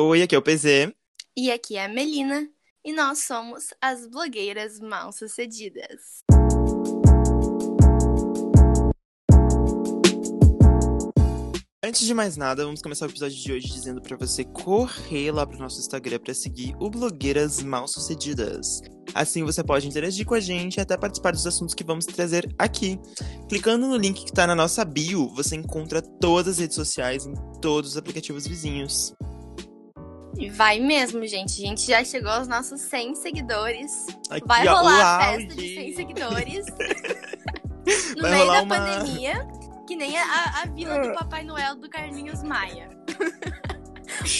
Oi, 0.00 0.22
aqui 0.22 0.32
é 0.36 0.38
o 0.38 0.42
PZ. 0.42 0.92
E 1.36 1.50
aqui 1.50 1.76
é 1.76 1.84
a 1.84 1.88
Melina. 1.88 2.48
E 2.84 2.92
nós 2.92 3.24
somos 3.24 3.74
as 3.80 4.06
blogueiras 4.06 4.78
mal 4.78 5.10
sucedidas. 5.10 6.22
Antes 11.84 12.06
de 12.06 12.14
mais 12.14 12.36
nada, 12.36 12.64
vamos 12.64 12.80
começar 12.80 13.06
o 13.06 13.10
episódio 13.10 13.36
de 13.36 13.52
hoje 13.52 13.66
dizendo 13.66 14.00
para 14.00 14.16
você 14.16 14.44
correr 14.44 15.32
lá 15.32 15.44
pro 15.44 15.58
nosso 15.58 15.80
Instagram 15.80 16.20
para 16.20 16.32
seguir 16.32 16.76
o 16.78 16.88
Blogueiras 16.88 17.60
Mal 17.60 17.88
Sucedidas. 17.88 18.80
Assim 19.12 19.42
você 19.42 19.64
pode 19.64 19.88
interagir 19.88 20.24
com 20.24 20.34
a 20.34 20.40
gente 20.40 20.76
e 20.76 20.80
até 20.80 20.96
participar 20.96 21.32
dos 21.32 21.44
assuntos 21.44 21.74
que 21.74 21.82
vamos 21.82 22.06
trazer 22.06 22.48
aqui. 22.56 23.00
Clicando 23.48 23.88
no 23.88 23.96
link 23.96 24.24
que 24.24 24.32
tá 24.32 24.46
na 24.46 24.54
nossa 24.54 24.84
bio, 24.84 25.28
você 25.34 25.56
encontra 25.56 26.00
todas 26.00 26.52
as 26.54 26.58
redes 26.60 26.76
sociais 26.76 27.26
em 27.26 27.34
todos 27.60 27.90
os 27.90 27.96
aplicativos 27.96 28.46
vizinhos. 28.46 29.12
Vai 30.50 30.78
mesmo, 30.78 31.26
gente. 31.26 31.62
A 31.62 31.66
gente 31.66 31.86
já 31.86 32.04
chegou 32.04 32.30
aos 32.30 32.46
nossos 32.48 32.80
100 32.82 33.14
seguidores. 33.16 34.06
Aqui, 34.30 34.46
vai 34.46 34.66
ó, 34.68 34.76
rolar 34.78 34.98
o 34.98 35.02
a 35.02 35.18
festa 35.36 35.54
de 35.54 35.74
100 35.74 35.94
seguidores. 35.94 36.66
no 38.16 38.22
Vai 38.22 38.30
meio 38.32 38.46
da 38.46 38.62
uma- 38.62 38.76
pandemia. 38.76 39.48
Que 39.86 39.96
nem 39.96 40.18
a, 40.18 40.62
a 40.62 40.66
vila 40.66 40.98
do 41.00 41.14
Papai 41.14 41.44
Noel 41.44 41.74
do 41.76 41.88
Carlinhos 41.88 42.42
Maia. 42.42 42.90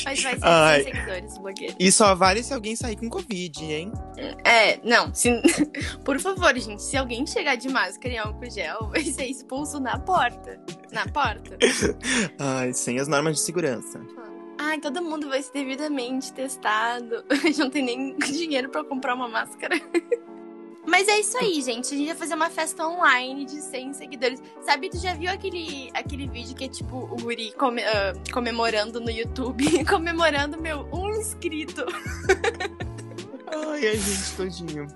Mas 0.05 0.23
vai 0.23 0.35
ser 0.39 0.39
Ai. 0.43 0.83
100 0.85 0.93
seguidores, 0.95 1.39
blogueiro. 1.39 1.77
E 1.79 1.93
só 1.93 2.15
vale 2.15 2.43
se 2.43 2.53
alguém 2.53 2.75
sair 2.77 2.97
com 2.97 3.09
Covid, 3.09 3.65
hein? 3.65 3.93
É, 4.45 4.79
não, 4.83 5.15
se... 5.15 5.31
por 6.05 6.19
favor, 6.21 6.55
gente, 6.59 6.83
se 6.83 6.97
alguém 6.97 7.27
chegar 7.27 7.55
de 7.57 7.69
máscara 7.69 8.13
e 8.13 8.19
álcool 8.19 8.51
gel, 8.51 8.89
vai 8.91 9.03
ser 9.05 9.27
expulso 9.27 9.79
na 9.81 9.99
porta. 9.99 10.61
Na 10.93 11.07
porta. 11.09 11.57
Ai, 12.39 12.73
sem 12.73 12.99
as 12.99 13.09
normas 13.09 13.37
de 13.37 13.43
segurança. 13.43 14.01
Ai, 14.59 14.81
todo 14.81 15.01
mundo 15.03 15.29
vai 15.29 15.41
ser 15.43 15.53
devidamente 15.53 16.33
testado. 16.33 17.25
A 17.31 17.35
gente 17.37 17.59
não 17.59 17.71
tem 17.71 17.83
nem 17.85 18.17
dinheiro 18.19 18.69
pra 18.69 18.83
comprar 18.85 19.15
uma 19.15 19.29
máscara. 19.29 19.77
Mas 20.87 21.07
é 21.07 21.21
isso 21.21 21.37
aí, 21.37 21.61
gente. 21.61 21.95
A 21.95 21.99
gente 21.99 22.07
vai 22.07 22.17
fazer 22.17 22.35
uma 22.35 22.49
festa 22.49 22.87
online 22.89 23.45
de 23.45 23.61
100 23.61 23.93
seguidores. 23.93 24.43
Sabe, 24.63 24.89
tu 24.89 24.97
já 24.99 25.13
viu 25.13 25.31
aquele, 25.31 25.91
aquele 25.93 26.27
vídeo 26.27 26.57
que 26.57 26.65
é 26.65 26.69
tipo 26.69 26.97
o 26.97 27.17
guri 27.17 27.53
come- 27.53 27.85
ah, 27.85 28.15
comemorando 28.33 28.99
no 28.99 29.11
YouTube? 29.11 29.85
comemorando 29.85 30.59
meu 30.61 30.89
um 30.91 31.11
inscrito. 31.11 31.85
Ai, 33.71 33.87
a 33.87 33.95
gente 33.95 34.37
todinho. 34.37 34.87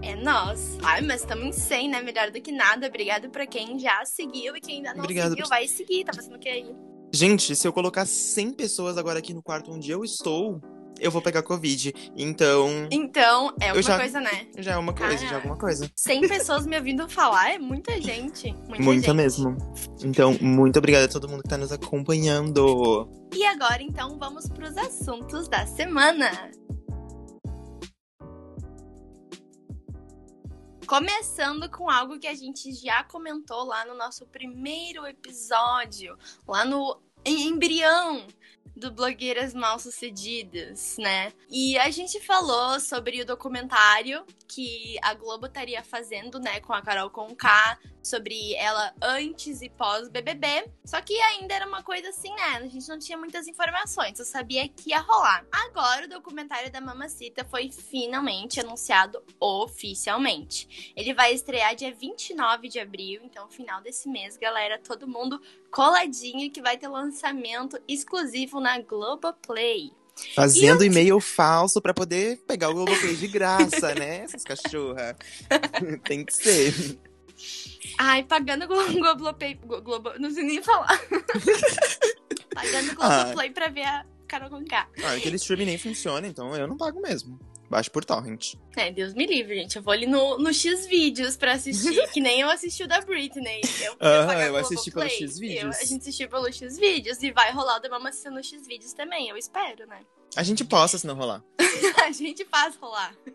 É 0.00 0.16
nós. 0.16 0.78
Ai, 0.82 1.02
mas 1.02 1.20
estamos 1.20 1.44
em 1.44 1.52
100, 1.52 1.88
né? 1.90 2.02
Melhor 2.02 2.30
do 2.30 2.40
que 2.40 2.50
nada. 2.50 2.86
Obrigado 2.86 3.28
pra 3.28 3.46
quem 3.46 3.78
já 3.78 4.04
seguiu 4.06 4.56
e 4.56 4.60
quem 4.60 4.76
ainda 4.78 4.94
não 4.94 5.04
Obrigado 5.04 5.30
seguiu 5.30 5.44
por- 5.44 5.50
vai 5.50 5.68
seguir. 5.68 6.04
Tá 6.04 6.12
fazendo 6.14 6.36
o 6.36 6.38
que 6.38 6.48
aí? 6.48 6.74
Gente, 7.12 7.54
se 7.54 7.66
eu 7.68 7.72
colocar 7.72 8.06
100 8.06 8.52
pessoas 8.52 8.96
agora 8.96 9.18
aqui 9.18 9.34
no 9.34 9.42
quarto 9.42 9.70
onde 9.70 9.90
eu 9.90 10.02
estou, 10.02 10.60
eu 10.98 11.10
vou 11.10 11.20
pegar 11.20 11.42
Covid. 11.42 11.92
Então, 12.16 12.68
Então, 12.90 13.52
é 13.60 13.68
alguma 13.68 13.82
já- 13.82 13.98
coisa, 13.98 14.20
né? 14.20 14.46
já 14.58 14.72
é 14.72 14.76
uma 14.78 14.94
coisa, 14.94 15.18
já 15.26 15.32
é 15.32 15.34
alguma 15.34 15.56
coisa. 15.58 15.90
100 15.96 16.26
pessoas 16.28 16.64
me 16.64 16.76
ouvindo 16.76 17.06
falar 17.08 17.52
é 17.54 17.58
muita 17.58 18.00
gente. 18.00 18.52
Muita, 18.66 18.82
Muita 18.82 19.06
gente. 19.08 19.16
mesmo. 19.16 19.56
Então, 20.02 20.36
muito 20.40 20.78
obrigada 20.78 21.04
a 21.04 21.08
todo 21.08 21.28
mundo 21.28 21.42
que 21.42 21.48
tá 21.48 21.58
nos 21.58 21.70
acompanhando. 21.72 23.08
E 23.34 23.44
agora, 23.44 23.82
então, 23.82 24.18
vamos 24.18 24.48
pros 24.48 24.76
assuntos 24.76 25.48
da 25.48 25.66
semana. 25.66 26.30
Começando 30.86 31.70
com 31.70 31.88
algo 31.88 32.18
que 32.18 32.26
a 32.26 32.34
gente 32.34 32.72
já 32.72 33.04
comentou 33.04 33.64
lá 33.64 33.84
no 33.84 33.94
nosso 33.94 34.26
primeiro 34.26 35.06
episódio, 35.06 36.18
lá 36.46 36.64
no 36.64 37.00
embrião 37.24 38.26
do 38.74 38.90
Blogueiras 38.90 39.54
Mal 39.54 39.78
Sucedidas, 39.78 40.96
né? 40.98 41.32
E 41.50 41.78
a 41.78 41.90
gente 41.90 42.20
falou 42.20 42.80
sobre 42.80 43.20
o 43.20 43.26
documentário 43.26 44.24
que 44.48 44.98
a 45.02 45.14
Globo 45.14 45.46
estaria 45.46 45.82
fazendo, 45.82 46.38
né, 46.38 46.60
com 46.60 46.72
a 46.72 46.82
Carol 46.82 47.10
Conká, 47.10 47.78
sobre 48.02 48.54
ela 48.54 48.92
antes 49.00 49.62
e 49.62 49.70
pós 49.70 50.08
BBB. 50.08 50.68
Só 50.84 51.00
que 51.00 51.14
ainda 51.20 51.54
era 51.54 51.66
uma 51.66 51.82
coisa 51.82 52.08
assim, 52.08 52.30
né? 52.34 52.56
A 52.56 52.66
gente 52.66 52.88
não 52.88 52.98
tinha 52.98 53.16
muitas 53.16 53.46
informações, 53.46 54.18
eu 54.18 54.24
sabia 54.24 54.68
que 54.68 54.90
ia 54.90 55.00
rolar. 55.00 55.46
Agora 55.52 56.06
o 56.06 56.08
documentário 56.08 56.70
da 56.70 56.80
Mamacita 56.80 57.44
foi 57.44 57.70
finalmente 57.70 58.58
anunciado 58.58 59.22
oficialmente. 59.38 60.92
Ele 60.96 61.14
vai 61.14 61.32
estrear 61.32 61.76
dia 61.76 61.94
29 61.94 62.68
de 62.68 62.80
abril, 62.80 63.22
então 63.24 63.48
final 63.48 63.80
desse 63.80 64.08
mês, 64.08 64.36
galera, 64.36 64.78
todo 64.78 65.06
mundo 65.06 65.40
coladinho 65.72 66.50
que 66.52 66.62
vai 66.62 66.76
ter 66.78 66.86
lançamento 66.86 67.76
exclusivo 67.88 68.60
na 68.60 68.78
Globoplay. 68.80 69.90
Fazendo 70.34 70.84
e-mail 70.84 71.18
falso 71.18 71.80
pra 71.80 71.94
poder 71.94 72.36
pegar 72.46 72.68
o 72.68 72.74
Globoplay 72.74 73.16
de 73.16 73.26
graça, 73.28 73.94
né? 73.94 74.18
Essas 74.24 74.44
cachorras. 74.44 75.16
Tem 76.04 76.24
que 76.24 76.34
ser. 76.34 77.00
Ai, 77.98 78.22
pagando 78.22 78.68
Glo- 78.68 78.92
Globoplay, 78.92 79.54
Glo- 79.54 79.80
Globo, 79.82 80.12
não 80.20 80.30
sei 80.30 80.44
nem 80.44 80.62
falar. 80.62 81.00
pagando 82.54 82.92
Ah. 83.00 83.22
Globoplay 83.24 83.50
pra 83.50 83.68
ver 83.68 83.84
a 83.84 84.04
Carol 84.28 84.50
Conká. 84.50 84.88
Ah, 85.02 85.12
aquele 85.14 85.36
streaming 85.36 85.64
nem 85.66 85.78
funciona, 85.78 86.26
então 86.26 86.54
eu 86.54 86.66
não 86.68 86.76
pago 86.76 87.00
mesmo. 87.00 87.38
Baixo 87.72 87.90
por 87.90 88.04
torrent. 88.04 88.52
É, 88.76 88.90
Deus 88.92 89.14
me 89.14 89.24
livre, 89.26 89.54
gente. 89.56 89.76
Eu 89.76 89.82
vou 89.82 89.94
ali 89.94 90.06
no, 90.06 90.36
no 90.36 90.52
X-Vídeos 90.52 91.38
pra 91.38 91.52
assistir, 91.54 92.06
que 92.12 92.20
nem 92.20 92.38
eu 92.42 92.50
assisti 92.50 92.82
o 92.84 92.86
da 92.86 93.00
Britney. 93.00 93.62
Eu, 93.80 93.96
eu 93.98 94.56
assisti 94.58 94.90
pelo. 94.90 95.08
X-Vídeos. 95.08 95.62
Eu- 95.76 95.80
A 95.80 95.84
gente 95.86 96.02
assistiu 96.02 96.28
pelo 96.28 96.52
X-Vídeos 96.52 97.22
e 97.22 97.30
vai 97.32 97.50
rolar 97.50 97.78
o 97.78 97.80
da 97.80 97.88
Mamacita 97.88 98.30
no 98.30 98.44
X-Vídeos 98.44 98.92
também, 98.92 99.30
eu 99.30 99.38
espero, 99.38 99.86
né? 99.86 100.00
A 100.36 100.42
gente 100.42 100.66
posta 100.66 100.98
se 100.98 101.06
não 101.06 101.14
rolar. 101.14 101.42
A 102.04 102.12
gente 102.12 102.44
faz 102.44 102.76
rolar. 102.76 103.14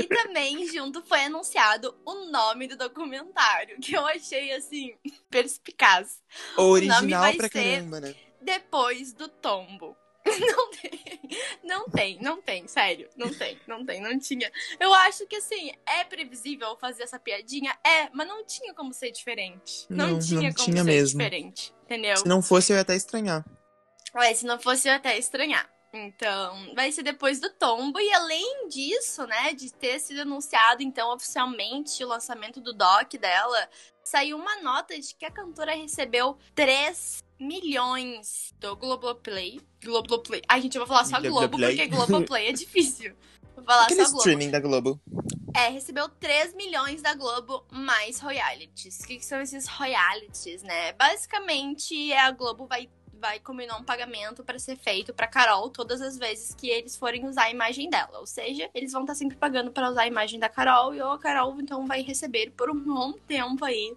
e 0.00 0.06
também, 0.08 0.66
junto, 0.66 1.00
foi 1.02 1.20
anunciado 1.24 1.94
o 2.04 2.26
nome 2.32 2.66
do 2.66 2.76
documentário, 2.76 3.78
que 3.80 3.92
eu 3.96 4.04
achei, 4.06 4.52
assim, 4.52 4.92
perspicaz. 5.30 6.20
Original 6.56 7.20
vai 7.20 7.34
pra 7.36 7.48
ser- 7.48 7.52
caramba, 7.52 8.00
né? 8.00 8.14
Depois 8.42 9.12
do 9.12 9.28
tombo. 9.28 9.96
Não 10.48 10.70
tem, 10.70 11.18
não 11.62 11.84
tem, 11.90 12.18
não 12.22 12.42
tem, 12.42 12.66
sério, 12.68 13.08
não 13.16 13.32
tem, 13.32 13.58
não 13.66 13.84
tem, 13.84 14.00
não 14.00 14.18
tinha. 14.18 14.50
Eu 14.80 14.92
acho 14.94 15.26
que 15.26 15.36
assim, 15.36 15.72
é 15.86 16.02
previsível 16.04 16.76
fazer 16.80 17.02
essa 17.02 17.18
piadinha? 17.18 17.76
É, 17.84 18.08
mas 18.12 18.26
não 18.26 18.44
tinha 18.46 18.72
como 18.72 18.94
ser 18.94 19.10
diferente. 19.10 19.84
Não, 19.90 20.12
Não, 20.12 20.18
tinha 20.18 20.40
não 20.40 20.52
como 20.52 20.64
tinha 20.64 20.76
ser 20.78 20.84
mesmo. 20.84 21.18
diferente, 21.18 21.74
entendeu? 21.84 22.16
Se 22.16 22.26
não 22.26 22.40
fosse, 22.40 22.72
eu 22.72 22.76
ia 22.76 22.82
até 22.82 22.96
estranhar. 22.96 23.44
Ué, 24.14 24.32
se 24.34 24.46
não 24.46 24.58
fosse 24.58 24.88
eu 24.88 24.92
ia 24.92 24.96
até 24.96 25.18
estranhar. 25.18 25.68
Então, 25.92 26.74
vai 26.74 26.90
ser 26.92 27.02
depois 27.02 27.40
do 27.40 27.50
tombo. 27.50 27.98
E 28.00 28.12
além 28.14 28.68
disso, 28.68 29.26
né, 29.26 29.52
de 29.52 29.72
ter 29.72 29.98
sido 29.98 30.20
anunciado, 30.22 30.82
então, 30.82 31.12
oficialmente 31.14 32.02
o 32.04 32.08
lançamento 32.08 32.60
do 32.60 32.72
doc 32.72 33.12
dela, 33.14 33.68
saiu 34.02 34.36
uma 34.36 34.60
nota 34.62 34.98
de 34.98 35.14
que 35.14 35.24
a 35.24 35.30
cantora 35.30 35.74
recebeu 35.74 36.38
3 36.54 37.22
milhões 37.38 38.52
do 38.58 38.76
Globoplay. 38.76 39.60
Globoplay. 39.82 40.42
Ai, 40.48 40.60
gente, 40.62 40.76
eu 40.76 40.80
vou 40.80 40.88
falar 40.88 41.04
só 41.04 41.20
Globo, 41.20 41.38
Globoplay. 41.40 41.76
porque 41.76 41.88
Globoplay 41.88 42.48
é 42.48 42.52
difícil. 42.52 43.14
Vou 43.54 43.64
falar 43.64 43.84
Aquele 43.84 44.02
só 44.04 44.10
Globo. 44.12 44.18
streaming 44.18 44.50
da 44.50 44.60
Globo. 44.60 45.00
É, 45.54 45.68
recebeu 45.68 46.08
3 46.08 46.54
milhões 46.54 47.02
da 47.02 47.14
Globo 47.14 47.64
mais 47.72 48.20
royalties. 48.20 49.00
O 49.00 49.06
que, 49.06 49.16
que 49.16 49.24
são 49.24 49.40
esses 49.40 49.66
royalties, 49.66 50.62
né? 50.62 50.92
Basicamente, 50.92 52.12
a 52.12 52.30
Globo 52.30 52.66
vai, 52.66 52.88
vai 53.14 53.40
combinar 53.40 53.76
um 53.76 53.82
pagamento 53.82 54.44
pra 54.44 54.58
ser 54.58 54.76
feito 54.76 55.12
pra 55.12 55.26
Carol 55.26 55.68
todas 55.70 56.00
as 56.00 56.16
vezes 56.16 56.54
que 56.54 56.68
eles 56.68 56.96
forem 56.96 57.26
usar 57.26 57.44
a 57.44 57.50
imagem 57.50 57.90
dela. 57.90 58.18
Ou 58.20 58.26
seja, 58.26 58.70
eles 58.72 58.92
vão 58.92 59.00
estar 59.02 59.14
sempre 59.16 59.36
pagando 59.36 59.72
pra 59.72 59.90
usar 59.90 60.02
a 60.02 60.06
imagem 60.06 60.38
da 60.38 60.48
Carol 60.48 60.94
e 60.94 61.00
a 61.00 61.18
Carol 61.18 61.60
então 61.60 61.86
vai 61.86 62.02
receber 62.02 62.50
por 62.56 62.70
um 62.70 62.78
bom 62.78 63.12
tempo 63.26 63.64
aí 63.64 63.96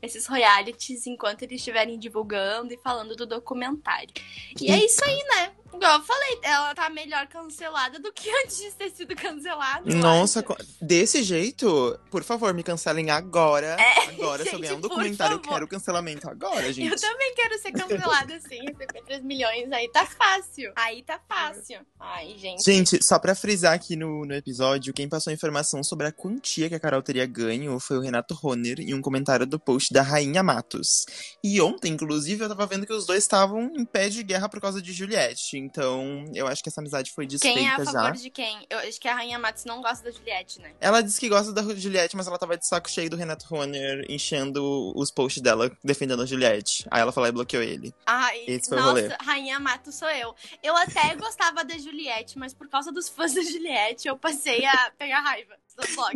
esses 0.00 0.26
royalties 0.26 1.06
enquanto 1.06 1.42
eles 1.42 1.60
estiverem 1.60 1.98
divulgando 1.98 2.72
e 2.72 2.78
falando 2.78 3.14
do 3.14 3.26
documentário. 3.26 4.12
E 4.60 4.70
é 4.70 4.84
isso 4.84 5.04
aí, 5.04 5.24
né? 5.36 5.52
Igual 5.72 5.98
eu 5.98 6.04
falei, 6.04 6.38
ela 6.42 6.74
tá 6.74 6.88
melhor 6.90 7.26
cancelada 7.26 7.98
do 7.98 8.12
que 8.12 8.28
antes 8.44 8.58
de 8.58 8.70
ter 8.72 8.90
sido 8.90 9.14
cancelada. 9.16 9.90
eu 9.90 9.96
Nossa, 9.96 10.44
desse 10.80 11.22
jeito, 11.22 11.98
por 12.10 12.22
favor, 12.22 12.52
me 12.54 12.62
cancelem 12.62 13.10
agora. 13.10 13.76
agora, 14.08 14.44
se 14.44 14.50
eu 14.50 14.54
É, 14.54 14.56
gente, 14.56 14.60
ganhar 14.62 14.74
um 14.76 14.80
documentário, 14.80 15.34
eu 15.34 15.40
quero 15.40 15.66
cancelamento 15.68 16.28
agora, 16.28 16.66
Eu 16.66 16.72
gente. 16.72 17.00
também 17.00 17.34
quero 17.34 17.58
ser 17.58 17.72
cancelada 17.72 18.34
assim, 18.36 18.60
receber 18.60 19.02
3 19.04 19.22
milhões. 19.22 19.70
Aí 19.72 19.88
tá 19.88 20.06
fácil. 20.06 20.72
Aí 20.76 21.02
tá 21.02 21.20
fácil. 21.28 21.80
Ai, 21.98 22.36
gente. 22.38 22.62
Gente, 22.62 23.02
só 23.02 23.18
pra 23.18 23.34
frisar 23.34 23.74
aqui 23.74 23.96
no, 23.96 24.24
no 24.24 24.34
episódio, 24.34 24.92
quem 24.92 25.08
passou 25.08 25.30
a 25.30 25.34
informação 25.34 25.82
sobre 25.82 26.06
a 26.06 26.12
quantia 26.12 26.68
que 26.68 26.74
a 26.74 26.80
Carol 26.80 27.02
teria 27.02 27.26
ganho 27.26 27.78
foi 27.80 27.96
o 27.96 28.00
Renato 28.00 28.34
Roner 28.34 28.80
em 28.80 28.94
um 28.94 29.00
comentário 29.00 29.46
do 29.46 29.58
post 29.58 29.92
da 29.92 30.02
Rainha 30.02 30.42
Matos. 30.42 31.06
E 31.42 31.60
ontem, 31.60 31.92
inclusive, 31.92 32.44
eu 32.44 32.48
tava 32.48 32.66
vendo 32.66 32.86
que 32.86 32.92
os 32.92 33.06
dois 33.06 33.22
estavam 33.22 33.70
em 33.74 33.84
pé 33.84 34.08
de 34.08 34.22
guerra 34.22 34.48
por 34.48 34.60
causa 34.60 34.80
de 34.82 34.92
Juliette. 34.92 35.56
Então, 35.62 36.24
eu 36.34 36.46
acho 36.46 36.62
que 36.62 36.68
essa 36.68 36.80
amizade 36.80 37.12
foi 37.12 37.26
desfeita 37.26 37.56
Quem 37.56 37.68
é 37.68 37.70
a 37.70 37.78
já. 37.78 37.92
favor 37.92 38.12
de 38.12 38.30
quem? 38.30 38.66
Eu 38.68 38.78
acho 38.80 39.00
que 39.00 39.08
a 39.08 39.14
Rainha 39.14 39.38
Matos 39.38 39.64
não 39.64 39.80
gosta 39.80 40.04
da 40.04 40.10
Juliette, 40.10 40.60
né? 40.60 40.72
Ela 40.80 41.00
disse 41.02 41.20
que 41.20 41.28
gosta 41.28 41.52
da 41.52 41.62
Juliette, 41.74 42.16
mas 42.16 42.26
ela 42.26 42.38
tava 42.38 42.56
de 42.56 42.66
saco 42.66 42.90
cheio 42.90 43.08
do 43.08 43.16
Renato 43.16 43.46
Runner 43.46 44.04
enchendo 44.08 44.92
os 44.96 45.10
posts 45.10 45.42
dela 45.42 45.70
defendendo 45.84 46.22
a 46.22 46.26
Juliette. 46.26 46.86
Aí 46.90 47.00
ela 47.00 47.12
falou 47.12 47.28
e 47.28 47.32
bloqueou 47.32 47.62
ele. 47.62 47.94
Ai, 48.06 48.44
Esse 48.46 48.68
foi 48.68 48.78
o 48.78 48.80
nossa, 48.80 49.00
rolê. 49.02 49.16
Rainha 49.20 49.60
Matos 49.60 49.94
sou 49.94 50.10
eu. 50.10 50.34
Eu 50.62 50.76
até 50.76 51.14
gostava 51.16 51.64
da 51.64 51.78
Juliette, 51.78 52.38
mas 52.38 52.52
por 52.52 52.68
causa 52.68 52.90
dos 52.90 53.08
fãs 53.08 53.34
da 53.34 53.42
Juliette, 53.42 54.08
eu 54.08 54.16
passei 54.16 54.64
a 54.66 54.90
pegar 54.98 55.20
raiva. 55.20 55.54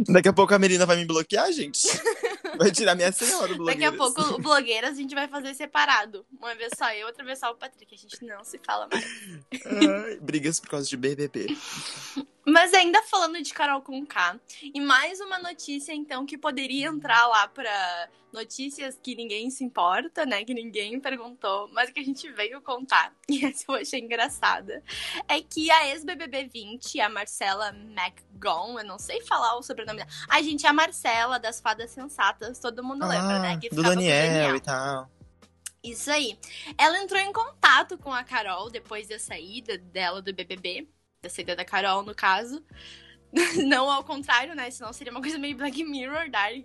Daqui 0.08 0.28
a 0.28 0.32
pouco 0.32 0.54
a 0.54 0.58
Melina 0.58 0.86
vai 0.86 0.96
me 0.96 1.04
bloquear, 1.04 1.50
gente. 1.52 1.86
Vai 2.58 2.70
tirar 2.70 2.94
minha 2.94 3.12
senhora 3.12 3.54
do 3.54 3.66
Daqui 3.66 3.84
a 3.84 3.92
pouco, 3.92 4.18
o 4.22 4.38
blogueiras 4.38 4.92
a 4.92 4.94
gente 4.94 5.14
vai 5.14 5.28
fazer 5.28 5.52
separado. 5.52 6.24
Uma 6.40 6.54
vez 6.54 6.72
só 6.74 6.90
eu, 6.94 7.06
outra 7.06 7.22
vez 7.22 7.38
só 7.38 7.50
o 7.50 7.54
Patrick. 7.54 7.94
A 7.94 7.98
gente 7.98 8.24
não 8.24 8.42
se 8.44 8.58
fala 8.64 8.88
mais. 8.90 9.04
Ai, 9.66 10.18
brigas 10.22 10.58
por 10.58 10.70
causa 10.70 10.88
de 10.88 10.96
BBB. 10.96 11.54
Mas 12.46 12.72
ainda 12.72 13.02
falando 13.02 13.42
de 13.42 13.52
Carol 13.52 13.82
com 13.82 14.06
K, 14.06 14.38
e 14.62 14.80
mais 14.80 15.20
uma 15.20 15.36
notícia, 15.40 15.92
então, 15.92 16.24
que 16.24 16.38
poderia 16.38 16.86
entrar 16.86 17.26
lá 17.26 17.48
pra 17.48 18.08
notícias 18.32 18.96
que 19.02 19.16
ninguém 19.16 19.50
se 19.50 19.64
importa, 19.64 20.24
né? 20.24 20.44
Que 20.44 20.54
ninguém 20.54 21.00
perguntou, 21.00 21.68
mas 21.72 21.90
que 21.90 21.98
a 21.98 22.04
gente 22.04 22.30
veio 22.30 22.60
contar. 22.60 23.12
E 23.28 23.44
essa 23.44 23.64
eu 23.68 23.74
achei 23.74 24.00
engraçada. 24.00 24.82
É 25.26 25.40
que 25.40 25.68
a 25.70 25.88
ex-BBB 25.88 26.48
20, 26.52 27.00
a 27.00 27.08
Marcela 27.08 27.70
McGon, 27.70 28.78
eu 28.78 28.84
não 28.84 28.98
sei 29.00 29.20
falar 29.22 29.56
o 29.56 29.62
sobrenome 29.62 29.98
dela. 29.98 30.10
Ai, 30.28 30.44
gente, 30.44 30.64
é 30.64 30.68
a 30.68 30.72
Marcela 30.72 31.40
das 31.40 31.60
Fadas 31.60 31.90
Sensatas, 31.90 32.60
todo 32.60 32.84
mundo 32.84 33.04
lembra, 33.04 33.40
né? 33.40 33.58
Que 33.58 33.68
do 33.68 33.80
o 33.80 33.82
Daniel, 33.82 34.54
e 34.54 34.60
tal. 34.60 35.10
Isso 35.82 36.10
aí. 36.10 36.38
Ela 36.78 37.02
entrou 37.02 37.20
em 37.20 37.32
contato 37.32 37.98
com 37.98 38.12
a 38.12 38.22
Carol 38.22 38.70
depois 38.70 39.08
da 39.08 39.18
saída 39.18 39.76
dela 39.76 40.22
do 40.22 40.32
BBB. 40.32 40.88
Da 41.44 41.54
da 41.54 41.64
Carol, 41.64 42.02
no 42.02 42.14
caso. 42.14 42.64
Não 43.66 43.90
ao 43.90 44.04
contrário, 44.04 44.54
né? 44.54 44.70
Senão 44.70 44.92
seria 44.92 45.10
uma 45.10 45.20
coisa 45.20 45.38
meio 45.38 45.56
Black 45.56 45.84
Mirror, 45.84 46.30
Dark. 46.30 46.64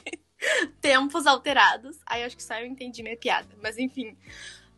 Tempos 0.80 1.26
alterados. 1.26 1.98
Aí 2.06 2.24
acho 2.24 2.36
que 2.36 2.42
só 2.42 2.54
eu 2.54 2.66
entendi 2.66 3.02
minha 3.02 3.16
piada. 3.16 3.48
Mas 3.62 3.78
enfim. 3.78 4.16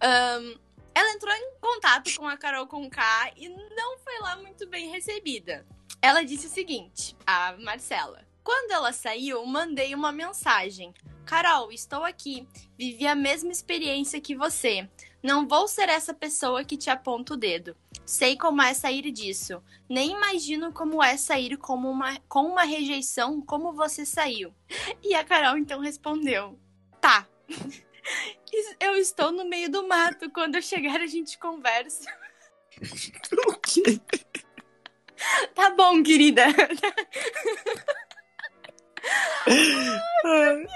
Ahn, 0.01 0.55
ela 0.95 1.13
entrou 1.13 1.33
em 1.33 1.59
contato 1.61 2.15
com 2.17 2.27
a 2.27 2.37
Carol 2.37 2.67
Conká 2.67 3.33
e 3.37 3.49
não 3.49 3.99
foi 3.99 4.19
lá 4.21 4.37
muito 4.37 4.67
bem 4.69 4.91
recebida. 4.91 5.67
Ela 6.01 6.23
disse 6.23 6.47
o 6.47 6.51
seguinte, 6.51 7.17
a 7.27 7.57
Marcela. 7.59 8.25
Quando 8.43 8.73
ela 8.73 8.93
saiu, 8.93 9.45
mandei 9.47 9.95
uma 9.95 10.13
mensagem. 10.13 10.93
Carol, 11.25 11.73
estou 11.73 12.05
aqui. 12.05 12.47
Vivi 12.79 13.07
a 13.07 13.15
mesma 13.15 13.51
experiência 13.51 14.21
que 14.21 14.37
você. 14.37 14.89
Não 15.23 15.49
vou 15.49 15.67
ser 15.67 15.89
essa 15.89 16.13
pessoa 16.13 16.65
que 16.65 16.77
te 16.77 16.91
aponta 16.91 17.33
o 17.35 17.37
dedo. 17.37 17.75
Sei 18.05 18.37
como 18.37 18.61
é 18.61 18.75
sair 18.75 19.11
disso. 19.11 19.63
Nem 19.89 20.13
imagino 20.13 20.73
como 20.73 21.03
é 21.03 21.17
sair 21.17 21.57
como 21.57 21.91
uma, 21.91 22.19
com 22.29 22.43
uma 22.43 22.65
rejeição 22.65 23.41
como 23.41 23.73
você 23.73 24.05
saiu. 24.05 24.55
E 25.03 25.15
a 25.15 25.25
Carol 25.25 25.57
então 25.57 25.81
respondeu: 25.81 26.59
Tá. 27.01 27.27
Eu 28.79 28.95
estou 28.97 29.33
no 29.33 29.45
meio 29.45 29.71
do 29.71 29.89
mato. 29.89 30.31
Quando 30.31 30.55
eu 30.55 30.63
chegar, 30.63 31.01
a 31.01 31.07
gente 31.07 31.39
conversa. 31.39 32.05
Tá 35.55 35.71
bom, 35.71 36.03
querida. 36.03 36.45
Ai. 40.25 40.67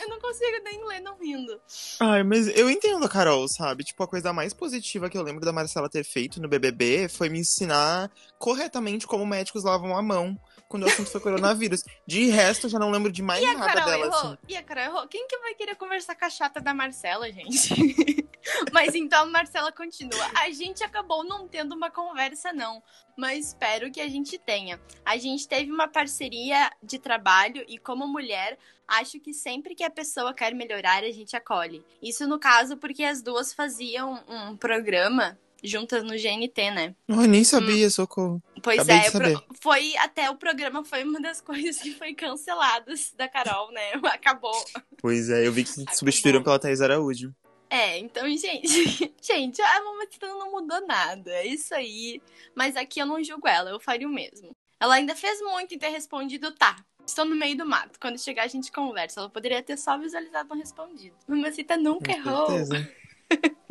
Eu 0.00 0.08
não 0.08 0.18
consigo 0.18 0.62
nem 0.64 0.86
ler 0.86 1.00
não 1.00 1.16
rindo. 1.18 1.60
Ai, 2.00 2.22
mas 2.22 2.48
eu 2.48 2.70
entendo 2.70 3.04
a 3.04 3.08
Carol, 3.08 3.46
sabe? 3.48 3.84
Tipo, 3.84 4.02
a 4.02 4.08
coisa 4.08 4.32
mais 4.32 4.52
positiva 4.54 5.10
que 5.10 5.16
eu 5.16 5.22
lembro 5.22 5.44
da 5.44 5.52
Marcela 5.52 5.88
ter 5.88 6.04
feito 6.04 6.40
no 6.40 6.48
BBB 6.48 7.08
foi 7.08 7.28
me 7.28 7.40
ensinar 7.40 8.10
corretamente 8.38 9.06
como 9.06 9.26
médicos 9.26 9.64
lavam 9.64 9.96
a 9.96 10.02
mão 10.02 10.38
quando 10.68 10.84
o 10.84 10.86
assunto 10.86 11.10
foi 11.10 11.20
coronavírus. 11.20 11.84
De 12.06 12.30
resto, 12.30 12.66
eu 12.66 12.70
já 12.70 12.78
não 12.78 12.90
lembro 12.90 13.12
de 13.12 13.22
mais 13.22 13.42
nada 13.42 13.72
Carol 13.72 13.84
dela, 13.84 14.06
errou? 14.06 14.18
assim. 14.18 14.38
E 14.48 14.56
a 14.56 14.62
Carol 14.62 14.84
errou? 14.84 15.08
Quem 15.08 15.26
que 15.28 15.38
vai 15.38 15.54
querer 15.54 15.76
conversar 15.76 16.14
com 16.14 16.24
a 16.24 16.30
chata 16.30 16.60
da 16.60 16.74
Marcela, 16.74 17.30
gente? 17.30 18.24
Mas 18.72 18.94
então 18.94 19.22
a 19.22 19.26
Marcela 19.26 19.72
continua. 19.72 20.24
A 20.36 20.50
gente 20.50 20.82
acabou 20.84 21.24
não 21.24 21.48
tendo 21.48 21.74
uma 21.74 21.90
conversa, 21.90 22.52
não. 22.52 22.82
Mas 23.16 23.48
espero 23.48 23.90
que 23.90 24.00
a 24.00 24.08
gente 24.08 24.38
tenha. 24.38 24.80
A 25.04 25.16
gente 25.16 25.46
teve 25.48 25.70
uma 25.70 25.88
parceria 25.88 26.70
de 26.82 26.98
trabalho 26.98 27.64
e, 27.68 27.78
como 27.78 28.06
mulher, 28.06 28.58
acho 28.88 29.20
que 29.20 29.32
sempre 29.32 29.74
que 29.74 29.84
a 29.84 29.90
pessoa 29.90 30.34
quer 30.34 30.54
melhorar, 30.54 31.04
a 31.04 31.10
gente 31.10 31.36
acolhe. 31.36 31.84
Isso 32.02 32.26
no 32.26 32.38
caso 32.38 32.76
porque 32.76 33.04
as 33.04 33.22
duas 33.22 33.52
faziam 33.54 34.22
um 34.28 34.56
programa 34.56 35.38
juntas 35.62 36.02
no 36.02 36.10
GNT, 36.10 36.70
né? 36.72 36.94
Ai, 37.08 37.26
nem 37.26 37.42
sabia, 37.42 37.88
socorro. 37.88 38.42
Pois 38.62 38.80
Acabei 38.80 38.96
é, 39.06 39.10
pro- 39.10 39.44
foi 39.62 39.96
até 39.96 40.28
o 40.28 40.36
programa 40.36 40.84
foi 40.84 41.04
uma 41.04 41.18
das 41.20 41.40
coisas 41.42 41.78
que 41.78 41.92
foi 41.94 42.12
canceladas 42.14 43.12
da 43.16 43.26
Carol, 43.28 43.72
né? 43.72 43.92
Acabou. 44.12 44.52
Pois 44.98 45.30
é, 45.30 45.46
eu 45.46 45.52
vi 45.52 45.64
que 45.64 45.70
substituíram 45.96 46.42
pela 46.42 46.58
Thaís 46.58 46.82
Araújo. 46.82 47.34
É, 47.74 47.98
então, 47.98 48.24
gente, 48.38 49.12
gente, 49.20 49.60
a 49.60 49.82
Mamacita 49.82 50.28
não 50.28 50.52
mudou 50.52 50.86
nada, 50.86 51.28
é 51.32 51.46
isso 51.46 51.74
aí. 51.74 52.22
Mas 52.54 52.76
aqui 52.76 53.00
eu 53.00 53.06
não 53.06 53.22
julgo 53.22 53.48
ela, 53.48 53.70
eu 53.70 53.80
faria 53.80 54.06
o 54.06 54.12
mesmo. 54.12 54.54
Ela 54.78 54.94
ainda 54.94 55.16
fez 55.16 55.40
muito 55.40 55.74
em 55.74 55.78
ter 55.78 55.88
respondido, 55.88 56.52
tá. 56.52 56.76
Estou 57.04 57.24
no 57.24 57.34
meio 57.34 57.56
do 57.56 57.66
mato. 57.66 57.98
Quando 57.98 58.18
chegar, 58.18 58.44
a 58.44 58.48
gente 58.48 58.70
conversa. 58.70 59.20
Ela 59.20 59.28
poderia 59.28 59.62
ter 59.62 59.76
só 59.76 59.98
visualizado 59.98 60.48
não 60.48 60.56
respondido. 60.56 61.16
Mamacita 61.26 61.76
nunca 61.76 62.12
Com 62.12 62.18
errou. 62.18 62.46
certeza. 62.46 62.92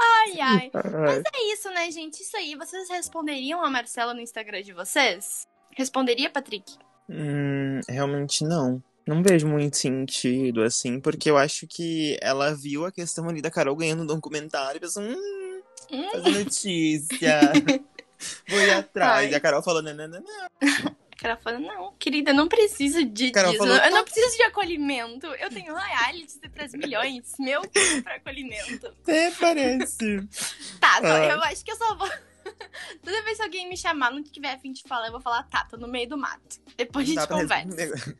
Ai, 0.00 0.40
ai. 0.40 0.70
Ai. 0.74 1.22
É 1.34 1.52
isso, 1.52 1.70
né, 1.70 1.90
gente? 1.90 2.22
Isso 2.22 2.36
aí. 2.36 2.54
Vocês 2.54 2.88
responderiam 2.88 3.62
a 3.62 3.70
Marcela 3.70 4.14
no 4.14 4.20
Instagram 4.20 4.62
de 4.62 4.72
vocês? 4.72 5.46
Responderia, 5.76 6.30
Patrick? 6.30 6.76
Hum, 7.08 7.80
realmente 7.88 8.44
não. 8.44 8.82
Não 9.08 9.22
vejo 9.22 9.46
muito 9.48 9.76
sentido, 9.78 10.62
assim, 10.62 11.00
porque 11.00 11.30
eu 11.30 11.38
acho 11.38 11.66
que 11.66 12.18
ela 12.20 12.54
viu 12.54 12.84
a 12.84 12.92
questão 12.92 13.28
ali 13.28 13.40
da 13.40 13.50
Carol 13.50 13.74
ganhando 13.74 14.02
um 14.02 14.06
documentário 14.06 14.76
e 14.76 14.80
pensou, 14.80 15.02
hum, 15.02 15.62
Hum. 15.90 16.10
fazer 16.12 16.30
notícia. 16.44 17.40
Vou 18.48 18.60
ir 18.60 18.70
atrás. 18.70 19.26
Ai. 19.26 19.30
E 19.30 19.34
a 19.34 19.40
Carol 19.40 19.62
falou, 19.62 19.80
não, 19.80 19.94
não, 19.94 20.06
não, 20.08 20.20
não. 20.20 20.46
A 20.60 21.16
Carol 21.16 21.38
falou, 21.42 21.60
não, 21.60 21.94
querida, 21.98 22.32
eu 22.32 22.34
não 22.34 22.48
preciso 22.48 23.02
de, 23.06 23.30
Carol 23.30 23.52
disso. 23.52 23.64
falou, 23.64 23.78
eu 23.82 23.90
não 23.90 23.98
tá. 23.98 24.04
preciso 24.04 24.36
de 24.36 24.42
acolhimento. 24.42 25.26
Eu 25.26 25.48
tenho 25.48 25.72
royalties 25.72 26.38
de 26.40 26.48
3 26.50 26.72
milhões. 26.74 27.32
Meu 27.38 27.62
tempo 27.62 28.02
pra 28.02 28.16
acolhimento. 28.16 28.88
Até 29.02 29.30
parece. 29.32 30.28
Tá, 30.78 30.96
só- 31.00 31.06
Ai. 31.06 31.32
eu 31.32 31.42
acho 31.44 31.64
que 31.64 31.70
eu 31.72 31.76
só 31.76 31.94
vou. 31.96 32.08
Toda 33.02 33.22
vez 33.24 33.38
que 33.38 33.42
alguém 33.42 33.68
me 33.68 33.76
chamar, 33.76 34.10
não 34.10 34.22
tiver 34.22 34.52
a 34.52 34.58
fim 34.58 34.72
de 34.72 34.82
falar, 34.82 35.06
eu 35.06 35.12
vou 35.12 35.20
falar, 35.20 35.42
tá, 35.44 35.64
tô 35.70 35.76
no 35.78 35.88
meio 35.88 36.08
do 36.08 36.18
mato. 36.18 36.60
Depois 36.76 37.08
a 37.08 37.12
gente 37.14 37.26
conversa. 37.28 38.16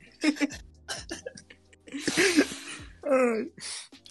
Ai. 3.10 3.46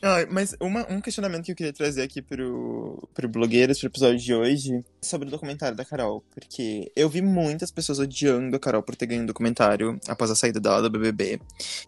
Ai, 0.02 0.26
mas 0.30 0.56
uma- 0.60 0.86
um 0.92 1.02
questionamento 1.02 1.44
que 1.46 1.52
eu 1.52 1.56
queria 1.56 1.74
trazer 1.74 2.02
aqui 2.04 2.22
pro, 2.22 3.08
pro 3.14 3.28
Blogueiras, 3.30 3.80
pro 3.80 3.88
episódio 3.90 4.18
de 4.20 4.34
hoje, 4.34 4.84
sobre 5.02 5.28
o 5.28 5.32
documentário 5.32 5.76
da 5.76 5.84
Carol. 5.86 6.24
Porque 6.34 6.92
eu 6.96 7.10
vi 7.10 7.22
muitas 7.22 7.72
pessoas 7.72 8.00
odiando 8.00 8.56
a 8.56 8.60
Carol 8.60 8.82
por 8.84 8.96
ter 8.96 9.06
ganho 9.08 9.24
um 9.24 9.26
documentário 9.26 10.00
após 10.08 10.32
a 10.32 10.36
saída 10.36 10.60
dela 10.60 10.82
do 10.82 10.90
BBB. 10.90 11.40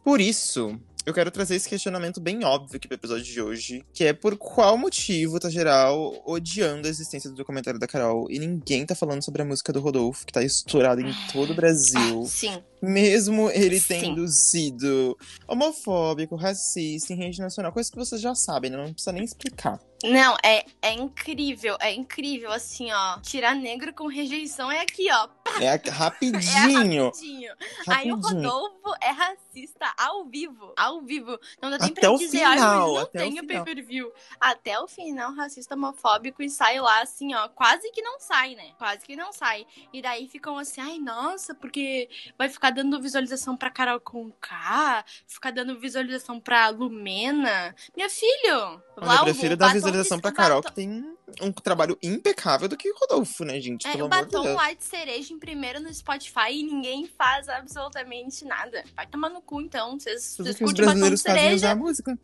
Por 0.04 0.20
isso, 0.22 0.80
eu 1.06 1.14
quero 1.14 1.32
trazer 1.32 1.56
esse 1.56 1.68
questionamento 1.68 2.20
bem 2.20 2.44
óbvio 2.44 2.78
aqui 2.78 2.88
pro 2.88 2.96
episódio 2.96 3.24
de 3.24 3.42
hoje, 3.42 3.86
que 3.94 4.04
é 4.04 4.14
por 4.14 4.38
qual 4.38 4.78
motivo 4.78 5.40
tá 5.40 5.50
geral 5.50 6.22
odiando 6.26 6.88
a 6.88 6.90
existência 6.90 7.30
do 7.30 7.36
documentário 7.36 7.80
da 7.80 7.88
Carol 7.88 8.30
e 8.30 8.38
ninguém 8.38 8.86
tá 8.86 8.94
falando 8.94 9.24
sobre 9.24 9.42
a 9.42 9.46
música 9.46 9.74
do 9.74 9.80
Rodolfo, 9.80 10.26
que 10.26 10.34
tá 10.34 10.44
estourada 10.44 11.02
em 11.02 11.14
todo 11.32 11.52
o 11.52 11.56
Brasil. 11.56 12.26
Sim. 12.26 12.62
Mesmo 12.82 13.50
ele 13.50 13.80
Sim. 13.80 13.88
tendo 13.88 14.28
sido 14.28 15.18
homofóbico, 15.48 16.36
racista 16.36 17.14
em 17.14 17.18
rede 17.18 17.40
nacional, 17.40 17.72
coisa 17.72 17.90
que 17.90 17.98
vocês 17.98 18.22
já 18.22 18.36
sabem, 18.36 18.70
né? 18.70 18.78
não 18.78 18.94
precisa 18.94 19.12
nem 19.12 19.24
explicar. 19.24 19.80
Não, 20.04 20.36
é, 20.44 20.66
é 20.82 20.94
incrível, 20.94 21.76
é 21.82 21.94
incrível, 21.94 22.52
assim, 22.52 22.92
ó. 22.92 23.20
Tirar 23.20 23.54
negro 23.56 23.94
com 23.94 24.08
rejeição 24.08 24.72
é 24.72 24.80
aqui, 24.82 25.08
ó. 25.12 25.28
É 25.60 25.70
a- 25.70 25.76
É 25.84 25.90
rapidinho. 25.90 27.06
rapidinho. 27.06 27.54
Aí 27.88 28.12
o. 28.12 28.16
Rodolfo 28.16 28.94
é 29.02 29.10
racista 29.10 29.94
ao 29.98 30.26
vivo. 30.26 30.74
Ao 30.78 31.02
vivo. 31.02 31.38
Não 31.62 31.70
dá 31.70 31.78
nem 31.80 31.90
Até 31.90 32.02
pra 32.02 32.12
o 32.12 32.18
dizer, 32.18 32.38
final, 32.48 32.94
não 32.94 33.06
tem 33.08 33.40
o 33.40 33.46
pay-per-view. 33.48 34.12
Até 34.40 34.80
o 34.80 34.88
final, 34.88 35.34
racista 35.34 35.76
homofóbico 35.76 36.42
e 36.44 36.50
sai 36.50 36.80
lá 36.80 37.02
assim, 37.02 37.34
ó. 37.34 37.48
Quase 37.50 37.92
que 37.92 38.02
não 38.02 38.20
sai, 38.20 38.56
né? 38.56 38.72
Quase 38.78 39.06
que 39.06 39.16
não 39.16 39.34
sai. 39.34 39.66
E 39.92 40.02
daí 40.02 40.28
ficam 40.28 40.58
assim, 40.58 40.80
ai, 40.82 40.98
nossa, 41.00 41.54
porque 41.56 42.10
vai 42.38 42.48
ficar 42.48 42.70
dando 42.70 43.02
visualização 43.02 43.58
pra 43.58 43.70
Carol 43.70 44.00
Conká, 44.00 45.04
ficar 45.28 45.52
dando 45.52 45.78
visualização 45.80 46.40
pra 46.40 46.70
Lumena. 46.70 47.76
Minha 47.96 48.10
filho! 48.10 48.82
Olha, 49.02 49.18
eu 49.20 49.24
prefiro 49.26 49.56
dar 49.58 49.74
visualização 49.74 50.20
pra 50.20 50.32
Carol, 50.32 50.62
batom- 50.62 50.70
que 50.70 50.76
tem 50.76 51.18
um 51.42 51.52
trabalho 51.52 51.98
impecável 52.02 52.68
do 52.68 52.76
que 52.76 52.90
o 52.92 52.96
Rodolfo, 52.98 53.46
né, 53.46 53.60
gente? 53.62 53.88
É, 53.88 53.92
Pelo 53.92 54.10
o 54.10 54.14
amor 54.14 54.26
de 54.26 54.32
batom 54.32 54.54
lá 54.56 54.74
de 54.74 54.84
cereja 54.84 55.34
em 55.34 55.40
primeiro 55.40 55.80
no 55.80 55.94
Spotify 55.94 56.52
e 56.52 56.64
ninguém 56.64 57.06
faz 57.08 57.48
absolutamente 57.48 58.44
nada. 58.46 58.84
Vai 58.96 59.06
tomar 59.08 59.30
no 59.30 59.42
cu, 59.42 59.62
então. 59.62 60.00
Vocês 60.00 60.36
curtem 60.58 60.86
batom 60.86 61.10
de 61.10 61.18
cereja 61.18 61.78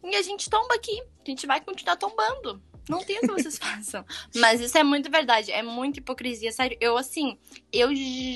e 0.04 0.16
a 0.16 0.22
gente 0.22 0.50
tomba 0.50 0.76
aqui. 0.76 1.02
A 1.26 1.30
gente 1.30 1.46
vai 1.48 1.62
continuar 1.62 1.96
tombando. 1.98 2.62
Não 2.88 3.04
tem 3.04 3.18
o 3.18 3.22
que 3.22 3.28
vocês 3.32 3.58
façam. 3.60 4.06
Mas 4.36 4.62
isso 4.62 4.78
é 4.78 4.84
muito 4.84 5.10
verdade. 5.10 5.52
É 5.52 5.64
muita 5.64 6.00
hipocrisia. 6.00 6.52
Sério, 6.52 6.78
eu 6.80 6.98
assim, 6.98 7.38
eu, 7.72 7.90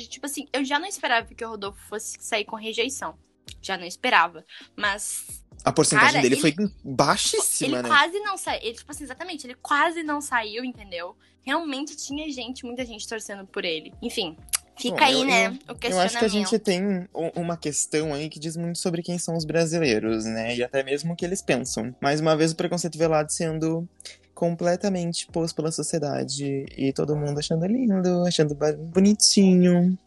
tipo 0.07 0.25
assim, 0.25 0.47
eu 0.51 0.63
já 0.65 0.79
não 0.79 0.87
esperava 0.87 1.27
que 1.33 1.45
o 1.45 1.49
Rodolfo 1.49 1.79
fosse 1.87 2.17
sair 2.19 2.45
com 2.45 2.55
rejeição. 2.55 3.17
Já 3.61 3.77
não 3.77 3.85
esperava. 3.85 4.45
Mas. 4.75 5.43
A 5.63 5.71
porcentagem 5.73 6.13
Cara, 6.13 6.21
dele 6.23 6.35
ele- 6.35 6.41
foi 6.41 6.53
baixíssima, 6.83 7.77
Ele 7.79 7.83
né? 7.83 7.89
quase 7.89 8.19
não 8.19 8.37
saiu. 8.37 8.61
Ele, 8.63 8.73
tipo 8.77 8.91
assim, 8.91 9.03
exatamente, 9.03 9.45
ele 9.45 9.55
quase 9.55 10.03
não 10.03 10.21
saiu, 10.21 10.63
entendeu? 10.63 11.15
Realmente 11.41 11.95
tinha 11.97 12.31
gente, 12.31 12.65
muita 12.65 12.85
gente 12.85 13.07
torcendo 13.07 13.45
por 13.45 13.65
ele. 13.65 13.93
Enfim, 14.01 14.37
fica 14.77 14.97
Bom, 14.97 15.03
aí, 15.03 15.19
eu- 15.21 15.25
né? 15.25 15.45
eu- 15.47 15.51
o 15.51 15.55
Eu 15.71 15.75
questionamento. 15.75 16.05
acho 16.05 16.19
que 16.19 16.25
a 16.25 16.27
gente 16.29 16.59
tem 16.59 17.07
uma 17.35 17.57
questão 17.57 18.13
aí 18.13 18.29
que 18.29 18.39
diz 18.39 18.55
muito 18.55 18.79
sobre 18.79 19.01
quem 19.03 19.17
são 19.17 19.35
os 19.35 19.43
brasileiros, 19.45 20.23
né? 20.25 20.55
E 20.55 20.63
até 20.63 20.81
mesmo 20.83 21.13
o 21.13 21.15
que 21.15 21.25
eles 21.25 21.41
pensam. 21.41 21.93
Mais 22.01 22.21
uma 22.21 22.35
vez, 22.37 22.51
o 22.51 22.55
preconceito 22.55 22.97
velado 22.97 23.31
sendo 23.31 23.87
completamente 24.33 25.27
posto 25.27 25.53
pela 25.55 25.71
sociedade 25.71 26.65
e 26.77 26.93
todo 26.93 27.15
mundo 27.17 27.39
achando 27.39 27.65
lindo, 27.65 28.23
achando 28.25 28.55
bonitinho. 28.93 29.97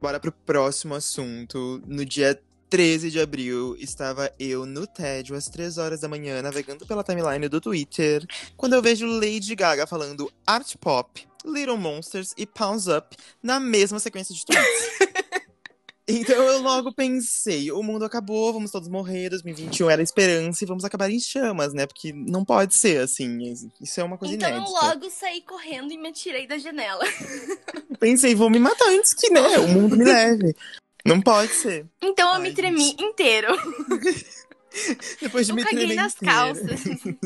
Bora 0.00 0.20
pro 0.20 0.30
próximo 0.30 0.94
assunto. 0.94 1.82
No 1.86 2.04
dia 2.04 2.40
13 2.68 3.10
de 3.10 3.20
abril, 3.20 3.76
estava 3.78 4.32
eu 4.38 4.66
no 4.66 4.86
tédio 4.86 5.36
às 5.36 5.46
3 5.46 5.78
horas 5.78 6.00
da 6.00 6.08
manhã, 6.08 6.42
navegando 6.42 6.86
pela 6.86 7.04
timeline 7.04 7.48
do 7.48 7.60
Twitter, 7.60 8.26
quando 8.56 8.74
eu 8.74 8.82
vejo 8.82 9.06
Lady 9.06 9.54
Gaga 9.54 9.86
falando 9.86 10.30
art 10.46 10.74
pop, 10.80 11.26
Little 11.44 11.76
Monsters 11.76 12.34
e 12.36 12.44
Pounds 12.44 12.86
Up 12.86 13.16
na 13.42 13.60
mesma 13.60 13.98
sequência 13.98 14.34
de 14.34 14.44
tweets. 14.44 14.66
Então 16.08 16.36
eu 16.36 16.62
logo 16.62 16.94
pensei, 16.94 17.72
o 17.72 17.82
mundo 17.82 18.04
acabou, 18.04 18.52
vamos 18.52 18.70
todos 18.70 18.88
morrer, 18.88 19.28
2021 19.28 19.90
era 19.90 20.00
esperança 20.00 20.62
e 20.62 20.66
vamos 20.66 20.84
acabar 20.84 21.10
em 21.10 21.18
chamas, 21.18 21.74
né? 21.74 21.84
Porque 21.84 22.12
não 22.12 22.44
pode 22.44 22.76
ser 22.76 23.00
assim, 23.00 23.36
isso 23.80 24.00
é 24.00 24.04
uma 24.04 24.16
coisa 24.16 24.32
Então 24.32 24.48
eu 24.48 24.58
inédita. 24.58 24.86
logo 24.86 25.10
saí 25.10 25.40
correndo 25.40 25.92
e 25.92 25.98
me 25.98 26.10
atirei 26.10 26.46
da 26.46 26.58
janela. 26.58 27.04
Pensei, 27.98 28.36
vou 28.36 28.48
me 28.48 28.60
matar 28.60 28.88
antes 28.90 29.14
que, 29.14 29.30
né, 29.30 29.58
o 29.58 29.66
mundo 29.66 29.96
me 29.96 30.04
leve. 30.04 30.54
Não 31.06 31.20
pode 31.20 31.52
ser. 31.52 31.86
Então 32.02 32.28
eu 32.28 32.34
Ai, 32.34 32.42
me 32.42 32.52
tremi 32.54 32.84
gente. 32.88 33.02
inteiro. 33.02 33.48
Depois 35.22 35.46
de 35.46 35.52
Eu 35.52 35.56
me 35.56 35.64
caguei 35.64 35.86
tremer 35.86 35.94
nas 35.94 36.14
inteira. 36.14 36.34
calças. 36.34 36.80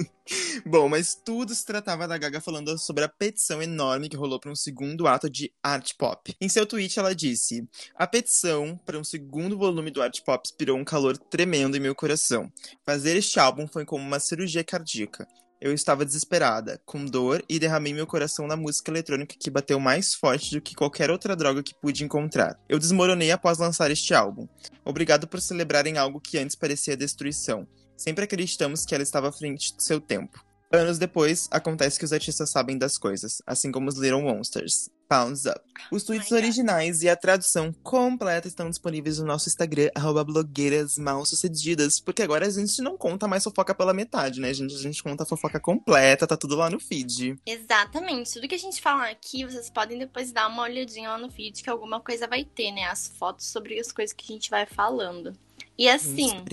Bom, 0.64 0.88
mas 0.88 1.14
tudo 1.16 1.52
se 1.52 1.66
tratava 1.66 2.06
da 2.06 2.16
Gaga 2.16 2.40
falando 2.40 2.78
sobre 2.78 3.02
a 3.02 3.08
petição 3.08 3.60
enorme 3.60 4.08
que 4.08 4.16
rolou 4.16 4.38
para 4.38 4.52
um 4.52 4.54
segundo 4.56 5.08
ato 5.08 5.28
de 5.28 5.52
art 5.60 5.92
pop. 5.99 6.32
Em 6.40 6.49
seu 6.49 6.64
tweet, 6.64 6.96
ela 6.99 7.14
disse: 7.14 7.66
A 7.96 8.06
petição 8.06 8.78
para 8.87 8.99
um 8.99 9.02
segundo 9.02 9.58
volume 9.58 9.90
do 9.90 10.00
art 10.00 10.20
pop 10.25 10.46
inspirou 10.46 10.78
um 10.78 10.84
calor 10.84 11.18
tremendo 11.18 11.76
em 11.76 11.80
meu 11.80 11.94
coração. 11.94 12.52
Fazer 12.87 13.16
este 13.16 13.40
álbum 13.40 13.66
foi 13.66 13.84
como 13.84 14.04
uma 14.04 14.20
cirurgia 14.20 14.62
cardíaca. 14.62 15.26
Eu 15.61 15.75
estava 15.75 16.07
desesperada, 16.07 16.81
com 16.87 17.05
dor, 17.05 17.45
e 17.47 17.59
derramei 17.59 17.93
meu 17.93 18.07
coração 18.07 18.47
na 18.47 18.57
música 18.57 18.90
eletrônica 18.90 19.37
que 19.38 19.50
bateu 19.50 19.79
mais 19.79 20.14
forte 20.14 20.55
do 20.55 20.61
que 20.61 20.75
qualquer 20.75 21.11
outra 21.11 21.37
droga 21.37 21.62
que 21.62 21.75
pude 21.75 22.02
encontrar. 22.02 22.59
Eu 22.67 22.79
desmoronei 22.79 23.31
após 23.31 23.59
lançar 23.59 23.90
este 23.90 24.14
álbum. 24.14 24.49
Obrigado 24.85 25.29
por 25.29 25.40
celebrarem 25.40 25.99
algo 25.99 26.19
que 26.19 26.38
antes 26.38 26.57
parecia 26.57 26.97
destruição. 26.97 27.69
Sempre 27.95 28.25
acreditamos 28.25 28.87
que 28.87 28.95
ela 28.95 29.02
estava 29.02 29.29
à 29.29 29.33
frente 29.33 29.76
do 29.76 29.83
seu 29.83 30.00
tempo. 30.00 30.43
Anos 30.73 30.99
depois, 30.99 31.47
acontece 31.50 31.99
que 31.99 32.05
os 32.07 32.12
artistas 32.12 32.49
sabem 32.49 32.79
das 32.79 32.97
coisas, 32.97 33.43
assim 33.47 33.71
como 33.71 33.88
os 33.88 33.99
Little 33.99 34.23
Monsters. 34.23 34.88
Pounds 35.11 35.45
Up. 35.45 35.61
Os 35.90 36.05
tweets 36.05 36.31
originais 36.31 37.02
e 37.02 37.09
a 37.09 37.17
tradução 37.17 37.73
completa 37.83 38.47
estão 38.47 38.71
disponíveis 38.71 39.19
no 39.19 39.26
nosso 39.26 39.49
Instagram, 39.49 39.90
arroba 39.93 40.23
blogueiras 40.23 40.97
mal 40.97 41.26
sucedidas, 41.26 41.99
porque 41.99 42.23
agora 42.23 42.47
a 42.47 42.50
gente 42.50 42.81
não 42.81 42.97
conta 42.97 43.26
mais 43.26 43.43
fofoca 43.43 43.75
pela 43.75 43.93
metade, 43.93 44.40
né, 44.40 44.55
gente? 44.55 44.73
A 44.73 44.79
gente 44.79 45.02
conta 45.02 45.25
a 45.25 45.26
fofoca 45.26 45.59
completa, 45.59 46.29
tá 46.29 46.37
tudo 46.37 46.55
lá 46.55 46.71
no 46.71 46.79
feed. 46.79 47.37
Exatamente. 47.45 48.33
Tudo 48.35 48.47
que 48.47 48.55
a 48.55 48.59
gente 48.59 48.81
falar 48.81 49.11
aqui, 49.11 49.45
vocês 49.45 49.69
podem 49.69 49.99
depois 49.99 50.31
dar 50.31 50.47
uma 50.47 50.62
olhadinha 50.62 51.11
lá 51.11 51.19
no 51.19 51.29
feed, 51.29 51.61
que 51.61 51.71
alguma 51.71 52.00
coisa 52.00 52.29
vai 52.29 52.45
ter, 52.45 52.71
né? 52.71 52.85
As 52.85 53.09
fotos 53.09 53.47
sobre 53.47 53.81
as 53.81 53.90
coisas 53.90 54.14
que 54.14 54.33
a 54.33 54.35
gente 54.35 54.49
vai 54.49 54.64
falando. 54.64 55.37
E 55.76 55.88
assim, 55.88 56.45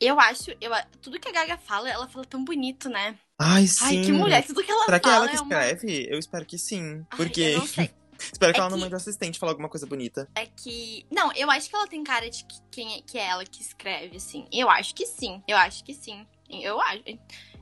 eu 0.00 0.18
acho, 0.20 0.50
eu, 0.60 0.70
tudo 1.02 1.20
que 1.20 1.28
a 1.28 1.32
Gaga 1.32 1.58
fala, 1.58 1.90
ela 1.90 2.08
fala 2.08 2.24
tão 2.24 2.44
bonito, 2.44 2.88
né? 2.88 3.18
Ai, 3.38 3.66
sim. 3.66 3.84
Ai, 3.84 4.04
que 4.04 4.12
mulher, 4.12 4.46
tudo 4.46 4.62
que 4.62 4.70
ela 4.70 4.84
Será 4.86 4.98
que 5.00 5.08
é 5.08 5.12
ela 5.12 5.28
que 5.28 5.36
é 5.36 5.40
uma... 5.40 5.44
escreve? 5.44 6.06
Eu 6.10 6.18
espero 6.18 6.46
que 6.46 6.58
sim. 6.58 7.04
Ai, 7.10 7.16
Porque. 7.16 7.40
eu 7.42 7.58
não 7.58 7.66
sei. 7.66 7.90
espero 8.32 8.52
que 8.52 8.58
É 8.58 8.60
ela 8.60 8.70
não 8.70 8.76
que- 8.78 8.82
mande 8.84 8.94
o 8.94 8.96
assistente 8.96 9.38
falar 9.38 9.52
alguma 9.52 9.68
coisa 9.68 9.86
bonita. 9.86 10.26
É 10.34 10.46
que. 10.46 11.04
Não, 11.10 11.30
eu 11.34 11.50
acho 11.50 11.68
que 11.68 11.76
ela 11.76 11.86
tem 11.86 12.02
cara 12.02 12.30
de 12.30 12.44
que, 12.44 12.56
quem 12.70 12.94
é, 12.96 13.00
que 13.02 13.18
é 13.18 13.26
ela 13.26 13.44
que 13.44 13.60
escreve, 13.60 14.16
assim. 14.16 14.46
Eu 14.50 14.70
acho 14.70 14.94
que 14.94 15.04
sim. 15.06 15.42
Eu 15.46 15.56
acho 15.58 15.84
que 15.84 15.92
sim. 15.94 16.26
Eu 16.48 16.80
acho. 16.80 17.02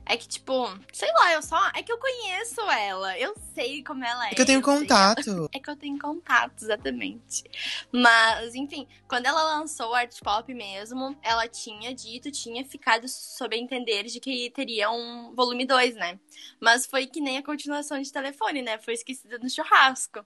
É 0.07 0.15
que, 0.17 0.27
tipo, 0.27 0.67
sei 0.93 1.11
lá, 1.13 1.33
eu 1.33 1.41
só. 1.41 1.71
É 1.73 1.81
que 1.81 1.91
eu 1.91 1.97
conheço 1.97 2.61
ela. 2.61 3.17
Eu 3.17 3.33
sei 3.55 3.83
como 3.83 4.03
ela 4.03 4.27
é. 4.27 4.31
É 4.31 4.35
que 4.35 4.41
eu 4.41 4.45
tenho 4.45 4.63
sei 4.63 4.79
contato. 4.79 5.49
É 5.55 5.59
que 5.59 5.69
eu 5.69 5.75
tenho 5.75 5.97
contato, 5.97 6.61
exatamente. 6.61 7.43
Mas, 7.91 8.53
enfim, 8.55 8.87
quando 9.07 9.25
ela 9.25 9.41
lançou 9.57 9.89
o 9.91 9.93
Art 9.93 10.19
Pop 10.21 10.53
mesmo, 10.53 11.17
ela 11.21 11.47
tinha 11.47 11.93
dito, 11.93 12.31
tinha 12.31 12.63
ficado 12.65 13.07
sob 13.07 13.55
entender 13.55 14.03
de 14.03 14.19
que 14.19 14.51
teria 14.51 14.91
um 14.91 15.33
volume 15.33 15.65
2, 15.65 15.95
né? 15.95 16.19
Mas 16.59 16.85
foi 16.85 17.07
que 17.07 17.21
nem 17.21 17.37
a 17.37 17.43
continuação 17.43 17.99
de 17.99 18.11
telefone, 18.11 18.61
né? 18.61 18.77
Foi 18.77 18.93
esquecida 18.93 19.37
no 19.39 19.49
churrasco. 19.49 20.25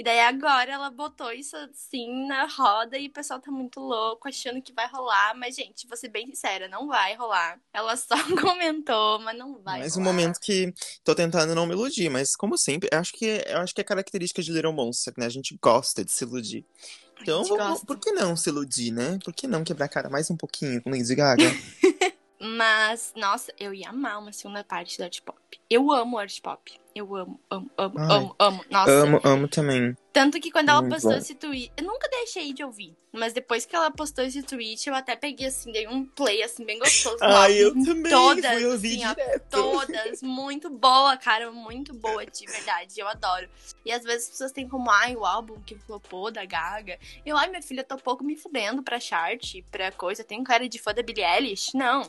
E 0.00 0.02
daí 0.02 0.18
agora 0.20 0.72
ela 0.72 0.88
botou 0.90 1.30
isso 1.30 1.54
assim 1.58 2.26
na 2.26 2.46
roda 2.46 2.96
e 2.96 3.08
o 3.08 3.12
pessoal 3.12 3.38
tá 3.38 3.50
muito 3.50 3.78
louco, 3.80 4.26
achando 4.28 4.62
que 4.62 4.72
vai 4.72 4.88
rolar. 4.88 5.34
Mas, 5.36 5.54
gente, 5.56 5.86
vou 5.86 5.94
ser 5.94 6.08
bem 6.08 6.26
sincera, 6.28 6.68
não 6.68 6.86
vai 6.88 7.14
rolar. 7.16 7.60
Ela 7.70 7.94
só 7.98 8.14
comentou, 8.40 9.18
mas 9.18 9.36
não 9.36 9.58
vai 9.60 9.80
Mais 9.80 9.96
um 9.96 10.00
rolar. 10.00 10.12
momento 10.14 10.40
que 10.40 10.72
tô 11.04 11.14
tentando 11.14 11.54
não 11.54 11.66
me 11.66 11.74
iludir, 11.74 12.08
mas 12.08 12.34
como 12.34 12.56
sempre, 12.56 12.88
eu 12.90 12.98
acho 12.98 13.12
que, 13.12 13.44
eu 13.46 13.58
acho 13.58 13.74
que 13.74 13.82
é 13.82 13.84
característica 13.84 14.42
de 14.42 14.50
Little 14.50 14.72
Monster, 14.72 15.12
né? 15.18 15.26
A 15.26 15.30
gente 15.30 15.54
gosta 15.60 16.02
de 16.02 16.10
se 16.10 16.24
iludir. 16.24 16.64
Então, 17.20 17.44
vamos- 17.44 17.84
por 17.84 17.98
que 18.00 18.10
não 18.12 18.34
se 18.34 18.48
iludir, 18.48 18.92
né? 18.92 19.18
Por 19.22 19.34
que 19.34 19.46
não 19.46 19.62
quebrar 19.62 19.84
a 19.84 19.88
cara 19.90 20.08
mais 20.08 20.30
um 20.30 20.36
pouquinho 20.38 20.80
com 20.82 20.88
Lady 20.88 21.14
Gaga? 21.14 21.44
Mas, 22.42 23.12
nossa, 23.14 23.52
eu 23.60 23.74
ia 23.74 23.90
amar 23.90 24.18
uma 24.18 24.32
segunda 24.32 24.64
parte 24.64 24.96
do 24.96 25.04
Art 25.04 25.20
Pop. 25.20 25.38
Eu 25.68 25.92
amo 25.92 26.18
Art 26.18 26.40
Pop. 26.40 26.72
Eu 26.94 27.14
amo, 27.14 27.38
amo, 27.50 27.70
amo, 27.76 27.98
Ai. 27.98 28.16
amo, 28.16 28.36
amo. 28.38 28.64
Nossa. 28.70 28.90
amo, 28.90 29.20
amo 29.22 29.48
também. 29.48 29.94
Tanto 30.12 30.40
que 30.40 30.50
quando 30.50 30.68
ela 30.70 30.80
Muito 30.80 30.94
postou 30.94 31.12
bom. 31.12 31.18
esse 31.18 31.34
tweet. 31.34 31.72
Eu 31.76 31.84
nunca 31.84 32.08
deixei 32.08 32.52
de 32.52 32.64
ouvir. 32.64 32.96
Mas 33.12 33.32
depois 33.32 33.66
que 33.66 33.74
ela 33.74 33.90
postou 33.90 34.24
esse 34.24 34.40
tweet, 34.42 34.88
eu 34.88 34.94
até 34.94 35.16
peguei 35.16 35.48
assim, 35.48 35.72
dei 35.72 35.88
um 35.88 36.04
play 36.04 36.42
assim, 36.44 36.64
bem 36.64 36.78
gostoso. 36.78 37.16
Ai, 37.20 37.54
eu 37.54 37.68
álbum. 37.68 37.84
também 37.84 38.12
Todas, 38.12 38.52
fui 38.52 38.66
ouvir 38.66 39.02
assim, 39.02 39.20
ó. 39.24 39.38
Todas, 39.50 40.22
muito 40.22 40.70
boa, 40.70 41.16
cara, 41.16 41.50
muito 41.50 41.92
boa, 41.92 42.24
de 42.24 42.46
verdade, 42.46 43.00
eu 43.00 43.08
adoro. 43.08 43.48
E 43.84 43.90
às 43.90 44.04
vezes 44.04 44.24
as 44.24 44.30
pessoas 44.30 44.52
têm 44.52 44.68
como, 44.68 44.88
ai, 44.90 45.16
o 45.16 45.24
álbum 45.24 45.60
que 45.60 45.74
flopou 45.74 46.30
da 46.30 46.44
Gaga. 46.44 46.98
Eu, 47.26 47.36
ai, 47.36 47.48
minha 47.48 47.62
filha, 47.62 47.80
eu 47.80 47.84
tô 47.84 47.96
pouco 47.96 48.22
me 48.22 48.36
fudendo 48.36 48.80
pra 48.80 49.00
chart, 49.00 49.56
pra 49.72 49.90
coisa. 49.90 50.22
Tem 50.22 50.42
cara 50.44 50.68
de 50.68 50.78
fã 50.78 50.94
da 50.94 51.02
Billie 51.02 51.24
Eilish? 51.24 51.74
Não. 51.74 52.06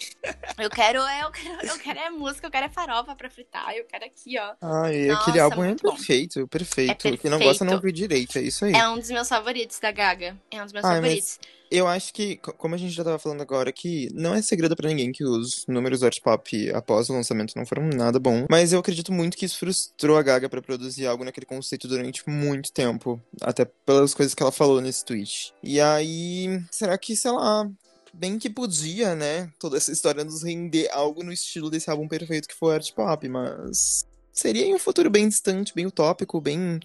Eu 0.60 0.70
quero, 0.70 1.02
é, 1.02 1.24
eu 1.24 1.32
quero, 1.32 1.66
eu 1.66 1.80
quero 1.80 2.00
é 2.00 2.10
música, 2.12 2.46
eu 2.46 2.52
quero 2.52 2.68
é 2.68 2.70
farofa 2.70 3.16
pra 3.16 3.30
fritar, 3.30 3.74
eu 3.76 3.86
quero 3.86 4.06
aqui, 4.06 4.38
ó. 4.38 4.54
Ai, 4.62 5.08
Nossa, 5.08 5.22
aquele 5.22 5.40
álbum 5.40 5.64
é 5.64 5.76
perfeito, 5.76 6.48
perfeito. 6.48 7.08
É 7.08 7.18
Quem 7.18 7.32
não 7.32 7.40
gosta 7.40 7.66
não 7.66 7.80
viu 7.92 8.08
direito, 8.08 8.38
é 8.38 8.42
isso 8.42 8.66
aí. 8.66 8.74
É 8.74 8.88
um 8.88 8.98
dos 8.98 9.10
meus 9.10 9.28
favoritos 9.28 9.80
da 9.80 9.92
Gaga. 9.92 10.38
É 10.50 10.60
um 10.62 10.64
dos 10.64 10.74
meus 10.74 10.86
Ai, 10.86 10.96
favoritos. 10.96 11.40
Eu 11.70 11.88
acho 11.88 12.14
que, 12.14 12.36
co- 12.38 12.52
como 12.54 12.76
a 12.76 12.78
gente 12.78 12.92
já 12.94 13.04
tava 13.04 13.18
falando 13.18 13.42
agora, 13.42 13.72
que 13.72 14.10
não 14.14 14.34
é 14.34 14.42
segredo 14.42 14.76
pra 14.76 14.90
ninguém 14.90 15.12
que 15.12 15.24
os 15.24 15.66
números 15.68 16.02
do 16.02 16.06
Art 16.06 16.20
Pop 16.20 16.70
após 16.72 17.10
o 17.10 17.14
lançamento 17.14 17.54
não 17.56 17.66
foram 17.66 17.88
nada 17.88 18.20
bom. 18.20 18.46
Mas 18.50 18.74
eu 18.74 18.80
acredito 18.80 19.12
muito 19.12 19.38
que 19.38 19.46
isso 19.46 19.58
frustrou 19.58 20.18
a 20.18 20.22
Gaga 20.22 20.50
pra 20.50 20.62
produzir 20.62 21.06
algo 21.08 21.24
naquele 21.24 21.46
conceito 21.46 21.88
durante 21.88 22.28
muito 22.30 22.72
tempo. 22.74 23.22
Até 23.42 23.64
pelas 23.64 24.14
coisas 24.14 24.34
que 24.36 24.44
ela 24.44 24.52
falou 24.52 24.82
nesse 24.82 25.06
tweet. 25.06 25.54
E 25.64 25.80
aí, 25.80 26.62
será 26.70 26.98
que, 26.98 27.16
sei 27.16 27.32
lá, 27.32 27.70
bem 28.14 28.38
que 28.38 28.50
podia, 28.50 29.16
né? 29.16 29.50
Toda 29.58 29.78
essa 29.78 29.94
história 29.94 30.26
nos 30.26 30.44
render 30.44 30.90
algo 30.92 31.24
no 31.24 31.32
estilo 31.32 31.70
desse 31.70 31.90
álbum 31.90 32.08
perfeito 32.08 32.50
que 32.50 32.56
foi 32.56 32.72
o 32.74 32.76
Art 32.76 32.92
Pop, 32.94 33.30
mas. 33.30 34.06
Seria 34.34 34.66
em 34.66 34.74
um 34.74 34.80
futuro 34.80 35.10
bem 35.10 35.28
distante, 35.28 35.74
bem 35.76 35.86
utópico, 35.86 36.40
bem 36.40 36.80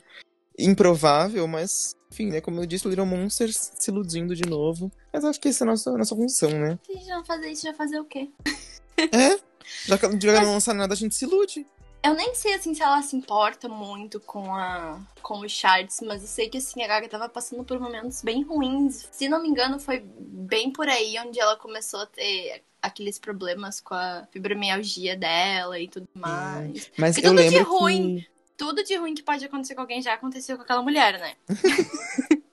improvável, 0.58 1.46
mas, 1.46 1.94
enfim, 2.10 2.26
né? 2.30 2.40
Como 2.40 2.60
eu 2.60 2.66
disse, 2.66 2.88
Little 2.88 3.06
Monsters 3.06 3.72
se 3.74 3.90
iludindo 3.90 4.34
de 4.34 4.48
novo. 4.48 4.90
Mas 5.12 5.24
acho 5.24 5.40
que 5.40 5.48
essa 5.48 5.64
é 5.64 5.66
a 5.66 5.70
nossa, 5.70 5.92
nossa 5.96 6.14
função, 6.16 6.50
né? 6.50 6.78
Se 6.84 6.92
a 6.92 6.94
gente 6.96 7.08
não 7.08 7.24
fazer 7.24 7.48
isso, 7.48 7.62
vai 7.64 7.74
fazer 7.74 8.00
o 8.00 8.04
quê? 8.04 8.30
É? 8.98 9.38
Já 9.86 9.98
que 9.98 10.06
já 10.20 10.40
não 10.42 10.52
lançar 10.52 10.74
nada, 10.74 10.94
a 10.94 10.96
gente 10.96 11.14
se 11.14 11.24
ilude. 11.24 11.66
Eu 12.02 12.14
nem 12.14 12.34
sei, 12.36 12.54
assim, 12.54 12.72
se 12.72 12.82
ela 12.82 13.02
se 13.02 13.16
importa 13.16 13.68
muito 13.68 14.20
com 14.20 14.54
a 14.54 15.00
com 15.22 15.40
os 15.40 15.50
charts, 15.50 16.00
mas 16.06 16.22
eu 16.22 16.28
sei 16.28 16.48
que, 16.48 16.58
assim, 16.58 16.80
a 16.82 16.86
Gaga 16.86 17.08
tava 17.08 17.28
passando 17.28 17.64
por 17.64 17.80
momentos 17.80 18.22
bem 18.22 18.42
ruins. 18.44 19.08
Se 19.10 19.28
não 19.28 19.42
me 19.42 19.48
engano, 19.48 19.80
foi 19.80 20.04
bem 20.16 20.70
por 20.70 20.88
aí 20.88 21.16
onde 21.18 21.40
ela 21.40 21.56
começou 21.56 22.00
a 22.00 22.06
ter 22.06 22.62
aqueles 22.80 23.18
problemas 23.18 23.80
com 23.80 23.94
a 23.94 24.24
fibromialgia 24.30 25.16
dela 25.16 25.80
e 25.80 25.88
tudo 25.88 26.08
mais. 26.14 26.92
Mas 26.96 27.16
E 27.16 27.20
eu 27.20 27.30
tudo 27.30 27.42
de 27.42 27.48
lembro 27.50 27.78
ruim. 27.78 28.18
que... 28.20 28.35
Tudo 28.56 28.82
de 28.82 28.96
ruim 28.96 29.14
que 29.14 29.22
pode 29.22 29.44
acontecer 29.44 29.74
com 29.74 29.82
alguém 29.82 30.00
já 30.02 30.14
aconteceu 30.14 30.56
com 30.56 30.62
aquela 30.62 30.82
mulher, 30.82 31.18
né? 31.20 31.34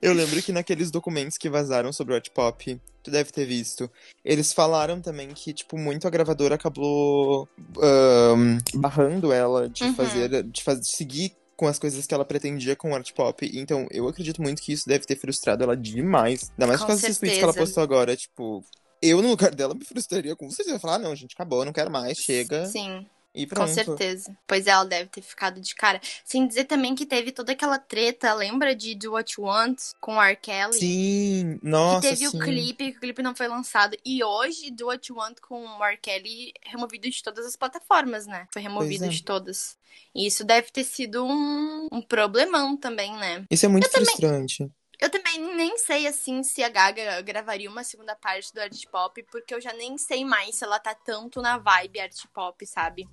Eu 0.00 0.12
lembro 0.12 0.40
que 0.42 0.52
naqueles 0.52 0.90
documentos 0.90 1.36
que 1.36 1.48
vazaram 1.48 1.92
sobre 1.92 2.14
o 2.14 2.16
Hot 2.16 2.30
Pop, 2.30 2.80
tu 3.02 3.10
deve 3.10 3.30
ter 3.32 3.44
visto, 3.44 3.90
eles 4.24 4.52
falaram 4.52 5.00
também 5.00 5.28
que, 5.28 5.52
tipo, 5.52 5.76
muito 5.76 6.06
a 6.06 6.10
gravadora 6.10 6.54
acabou 6.54 7.48
ahn, 7.78 8.58
barrando 8.74 9.32
ela 9.32 9.68
de 9.68 9.84
Uhum. 9.84 9.94
fazer, 9.94 10.42
de, 10.44 10.62
faz- 10.62 10.80
de 10.80 10.96
seguir 10.96 11.32
com 11.56 11.66
as 11.66 11.78
coisas 11.78 12.06
que 12.06 12.14
ela 12.14 12.24
pretendia 12.24 12.76
com 12.76 12.90
o 12.92 12.94
Art 12.94 13.12
Pop. 13.12 13.48
Então, 13.54 13.86
eu 13.90 14.06
acredito 14.08 14.40
muito 14.42 14.62
que 14.62 14.72
isso 14.72 14.88
deve 14.88 15.04
ter 15.04 15.16
frustrado 15.16 15.62
ela 15.64 15.76
demais. 15.76 16.50
Ainda 16.52 16.66
mais 16.66 16.80
Com 16.80 16.86
por 16.86 16.88
causa 16.88 17.02
desses 17.02 17.18
tweets 17.18 17.38
que 17.38 17.44
ela 17.44 17.54
postou 17.54 17.82
agora, 17.82 18.16
tipo... 18.16 18.64
Eu, 19.02 19.20
no 19.20 19.28
lugar 19.28 19.54
dela, 19.54 19.74
me 19.74 19.84
frustraria 19.84 20.34
com 20.34 20.48
certeza. 20.50 20.78
Falar, 20.78 20.94
ah, 20.94 20.98
não, 20.98 21.14
gente, 21.14 21.34
acabou, 21.34 21.64
não 21.64 21.72
quero 21.72 21.90
mais, 21.90 22.16
chega. 22.18 22.64
Sim. 22.66 23.06
E 23.36 23.46
Com 23.46 23.56
pronto. 23.56 23.70
certeza. 23.70 24.34
Pois 24.46 24.66
é, 24.66 24.70
ela 24.70 24.84
deve 24.86 25.10
ter 25.10 25.20
ficado 25.20 25.60
de 25.60 25.74
cara. 25.74 26.00
Sem 26.24 26.46
dizer 26.48 26.64
também 26.64 26.94
que 26.94 27.04
teve 27.04 27.30
toda 27.30 27.52
aquela 27.52 27.78
treta, 27.78 28.32
lembra 28.32 28.74
de 28.74 28.94
Do 28.94 29.12
What 29.12 29.38
You 29.38 29.46
Want 29.46 29.78
com 30.00 30.16
o 30.16 30.22
R. 30.22 30.34
Kelly? 30.36 30.78
Sim, 30.78 31.60
nossa, 31.62 32.00
que 32.00 32.08
teve 32.08 32.30
sim. 32.30 32.36
o 32.36 32.40
clipe, 32.40 32.92
que 32.92 32.96
o 32.96 33.00
clipe 33.00 33.22
não 33.22 33.36
foi 33.36 33.46
lançado. 33.46 33.94
E 34.02 34.24
hoje, 34.24 34.70
Do 34.70 34.86
What 34.86 35.12
You 35.12 35.18
Want 35.18 35.38
com 35.40 35.62
o 35.66 35.84
R. 35.84 35.98
Kelly 35.98 36.54
removido 36.64 37.10
de 37.10 37.22
todas 37.22 37.44
as 37.44 37.56
plataformas, 37.56 38.26
né? 38.26 38.48
Foi 38.52 38.62
removido 38.62 39.04
é. 39.04 39.08
de 39.08 39.22
todas. 39.22 39.76
E 40.14 40.26
isso 40.26 40.42
deve 40.42 40.70
ter 40.70 40.84
sido 40.84 41.24
um, 41.24 41.88
um 41.92 42.00
problemão 42.00 42.74
também, 42.74 43.12
né? 43.16 43.44
Isso 43.50 43.66
é 43.66 43.68
muito 43.68 43.84
Eu 43.86 43.90
também- 43.90 44.06
frustrante. 44.06 44.66
Eu 44.98 45.10
também 45.10 45.54
nem 45.54 45.76
sei, 45.76 46.06
assim, 46.06 46.42
se 46.42 46.62
a 46.62 46.70
Gaga 46.70 47.20
gravaria 47.20 47.68
uma 47.70 47.84
segunda 47.84 48.16
parte 48.16 48.50
do 48.54 48.60
Art 48.62 48.82
Pop, 48.90 49.22
porque 49.30 49.54
eu 49.54 49.60
já 49.60 49.74
nem 49.74 49.98
sei 49.98 50.24
mais 50.24 50.56
se 50.56 50.64
ela 50.64 50.78
tá 50.78 50.94
tanto 50.94 51.42
na 51.42 51.58
vibe 51.58 52.00
Art 52.00 52.16
Pop, 52.32 52.66
sabe? 52.66 53.06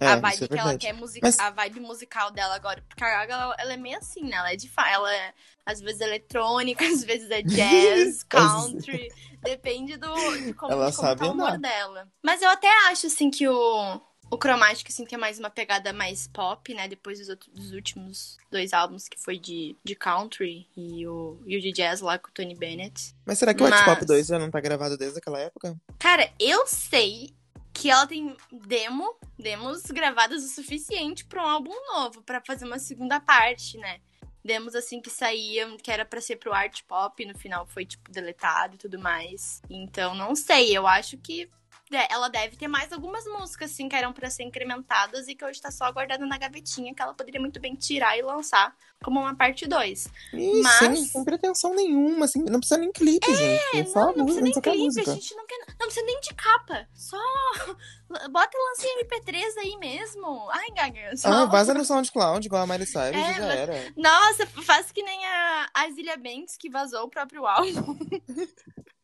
É, 0.00 0.06
a 0.08 0.12
isso 0.14 0.20
vibe 0.22 0.44
é 0.44 0.48
que 0.48 0.58
ela 0.58 0.78
quer 0.78 0.92
music... 0.92 1.20
Mas- 1.22 1.38
a 1.38 1.50
vibe 1.50 1.80
musical 1.80 2.30
dela 2.30 2.54
agora. 2.54 2.82
Porque 2.88 3.02
a 3.04 3.08
Gaga, 3.08 3.32
ela, 3.34 3.56
ela 3.58 3.72
é 3.72 3.76
meio 3.76 3.98
assim, 3.98 4.22
né? 4.22 4.36
Ela 4.36 4.52
é 4.52 4.56
de 4.56 4.70
ela 4.76 5.14
é 5.14 5.32
às 5.64 5.80
vezes 5.80 6.00
eletrônica, 6.00 6.84
às 6.86 7.02
vezes 7.04 7.30
é 7.30 7.42
jazz, 7.42 8.22
country. 8.28 9.08
Depende 9.42 9.96
do 9.96 10.14
de 10.38 10.52
como, 10.54 10.72
Ela 10.72 10.90
de 10.90 10.96
como 10.96 11.16
tá 11.16 11.26
o 11.26 11.30
humor 11.32 11.48
andar. 11.50 11.58
dela. 11.68 12.08
Mas 12.22 12.42
eu 12.42 12.48
até 12.50 12.68
acho, 12.88 13.06
assim, 13.06 13.30
que 13.30 13.46
o, 13.48 14.00
o 14.30 14.36
Chromatic, 14.38 14.88
assim, 14.88 15.04
tem 15.04 15.16
mais 15.18 15.38
uma 15.38 15.50
pegada 15.50 15.92
mais 15.92 16.26
pop, 16.26 16.72
né? 16.74 16.88
Depois 16.88 17.18
dos, 17.20 17.28
outros- 17.28 17.52
dos 17.54 17.70
últimos 17.72 18.36
dois 18.50 18.72
álbuns, 18.72 19.08
que 19.08 19.16
foi 19.20 19.38
de, 19.38 19.76
de 19.84 19.94
country 19.94 20.68
e 20.76 21.06
o, 21.06 21.40
e 21.46 21.56
o 21.56 21.60
de 21.60 21.70
jazz 21.72 22.00
lá 22.00 22.18
com 22.18 22.28
o 22.28 22.32
Tony 22.32 22.54
Bennett. 22.56 23.14
Mas 23.24 23.38
será 23.38 23.54
que 23.54 23.62
o 23.62 23.66
Art 23.66 23.84
Pop 23.84 23.98
Mas- 23.98 24.06
2 24.06 24.26
já 24.26 24.38
não 24.38 24.50
tá 24.50 24.60
gravado 24.60 24.96
desde 24.96 25.18
aquela 25.18 25.38
época? 25.38 25.76
Cara, 25.98 26.28
eu 26.40 26.66
sei 26.66 27.34
que 27.76 27.90
ela 27.90 28.06
tem 28.06 28.34
demo, 28.50 29.18
demos 29.38 29.82
gravadas 29.82 30.42
o 30.42 30.48
suficiente 30.48 31.26
pra 31.26 31.44
um 31.44 31.48
álbum 31.48 31.74
novo, 31.92 32.22
pra 32.22 32.40
fazer 32.40 32.64
uma 32.64 32.78
segunda 32.78 33.20
parte, 33.20 33.76
né? 33.76 34.00
Demos 34.42 34.74
assim 34.74 35.00
que 35.00 35.10
saíam, 35.10 35.76
que 35.76 35.90
era 35.90 36.04
pra 36.04 36.20
ser 36.20 36.36
pro 36.36 36.54
art 36.54 36.82
pop, 36.84 37.24
no 37.26 37.36
final 37.36 37.66
foi 37.66 37.84
tipo 37.84 38.10
deletado 38.10 38.76
e 38.76 38.78
tudo 38.78 38.98
mais. 38.98 39.60
Então 39.68 40.14
não 40.14 40.34
sei, 40.34 40.76
eu 40.76 40.86
acho 40.86 41.18
que 41.18 41.50
ela 42.10 42.28
deve 42.28 42.56
ter 42.56 42.66
mais 42.68 42.92
algumas 42.92 43.24
músicas 43.26 43.70
assim 43.70 43.88
que 43.88 43.94
eram 43.96 44.12
pra 44.12 44.28
ser 44.28 44.42
incrementadas 44.42 45.28
e 45.28 45.34
que 45.34 45.44
hoje 45.44 45.60
tá 45.60 45.70
só 45.70 45.90
guardada 45.92 46.26
na 46.26 46.36
gavetinha, 46.36 46.94
que 46.94 47.00
ela 47.02 47.14
poderia 47.14 47.40
muito 47.40 47.60
bem 47.60 47.74
tirar 47.74 48.18
e 48.18 48.22
lançar 48.22 48.74
como 49.04 49.20
uma 49.20 49.34
parte 49.36 49.66
2. 49.66 50.08
Ih, 50.32 50.62
Mas- 50.62 50.78
sem, 50.78 50.96
sem 50.96 51.24
pretensão 51.24 51.74
nenhuma, 51.74 52.24
assim, 52.24 52.42
não 52.42 52.58
precisa 52.58 52.78
nem 52.80 52.90
clipe, 52.90 53.26
gente. 53.34 53.76
É 53.76 53.84
só 53.84 54.00
não, 54.00 54.08
a 54.10 54.16
não 54.16 54.24
música, 54.24 54.24
precisa 54.24 54.40
nem 54.42 54.52
a 54.52 54.62
clipe, 54.62 54.78
a 54.78 54.84
música. 54.84 55.12
gente 55.12 55.34
não 55.36 55.46
quer. 55.46 55.58
Não 55.78 55.86
precisa 55.86 56.06
nem 56.06 56.20
de 56.20 56.34
capa. 56.34 56.88
Só. 56.94 57.16
Bota 58.30 58.50
e 58.54 58.70
lança 58.70 58.86
em 58.86 59.04
MP3 59.04 59.42
aí 59.58 59.76
mesmo. 59.78 60.48
Ai, 60.50 60.70
Gaga. 60.70 61.16
Só... 61.16 61.28
Ah, 61.28 61.44
vaza 61.44 61.74
no 61.74 61.84
SoundCloud, 61.84 62.46
igual 62.46 62.62
a 62.62 62.66
Miley 62.66 62.86
Cyrus 62.86 63.16
É, 63.16 63.34
já 63.34 63.40
mas- 63.46 63.56
era. 63.58 63.92
Nossa, 63.96 64.46
faz 64.46 64.90
que 64.92 65.02
nem 65.02 65.24
a, 65.26 65.68
a 65.74 65.90
Zilia 65.90 66.16
Banks 66.16 66.56
que 66.56 66.70
vazou 66.70 67.04
o 67.04 67.08
próprio 67.10 67.46
álbum. 67.46 67.98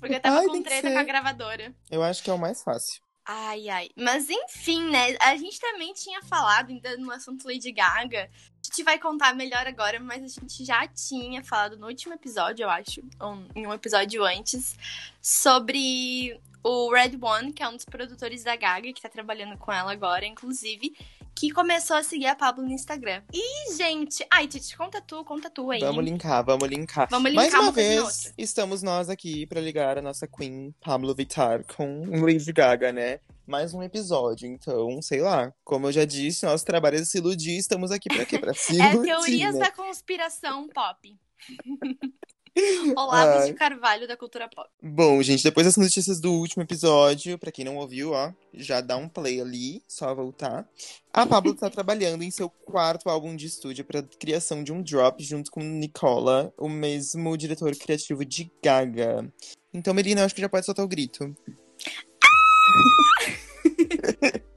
Porque 0.00 0.20
tava 0.20 0.40
Ai, 0.40 0.46
com 0.46 0.62
treta 0.62 0.90
com 0.90 0.98
a 0.98 1.02
gravadora. 1.02 1.74
Eu 1.90 2.02
acho 2.02 2.22
que 2.22 2.30
é 2.30 2.32
o 2.32 2.38
mais 2.38 2.62
fácil. 2.62 3.00
Ai, 3.30 3.68
ai. 3.68 3.90
Mas 3.94 4.30
enfim, 4.30 4.90
né? 4.90 5.14
A 5.20 5.36
gente 5.36 5.60
também 5.60 5.92
tinha 5.92 6.22
falado 6.22 6.70
ainda 6.70 6.96
no 6.96 7.10
assunto 7.10 7.46
Lady 7.46 7.70
Gaga. 7.72 8.22
A 8.22 8.64
gente 8.64 8.82
vai 8.82 8.98
contar 8.98 9.34
melhor 9.34 9.66
agora, 9.66 10.00
mas 10.00 10.22
a 10.24 10.40
gente 10.40 10.64
já 10.64 10.86
tinha 10.88 11.44
falado 11.44 11.76
no 11.76 11.86
último 11.86 12.14
episódio, 12.14 12.64
eu 12.64 12.70
acho, 12.70 13.02
ou 13.20 13.44
em 13.54 13.66
um 13.66 13.72
episódio 13.72 14.24
antes, 14.24 14.76
sobre 15.20 16.40
o 16.62 16.90
Red 16.90 17.18
One, 17.20 17.52
que 17.52 17.62
é 17.62 17.68
um 17.68 17.76
dos 17.76 17.84
produtores 17.84 18.44
da 18.44 18.56
Gaga, 18.56 18.92
que 18.92 19.02
tá 19.02 19.08
trabalhando 19.08 19.58
com 19.58 19.72
ela 19.72 19.92
agora, 19.92 20.26
inclusive, 20.26 20.96
que 21.38 21.52
começou 21.52 21.96
a 21.96 22.02
seguir 22.02 22.26
a 22.26 22.34
Pablo 22.34 22.64
no 22.64 22.72
Instagram. 22.72 23.22
E, 23.32 23.72
gente, 23.76 24.26
ai, 24.28 24.48
Titi, 24.48 24.76
conta 24.76 25.00
tu, 25.00 25.24
conta 25.24 25.48
tu 25.48 25.70
aí. 25.70 25.78
Vamos 25.78 26.04
linkar, 26.04 26.44
vamos 26.44 26.68
linkar. 26.68 27.06
Vamos 27.08 27.32
Mais 27.32 27.46
linkar 27.46 27.60
uma 27.60 27.70
uma 27.70 27.76
na 27.76 27.76
vez, 27.76 28.34
estamos 28.36 28.82
nós 28.82 29.08
aqui 29.08 29.46
pra 29.46 29.60
ligar 29.60 29.96
a 29.96 30.02
nossa 30.02 30.26
Queen 30.26 30.74
Pablo 30.80 31.14
Vittar 31.14 31.64
com 31.76 32.02
Lady 32.26 32.52
Gaga, 32.52 32.92
né? 32.92 33.20
Mais 33.46 33.72
um 33.72 33.84
episódio, 33.84 34.48
então, 34.48 35.00
sei 35.00 35.20
lá. 35.20 35.54
Como 35.62 35.86
eu 35.86 35.92
já 35.92 36.04
disse, 36.04 36.44
nosso 36.44 36.64
trabalho 36.64 36.96
é 36.96 37.04
se 37.04 37.18
iludir, 37.18 37.56
estamos 37.56 37.92
aqui 37.92 38.08
pra 38.08 38.26
quê? 38.26 38.36
Pra 38.36 38.52
se 38.52 38.74
É 38.82 38.90
iludir, 38.90 39.06
teorias 39.06 39.54
né? 39.54 39.60
da 39.60 39.70
conspiração 39.70 40.68
pop. 40.68 41.16
Olavo 42.96 43.46
de 43.46 43.54
Carvalho 43.54 44.06
da 44.08 44.16
cultura 44.16 44.48
pop. 44.48 44.68
Bom, 44.82 45.22
gente, 45.22 45.42
depois 45.42 45.66
das 45.66 45.76
notícias 45.76 46.20
do 46.20 46.32
último 46.32 46.62
episódio, 46.62 47.38
pra 47.38 47.52
quem 47.52 47.64
não 47.64 47.76
ouviu, 47.76 48.12
ó, 48.12 48.32
já 48.54 48.80
dá 48.80 48.96
um 48.96 49.08
play 49.08 49.40
ali, 49.40 49.82
só 49.86 50.14
voltar. 50.14 50.68
A 51.12 51.26
Pablo 51.26 51.54
tá 51.54 51.68
trabalhando 51.70 52.22
em 52.22 52.30
seu 52.30 52.48
quarto 52.48 53.08
álbum 53.08 53.34
de 53.36 53.46
estúdio 53.46 53.84
pra 53.84 54.02
criação 54.02 54.62
de 54.62 54.72
um 54.72 54.82
drop 54.82 55.22
junto 55.22 55.50
com 55.50 55.60
Nicola, 55.60 56.52
o 56.56 56.68
mesmo 56.68 57.36
diretor 57.36 57.74
criativo 57.76 58.24
de 58.24 58.50
Gaga. 58.62 59.30
Então, 59.72 59.92
Melina, 59.94 60.22
eu 60.22 60.24
acho 60.24 60.34
que 60.34 60.40
já 60.40 60.48
pode 60.48 60.66
soltar 60.66 60.84
o 60.84 60.88
grito. 60.88 61.34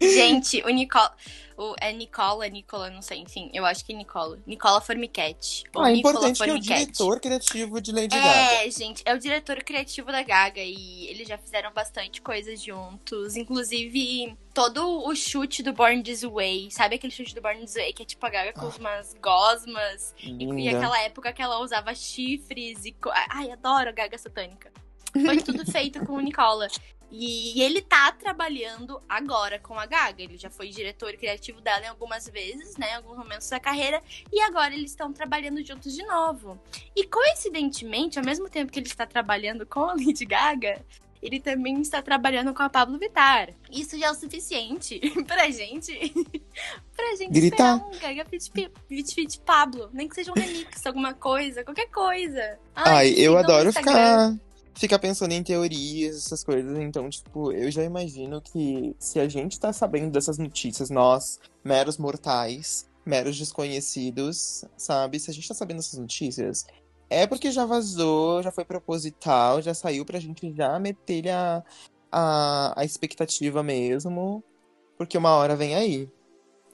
Gente, 0.00 0.62
o 0.62 0.68
Nicola. 0.68 1.14
O, 1.62 1.76
é 1.80 1.92
Nicola, 1.92 2.48
Nicola, 2.48 2.90
não 2.90 3.00
sei, 3.00 3.18
enfim, 3.18 3.48
eu 3.54 3.64
acho 3.64 3.84
que 3.84 3.92
é 3.92 3.96
Nicola. 3.96 4.38
Nicola 4.44 4.80
Formichetti. 4.80 5.62
Ah, 5.76 5.90
é 5.90 5.92
Nicola 5.92 6.14
importante 6.14 6.36
que 6.36 6.42
é 6.42 6.46
o 6.46 6.48
Formichetti. 6.48 6.84
diretor 6.84 7.20
criativo 7.20 7.80
de 7.80 7.92
Lady 7.92 8.16
Gaga. 8.16 8.64
É, 8.64 8.70
gente, 8.70 9.02
é 9.04 9.14
o 9.14 9.18
diretor 9.18 9.62
criativo 9.62 10.10
da 10.10 10.22
Gaga 10.22 10.60
e 10.60 11.06
eles 11.06 11.28
já 11.28 11.38
fizeram 11.38 11.72
bastante 11.72 12.20
coisas 12.20 12.60
juntos. 12.60 13.36
Inclusive, 13.36 14.36
todo 14.52 15.06
o 15.06 15.14
chute 15.14 15.62
do 15.62 15.72
Born 15.72 16.02
This 16.02 16.22
Way, 16.22 16.70
sabe 16.72 16.96
aquele 16.96 17.12
chute 17.12 17.34
do 17.34 17.40
Born 17.40 17.60
This 17.60 17.74
Way 17.74 17.92
que 17.92 18.02
é 18.02 18.06
tipo 18.06 18.26
a 18.26 18.30
Gaga 18.30 18.52
com 18.52 18.66
umas 18.66 19.14
gosmas 19.22 20.14
e, 20.18 20.44
e 20.44 20.68
aquela 20.68 21.00
época 21.02 21.32
que 21.32 21.40
ela 21.42 21.60
usava 21.60 21.94
chifres 21.94 22.84
e. 22.84 22.96
Ai, 23.30 23.52
adoro 23.52 23.88
a 23.88 23.92
Gaga 23.92 24.18
satânica. 24.18 24.72
Foi 25.12 25.36
tudo 25.36 25.64
feito 25.70 26.04
com 26.04 26.14
o 26.14 26.20
Nicola. 26.20 26.66
E 27.14 27.60
ele 27.62 27.82
tá 27.82 28.10
trabalhando 28.10 28.98
agora 29.06 29.58
com 29.58 29.78
a 29.78 29.84
Gaga. 29.84 30.22
Ele 30.22 30.38
já 30.38 30.48
foi 30.48 30.70
diretor 30.70 31.12
criativo 31.12 31.60
dela 31.60 31.84
em 31.84 31.88
algumas 31.88 32.26
vezes, 32.26 32.74
né? 32.78 32.92
Em 32.92 32.94
alguns 32.94 33.18
momentos 33.18 33.50
da 33.50 33.60
carreira. 33.60 34.02
E 34.32 34.40
agora 34.40 34.72
eles 34.72 34.92
estão 34.92 35.12
trabalhando 35.12 35.62
juntos 35.62 35.94
de 35.94 36.02
novo. 36.06 36.58
E 36.96 37.04
coincidentemente, 37.04 38.18
ao 38.18 38.24
mesmo 38.24 38.48
tempo 38.48 38.72
que 38.72 38.78
ele 38.78 38.86
está 38.86 39.04
trabalhando 39.04 39.66
com 39.66 39.80
a 39.80 39.92
Lady 39.92 40.24
Gaga, 40.24 40.82
ele 41.22 41.38
também 41.38 41.80
está 41.80 42.02
trabalhando 42.02 42.52
com 42.52 42.62
a 42.62 42.70
Pablo 42.70 42.98
Vittar. 42.98 43.50
Isso 43.70 43.96
já 43.98 44.06
é 44.06 44.10
o 44.10 44.14
suficiente 44.14 44.98
pra 45.28 45.50
gente. 45.50 45.92
pra 46.96 47.16
gente 47.16 47.30
Gritar. 47.30 47.76
esperar 47.76 48.14
um 48.14 48.16
Gaga 48.16 48.24
Fit, 48.24 49.14
Fit, 49.14 49.40
Pablo. 49.40 49.90
Nem 49.92 50.08
que 50.08 50.14
seja 50.14 50.32
um 50.32 50.34
remix, 50.34 50.84
alguma 50.84 51.14
coisa, 51.14 51.62
qualquer 51.62 51.88
coisa. 51.90 52.58
Ai, 52.74 53.10
eu 53.10 53.14
sigam 53.14 53.32
no 53.34 53.38
adoro 53.38 53.72
ficar, 53.72 54.34
ficar 54.74 54.98
pensando 54.98 55.32
em 55.32 55.42
teorias, 55.42 56.16
essas 56.16 56.44
coisas. 56.44 56.78
Então, 56.78 57.08
tipo, 57.08 57.52
eu 57.52 57.70
já 57.70 57.82
imagino 57.84 58.40
que 58.40 58.94
se 58.98 59.20
a 59.20 59.28
gente 59.28 59.58
tá 59.58 59.72
sabendo 59.72 60.10
dessas 60.10 60.38
notícias, 60.38 60.90
nós, 60.90 61.38
meros 61.64 61.98
mortais, 61.98 62.88
meros 63.04 63.38
desconhecidos, 63.38 64.64
sabe? 64.76 65.18
Se 65.18 65.30
a 65.30 65.34
gente 65.34 65.48
tá 65.48 65.54
sabendo 65.54 65.78
dessas 65.78 65.98
notícias, 65.98 66.66
é 67.10 67.26
porque 67.26 67.50
já 67.50 67.64
vazou, 67.64 68.42
já 68.42 68.50
foi 68.50 68.64
proposital, 68.64 69.60
já 69.60 69.74
saiu 69.74 70.04
pra 70.04 70.18
gente 70.18 70.52
já 70.54 70.78
meter 70.78 71.28
a, 71.28 71.62
a, 72.10 72.80
a 72.80 72.84
expectativa 72.84 73.62
mesmo. 73.62 74.42
Porque 74.96 75.18
uma 75.18 75.30
hora 75.36 75.56
vem 75.56 75.74
aí. 75.74 76.08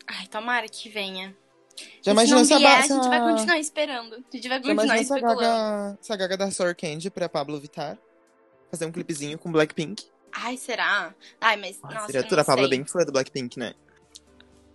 Ai, 0.07 0.27
tomara 0.27 0.69
que 0.69 0.89
venha. 0.89 1.37
Já 1.79 1.87
E 2.01 2.03
se 2.03 2.11
imaginou 2.11 2.41
não 2.41 2.47
vier, 2.47 2.61
Ba- 2.61 2.79
a 2.79 2.83
gente 2.83 3.09
vai 3.09 3.21
continuar 3.33 3.59
esperando. 3.59 4.14
A 4.14 4.37
gente 4.37 4.49
vai 4.49 4.59
Já 4.62 4.75
continuar 4.75 4.95
a 4.95 5.01
especulando. 5.01 5.41
Gaga, 5.41 5.99
se 6.01 6.12
a 6.12 6.17
Gaga 6.17 6.37
dar 6.37 6.53
Sour 6.53 6.75
Candy 6.77 7.11
pra 7.11 7.29
Pablo 7.29 7.59
Vittar? 7.61 7.99
Fazer 8.71 8.85
um 8.87 8.93
clipezinho 8.93 9.38
com 9.38 9.51
Blackpink? 9.51 10.05
Ai, 10.33 10.57
será? 10.57 11.14
Ai, 11.41 11.57
mas. 11.57 11.81
Nossa, 11.83 12.07
Seria 12.07 12.23
tudo. 12.23 12.38
A 12.38 12.45
Pablo 12.45 12.67
é 12.67 12.69
bem 12.69 12.85
fã 12.85 13.01
do 13.05 13.12
Blackpink, 13.12 13.59
né? 13.59 13.73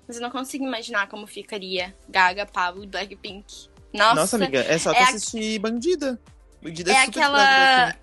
Mas 0.08 0.18
eu 0.18 0.22
não 0.24 0.32
consigo 0.32 0.66
imaginar 0.66 1.08
como 1.08 1.26
ficaria 1.28 1.96
Gaga, 2.10 2.46
Pablo 2.46 2.84
e 2.84 2.88
Blackpink. 2.88 3.46
Nossa, 3.94 4.16
Nossa, 4.16 4.36
amiga, 4.38 4.60
é 4.62 4.78
só 4.80 4.92
tu 4.92 4.98
é 4.98 5.04
a- 5.04 5.04
assistir 5.10 5.60
Bandida. 5.60 6.20
Bandida 6.62 6.92
é, 6.92 6.96
é 6.96 7.06
super 7.06 7.20
aquela. 7.20 7.96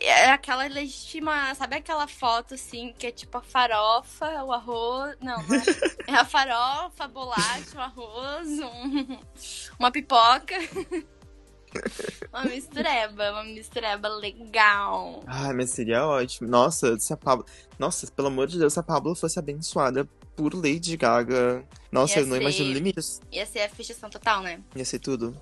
É 0.00 0.30
aquela 0.30 0.66
legítima. 0.66 1.54
Sabe 1.54 1.76
aquela 1.76 2.06
foto 2.06 2.54
assim, 2.54 2.94
que 2.98 3.06
é 3.06 3.10
tipo 3.10 3.38
a 3.38 3.42
farofa, 3.42 4.44
o 4.44 4.52
arroz. 4.52 5.16
Não, 5.20 5.42
não 5.42 5.54
é. 5.56 5.62
é 6.06 6.14
a 6.14 6.24
farofa, 6.24 7.04
a 7.04 7.08
bolacha, 7.08 7.76
o 7.76 7.80
arroz, 7.80 8.48
um- 8.60 9.18
uma 9.78 9.90
pipoca. 9.90 10.54
uma 12.32 12.44
mistureba, 12.44 13.32
uma 13.32 13.44
mistureba 13.44 14.08
legal. 14.08 15.22
Ai, 15.26 15.52
mas 15.52 15.70
seria 15.70 16.06
ótimo. 16.06 16.48
Nossa, 16.48 16.98
se 16.98 17.12
a 17.12 17.16
Pablo. 17.16 17.44
Nossa, 17.78 18.06
pelo 18.10 18.28
amor 18.28 18.46
de 18.46 18.58
Deus, 18.58 18.72
se 18.72 18.80
a 18.80 18.82
Pablo 18.82 19.14
fosse 19.14 19.38
abençoada 19.38 20.04
por 20.36 20.54
Lady 20.54 20.96
Gaga. 20.96 21.64
Nossa, 21.90 22.14
Ia 22.14 22.20
eu 22.22 22.26
não 22.26 22.36
ser- 22.36 22.42
imagino 22.42 22.72
limites. 22.72 23.20
Ia 23.32 23.44
ser 23.46 23.60
a 23.62 23.68
fichação 23.68 24.08
total, 24.08 24.40
né? 24.42 24.60
Ia 24.74 24.84
ser 24.84 24.98
tudo. 24.98 25.36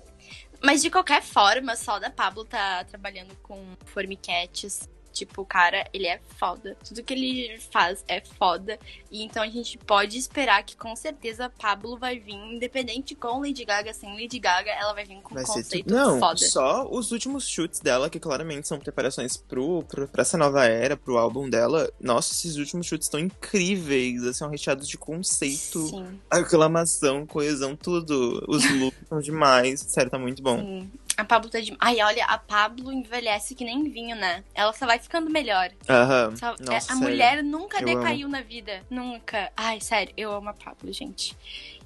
Mas 0.61 0.81
de 0.81 0.89
qualquer 0.89 1.21
forma, 1.21 1.75
só 1.75 1.99
da 1.99 2.09
Pablo 2.09 2.43
tá 2.43 2.83
trabalhando 2.83 3.35
com 3.43 3.75
Formicats. 3.85 4.89
Tipo, 5.11 5.41
o 5.41 5.45
cara, 5.45 5.87
ele 5.93 6.07
é 6.07 6.19
foda. 6.37 6.77
Tudo 6.87 7.03
que 7.03 7.13
ele 7.13 7.59
faz 7.71 8.03
é 8.07 8.21
foda. 8.21 8.79
E 9.11 9.23
então 9.23 9.43
a 9.43 9.47
gente 9.47 9.77
pode 9.77 10.17
esperar 10.17 10.63
que 10.63 10.75
com 10.75 10.95
certeza 10.95 11.49
Pablo 11.49 11.97
vai 11.97 12.19
vir, 12.19 12.35
independente 12.35 13.15
com 13.15 13.41
Lady 13.41 13.65
Gaga, 13.65 13.93
sem 13.93 14.13
Lady 14.13 14.39
Gaga, 14.39 14.71
ela 14.71 14.93
vai 14.93 15.05
vir 15.05 15.21
com 15.21 15.33
Vai 15.33 15.45
ser 15.45 15.53
conceito 15.53 15.87
tudo. 15.87 15.95
Não, 15.95 16.19
foda. 16.19 16.37
só 16.37 16.87
os 16.89 17.11
últimos 17.11 17.47
chutes 17.47 17.79
dela, 17.79 18.09
que 18.09 18.19
claramente 18.19 18.67
são 18.67 18.79
preparações 18.79 19.37
pro, 19.37 19.83
pro, 19.83 20.07
pra 20.07 20.21
essa 20.21 20.37
nova 20.37 20.65
era, 20.65 20.95
pro 20.95 21.17
álbum 21.17 21.49
dela. 21.49 21.91
Nossa, 21.99 22.33
esses 22.33 22.57
últimos 22.57 22.85
chutes 22.85 23.07
estão 23.07 23.19
incríveis. 23.19 24.23
Assim, 24.23 24.37
são 24.37 24.49
recheados 24.49 24.87
de 24.87 24.97
conceito, 24.97 25.87
Sim, 25.87 26.19
aclamação, 26.29 27.25
coesão, 27.25 27.75
tudo. 27.75 28.43
Os 28.47 28.63
looks 28.79 29.07
são 29.09 29.19
demais. 29.19 29.79
Sério, 29.81 30.11
tá 30.11 30.19
muito 30.19 30.41
bom. 30.41 30.59
sim. 30.59 30.91
A 31.17 31.25
Pablo 31.25 31.49
tá 31.49 31.59
de. 31.59 31.75
Ai, 31.79 31.99
olha, 32.01 32.23
a 32.25 32.37
Pablo 32.37 32.91
envelhece 32.93 33.55
que 33.55 33.65
nem 33.65 33.83
vinho, 33.89 34.15
né? 34.15 34.43
Ela 34.53 34.71
só 34.71 34.85
vai 34.85 34.99
ficando 34.99 35.31
melhor. 35.31 35.71
Aham. 35.89 36.35
Só- 36.35 36.55
Nossa, 36.59 36.73
é, 36.73 36.77
a 36.77 36.81
sério. 36.81 37.01
mulher 37.01 37.43
nunca 37.43 37.79
Eu 37.81 37.85
decaiu 37.85 38.27
na 38.29 38.41
vida. 38.41 38.85
Nunca. 38.87 39.51
Ai, 39.57 39.81
sério, 39.81 40.13
eu 40.15 40.31
amo 40.31 40.49
a 40.49 40.53
Pablo, 40.53 40.93
gente. 40.93 41.35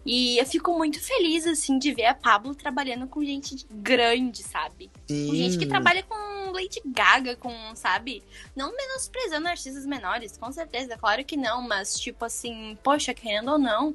E 0.06 0.38
eu 0.38 0.46
fico 0.46 0.76
muito 0.78 1.00
feliz, 1.00 1.46
assim, 1.48 1.78
de 1.80 1.94
ver 1.94 2.08
a 2.08 2.14
Pablo 2.14 2.54
trabalhando 2.56 3.08
com 3.08 3.24
gente 3.24 3.66
grande, 3.70 4.44
sabe? 4.44 4.92
Com 5.08 5.36
gente 5.36 5.58
que 5.58 5.64
Sim. 5.64 5.70
trabalha 5.70 6.04
com 6.04 6.52
Lady 6.52 6.82
Gaga, 6.86 7.36
com, 7.38 7.54
sabe? 7.76 8.22
Não 8.56 8.76
menosprezando 8.76 9.48
artistas 9.48 9.86
menores, 9.86 10.38
com 10.38 10.52
certeza, 10.52 10.98
claro 10.98 11.24
que 11.24 11.38
não, 11.38 11.62
mas, 11.62 11.98
tipo 12.00 12.26
assim, 12.26 12.78
poxa, 12.84 13.14
querendo 13.14 13.52
ou 13.52 13.58
não, 13.60 13.94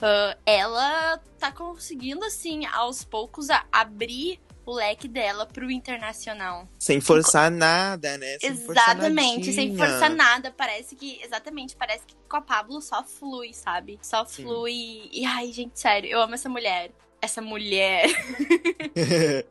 ah, 0.00 0.36
ela 0.44 1.18
tá 1.38 1.50
conseguindo, 1.50 2.24
assim, 2.24 2.66
aos 2.66 3.02
poucos, 3.02 3.48
a- 3.50 3.64
abrir 3.72 4.38
o 4.66 4.74
leque 4.74 5.06
dela 5.06 5.46
pro 5.46 5.70
internacional. 5.70 6.68
Sem 6.78 7.00
forçar 7.00 7.50
nada, 7.50 8.18
né? 8.18 8.36
Sem 8.40 8.56
forçar 8.56 8.96
Exatamente, 8.96 9.52
sem 9.52 9.76
forçar 9.76 10.10
nada. 10.10 10.50
Parece 10.50 10.96
que. 10.96 11.20
Exatamente, 11.22 11.76
parece 11.76 12.04
que 12.04 12.16
com 12.28 12.36
a 12.36 12.42
Pablo 12.42 12.82
só 12.82 13.04
flui, 13.04 13.54
sabe? 13.54 13.98
Só 14.02 14.24
Sim. 14.24 14.42
flui. 14.42 15.08
E 15.12 15.24
ai, 15.24 15.52
gente, 15.52 15.78
sério, 15.78 16.10
eu 16.10 16.20
amo 16.20 16.34
essa 16.34 16.48
mulher. 16.48 16.90
Essa 17.22 17.40
mulher. 17.40 18.04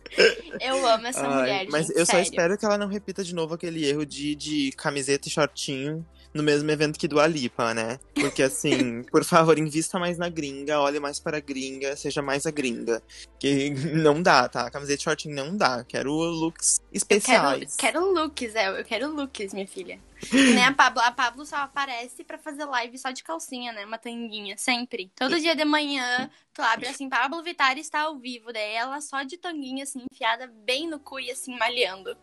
Eu 0.61 0.87
amo 0.87 1.07
essa 1.07 1.27
Ai, 1.27 1.39
mulher, 1.39 1.67
mas 1.69 1.87
gente, 1.87 1.97
eu 1.97 2.05
só 2.05 2.13
sério. 2.13 2.23
espero 2.23 2.57
que 2.57 2.65
ela 2.65 2.77
não 2.77 2.87
repita 2.87 3.23
de 3.23 3.33
novo 3.35 3.53
aquele 3.53 3.85
erro 3.85 4.05
de, 4.05 4.35
de 4.35 4.71
camiseta 4.77 5.27
e 5.27 5.31
shortinho 5.31 6.05
no 6.35 6.43
mesmo 6.43 6.69
evento 6.69 6.99
que 6.99 7.07
do 7.07 7.17
Alipa, 7.17 7.73
né? 7.73 7.97
Porque 8.13 8.43
assim, 8.43 9.01
por 9.09 9.23
favor, 9.23 9.57
invista 9.57 9.97
mais 9.97 10.17
na 10.17 10.27
gringa, 10.27 10.81
olhe 10.81 10.99
mais 10.99 11.17
para 11.17 11.37
a 11.37 11.39
gringa, 11.39 11.95
seja 11.95 12.21
mais 12.21 12.45
a 12.45 12.51
gringa. 12.51 13.01
Que 13.39 13.69
não 13.69 14.21
dá, 14.21 14.49
tá? 14.49 14.69
Camiseta 14.69 15.01
shortinho 15.01 15.33
não 15.33 15.55
dá. 15.55 15.85
Quero 15.85 16.11
looks 16.11 16.79
Eu 16.79 16.83
quero, 16.83 16.97
especiais. 16.97 17.75
quero 17.77 18.13
looks, 18.13 18.53
é, 18.53 18.79
eu 18.81 18.83
quero 18.83 19.07
looks, 19.15 19.53
minha 19.53 19.65
filha. 19.65 19.97
Nem 20.33 20.65
a 20.65 20.73
Pablo. 20.75 21.01
A 21.01 21.11
Pablo 21.11 21.45
só 21.45 21.55
aparece 21.55 22.25
pra 22.25 22.37
fazer 22.37 22.65
live 22.65 22.97
só 22.97 23.11
de 23.11 23.23
calcinha, 23.23 23.71
né? 23.71 23.85
Uma 23.85 23.97
tanguinha, 23.97 24.57
sempre. 24.57 25.09
Todo 25.15 25.39
dia 25.39 25.55
de 25.55 25.63
manhã, 25.63 26.29
tu 26.53 26.61
abre 26.61 26.89
assim, 26.89 27.07
Pablo 27.07 27.41
Vittar 27.43 27.77
está 27.77 28.01
ao 28.01 28.19
vivo. 28.19 28.51
Daí 28.51 28.73
ela 28.73 28.99
só 28.99 29.23
de 29.23 29.37
tanguinha, 29.37 29.83
assim, 29.83 30.03
enfiada 30.11 30.51
bem 30.65 30.85
no 30.89 30.99
cu 30.99 31.17
e 31.17 31.31
assim, 31.31 31.57
malhando. 31.57 32.17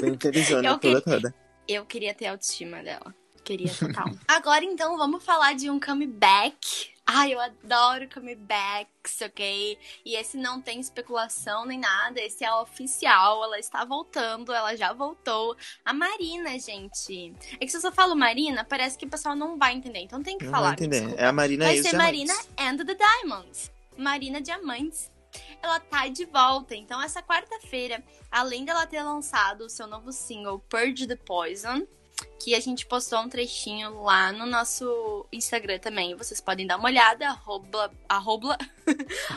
Bem 0.00 0.18
Eu 0.64 0.78
toda 0.78 1.00
toda. 1.00 1.34
Eu 1.68 1.86
queria 1.86 2.12
ter 2.12 2.26
a 2.26 2.32
autoestima 2.32 2.82
dela. 2.82 3.14
Queria 3.44 3.72
total. 3.72 4.06
Agora 4.26 4.64
então 4.64 4.96
vamos 4.96 5.22
falar 5.24 5.54
de 5.54 5.68
um 5.70 5.78
comeback. 5.78 6.92
Ai, 7.06 7.34
eu 7.34 7.38
adoro 7.40 8.08
comebacks, 8.08 9.20
ok? 9.20 9.78
E 10.06 10.16
esse 10.16 10.38
não 10.38 10.58
tem 10.62 10.80
especulação 10.80 11.66
nem 11.66 11.78
nada, 11.78 12.18
esse 12.18 12.42
é 12.42 12.50
oficial. 12.54 13.44
Ela 13.44 13.58
está 13.58 13.84
voltando, 13.84 14.54
ela 14.54 14.74
já 14.74 14.94
voltou. 14.94 15.54
A 15.84 15.92
Marina, 15.92 16.58
gente. 16.58 17.34
É 17.60 17.66
que 17.66 17.68
se 17.68 17.76
eu 17.76 17.82
só 17.82 17.92
falo 17.92 18.16
Marina, 18.16 18.64
parece 18.64 18.96
que 18.96 19.04
o 19.04 19.10
pessoal 19.10 19.36
não 19.36 19.58
vai 19.58 19.74
entender. 19.74 19.98
Então 20.00 20.22
tem 20.22 20.38
que 20.38 20.44
Não 20.46 20.50
falar. 20.52 20.68
vou 20.68 20.72
entender. 20.86 21.14
É 21.18 21.26
a 21.26 21.32
Marina 21.32 21.66
Vai 21.66 21.76
e 21.76 21.82
ser. 21.82 21.94
Marina 21.94 22.34
and 22.58 22.78
the 22.78 22.94
Diamonds. 22.94 23.70
Marina 23.98 24.40
Diamantes. 24.40 25.12
Ela 25.62 25.80
tá 25.80 26.08
de 26.08 26.24
volta. 26.24 26.74
Então, 26.74 27.02
essa 27.02 27.22
quarta-feira, 27.22 28.02
além 28.30 28.64
dela 28.64 28.86
ter 28.86 29.02
lançado 29.02 29.62
o 29.66 29.68
seu 29.68 29.86
novo 29.86 30.10
single, 30.10 30.58
Purge 30.70 31.06
the 31.06 31.16
Poison, 31.16 31.86
que 32.38 32.54
a 32.54 32.60
gente 32.60 32.86
postou 32.86 33.20
um 33.20 33.28
trechinho 33.28 34.02
lá 34.02 34.30
no 34.32 34.46
nosso 34.46 35.26
Instagram 35.32 35.78
também. 35.78 36.14
Vocês 36.14 36.40
podem 36.40 36.66
dar 36.66 36.76
uma 36.76 36.88
olhada, 36.88 37.28
arroba, 37.28 37.90
arroba, 38.08 38.58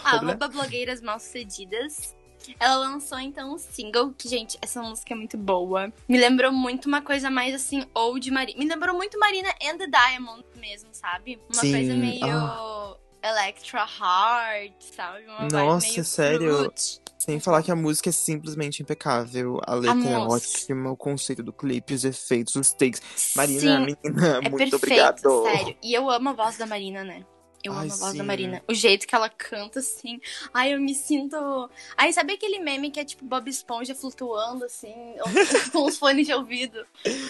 Arroba. 0.03 0.47
blogueiras 0.47 1.01
mal 1.01 1.19
sucedidas. 1.19 2.15
Ela 2.59 2.75
lançou 2.77 3.19
então 3.19 3.53
um 3.53 3.57
single, 3.57 4.13
que, 4.13 4.29
gente, 4.29 4.57
essa 4.61 4.81
música 4.81 5.13
é 5.13 5.17
muito 5.17 5.37
boa. 5.37 5.91
Me 6.07 6.17
lembrou 6.17 6.51
muito 6.51 6.85
uma 6.85 7.01
coisa 7.01 7.29
mais 7.29 7.53
assim, 7.53 7.85
old 7.93 8.29
Marina. 8.31 8.57
Me 8.59 8.65
lembrou 8.65 8.95
muito 8.95 9.19
Marina 9.19 9.49
and 9.61 9.77
the 9.77 9.87
Diamond 9.87 10.45
mesmo, 10.55 10.89
sabe? 10.93 11.39
Uma 11.51 11.61
Sim, 11.61 11.71
coisa 11.71 11.93
meio 11.93 12.25
ah. 12.25 12.97
Electra 13.23 13.79
Heart, 13.81 14.73
sabe? 14.79 15.25
Uma 15.25 15.47
Nossa, 15.47 16.03
sério? 16.03 16.57
fruit. 16.57 17.01
Sem 17.17 17.39
falar 17.39 17.63
que 17.63 17.71
a 17.71 17.75
música 17.75 18.09
é 18.09 18.11
simplesmente 18.13 18.81
impecável. 18.81 19.59
A 19.65 19.73
letra 19.73 20.09
é 20.09 20.17
moça. 20.17 20.47
ótima, 20.47 20.91
o 20.91 20.95
conceito 20.95 21.41
do 21.43 21.51
clipe, 21.51 21.93
os 21.93 22.05
efeitos, 22.05 22.55
os 22.55 22.71
takes. 22.71 23.01
Marina, 23.35 23.59
Sim, 23.59 23.79
menina, 23.79 24.27
é 24.37 24.49
muito 24.49 24.57
perfeito, 24.57 24.75
obrigado. 24.75 25.43
sério. 25.43 25.75
E 25.81 25.93
eu 25.93 26.09
amo 26.09 26.29
a 26.29 26.33
voz 26.33 26.57
da 26.57 26.65
Marina, 26.65 27.03
né? 27.03 27.25
Eu 27.63 27.73
Ai, 27.73 27.85
amo 27.85 27.93
a 27.93 27.95
voz 27.95 28.11
sim. 28.11 28.17
da 28.17 28.23
Marina. 28.23 28.63
O 28.67 28.73
jeito 28.73 29.07
que 29.07 29.15
ela 29.15 29.29
canta, 29.29 29.79
assim. 29.79 30.21
Ai, 30.53 30.73
eu 30.73 30.79
me 30.79 30.93
sinto. 30.93 31.69
Ai, 31.97 32.13
sabe 32.13 32.33
aquele 32.33 32.59
meme 32.59 32.91
que 32.91 32.99
é 32.99 33.05
tipo 33.05 33.25
Bob 33.25 33.49
Esponja 33.49 33.95
flutuando, 33.95 34.65
assim, 34.65 34.93
com 35.71 35.85
os 35.85 35.97
fones 35.97 36.27
de 36.27 36.33
ouvido? 36.33 36.85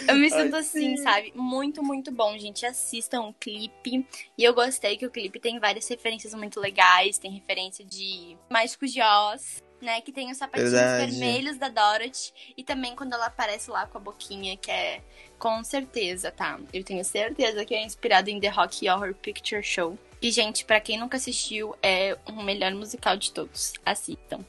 Eu 0.06 0.14
me 0.16 0.32
Ai, 0.32 0.42
sinto 0.42 0.56
assim, 0.56 0.96
sim. 0.96 1.02
sabe? 1.02 1.32
Muito, 1.34 1.82
muito 1.82 2.12
bom, 2.12 2.36
gente. 2.38 2.66
Assistam 2.66 3.22
o 3.22 3.34
clipe. 3.34 4.06
E 4.36 4.44
eu 4.44 4.52
gostei 4.54 4.96
que 4.96 5.06
o 5.06 5.10
clipe 5.10 5.40
tem 5.40 5.58
várias 5.58 5.88
referências 5.88 6.34
muito 6.34 6.60
legais. 6.60 7.18
Tem 7.18 7.30
referência 7.30 7.84
de 7.84 8.36
Mágicos 8.50 8.92
de 8.92 9.00
Oz. 9.02 9.62
Né, 9.80 10.00
que 10.00 10.10
tem 10.10 10.28
os 10.28 10.36
sapatinhos 10.36 10.72
Verdade. 10.72 11.12
vermelhos 11.12 11.56
da 11.56 11.68
Dorothy. 11.68 12.32
E 12.56 12.64
também 12.64 12.96
quando 12.96 13.12
ela 13.12 13.26
aparece 13.26 13.70
lá 13.70 13.86
com 13.86 13.96
a 13.96 14.00
boquinha, 14.00 14.56
que 14.56 14.72
é 14.72 15.00
com 15.38 15.62
certeza, 15.62 16.32
tá? 16.32 16.58
Eu 16.72 16.82
tenho 16.82 17.04
certeza 17.04 17.64
que 17.64 17.72
é 17.76 17.84
inspirado 17.84 18.28
em 18.28 18.40
The 18.40 18.48
Rocky 18.48 18.88
Horror 18.90 19.14
Picture 19.14 19.62
Show. 19.62 19.96
E, 20.20 20.30
gente, 20.30 20.64
pra 20.64 20.80
quem 20.80 20.98
nunca 20.98 21.16
assistiu, 21.16 21.76
é 21.82 22.18
o 22.26 22.42
melhor 22.42 22.72
musical 22.74 23.16
de 23.16 23.32
todos. 23.32 23.72
Assistam. 23.84 24.44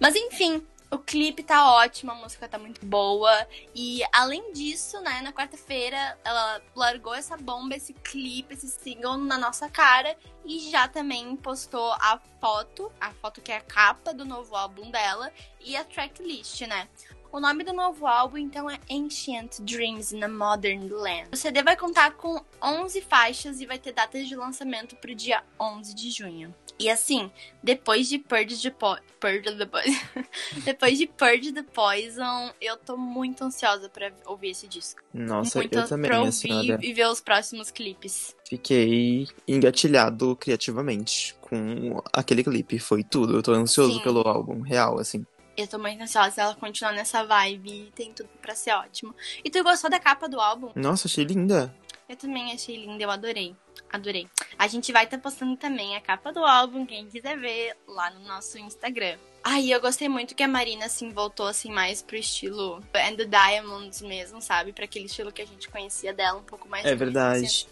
Mas, 0.00 0.14
enfim, 0.14 0.64
o 0.90 0.98
clipe 0.98 1.42
tá 1.42 1.70
ótimo, 1.74 2.12
a 2.12 2.14
música 2.14 2.48
tá 2.48 2.58
muito 2.58 2.84
boa. 2.86 3.46
E, 3.74 4.00
além 4.12 4.52
disso, 4.52 4.98
né, 5.00 5.20
na 5.20 5.32
quarta-feira, 5.32 6.18
ela 6.24 6.62
largou 6.74 7.14
essa 7.14 7.36
bomba, 7.36 7.76
esse 7.76 7.92
clipe, 7.92 8.54
esse 8.54 8.68
single 8.68 9.18
na 9.18 9.36
nossa 9.36 9.68
cara. 9.68 10.16
E 10.46 10.70
já 10.70 10.88
também 10.88 11.36
postou 11.36 11.92
a 11.92 12.18
foto, 12.40 12.90
a 12.98 13.10
foto 13.10 13.42
que 13.42 13.52
é 13.52 13.56
a 13.56 13.60
capa 13.60 14.14
do 14.14 14.24
novo 14.24 14.56
álbum 14.56 14.90
dela. 14.90 15.30
E 15.60 15.76
a 15.76 15.84
tracklist, 15.84 16.62
né? 16.62 16.88
O 17.30 17.40
nome 17.40 17.62
do 17.62 17.72
novo 17.72 18.06
álbum, 18.06 18.38
então, 18.38 18.70
é 18.70 18.78
Ancient 18.90 19.60
Dreams 19.60 20.14
in 20.14 20.22
a 20.22 20.28
Modern 20.28 20.88
Land. 20.90 21.28
O 21.32 21.36
CD 21.36 21.62
vai 21.62 21.76
contar 21.76 22.12
com 22.12 22.40
11 22.62 23.02
faixas 23.02 23.60
e 23.60 23.66
vai 23.66 23.78
ter 23.78 23.92
datas 23.92 24.26
de 24.26 24.34
lançamento 24.34 24.96
pro 24.96 25.14
dia 25.14 25.42
11 25.60 25.94
de 25.94 26.10
junho. 26.10 26.54
E 26.78 26.88
assim, 26.88 27.30
depois 27.62 28.08
de 28.08 28.18
Purge 28.18 28.62
the, 28.62 28.70
po 28.70 28.96
Purge 29.18 29.56
the 29.56 29.66
Poison, 29.66 29.98
depois 30.64 30.96
de 30.96 31.06
Purge 31.08 31.52
the 31.52 31.62
Poison, 31.62 32.52
eu 32.60 32.76
tô 32.76 32.96
muito 32.96 33.42
ansiosa 33.42 33.88
pra 33.88 34.12
ouvir 34.24 34.50
esse 34.50 34.68
disco. 34.68 35.02
Nossa, 35.12 35.58
muito 35.58 35.76
eu 35.76 35.88
também, 35.88 36.08
pra 36.08 36.20
ouvir 36.22 36.52
olha, 36.52 36.78
e 36.80 36.92
ver 36.92 37.08
os 37.08 37.20
próximos 37.20 37.70
clipes. 37.72 38.34
fiquei 38.48 39.26
engatilhado 39.46 40.36
criativamente 40.36 41.34
com 41.40 42.00
aquele 42.12 42.44
clipe. 42.44 42.78
Foi 42.78 43.02
tudo. 43.02 43.36
Eu 43.36 43.42
tô 43.42 43.52
ansioso 43.52 43.96
Sim. 43.96 44.02
pelo 44.02 44.20
álbum 44.20 44.60
real, 44.60 45.00
assim. 45.00 45.26
Eu 45.58 45.66
tô 45.66 45.76
muito 45.76 46.00
ansiosa 46.00 46.40
ela 46.40 46.54
continuar 46.54 46.92
nessa 46.92 47.24
vibe. 47.24 47.90
Tem 47.92 48.12
tudo 48.12 48.28
pra 48.40 48.54
ser 48.54 48.70
ótimo. 48.70 49.12
E 49.44 49.50
tu 49.50 49.60
gostou 49.64 49.90
da 49.90 49.98
capa 49.98 50.28
do 50.28 50.40
álbum? 50.40 50.70
Nossa, 50.76 51.08
achei 51.08 51.24
linda. 51.24 51.74
Eu 52.08 52.14
também 52.14 52.52
achei 52.52 52.76
linda, 52.76 53.02
eu 53.02 53.10
adorei. 53.10 53.56
Adorei. 53.90 54.28
A 54.56 54.68
gente 54.68 54.92
vai 54.92 55.02
estar 55.02 55.18
postando 55.18 55.56
também 55.56 55.96
a 55.96 56.00
capa 56.00 56.32
do 56.32 56.44
álbum, 56.44 56.86
quem 56.86 57.08
quiser 57.08 57.36
ver, 57.36 57.76
lá 57.88 58.08
no 58.08 58.20
nosso 58.20 58.56
Instagram. 58.56 59.18
Ai, 59.42 59.72
eu 59.74 59.80
gostei 59.80 60.08
muito 60.08 60.36
que 60.36 60.44
a 60.44 60.48
Marina, 60.48 60.86
assim, 60.86 61.10
voltou, 61.10 61.48
assim, 61.48 61.72
mais 61.72 62.02
pro 62.02 62.16
estilo 62.16 62.80
And 62.94 63.16
the 63.16 63.24
Diamonds 63.24 64.00
mesmo, 64.00 64.40
sabe? 64.40 64.72
Pra 64.72 64.84
aquele 64.84 65.06
estilo 65.06 65.32
que 65.32 65.42
a 65.42 65.46
gente 65.46 65.68
conhecia 65.68 66.14
dela, 66.14 66.38
um 66.38 66.44
pouco 66.44 66.68
mais... 66.68 66.86
É 66.86 66.94
verdade. 66.94 67.66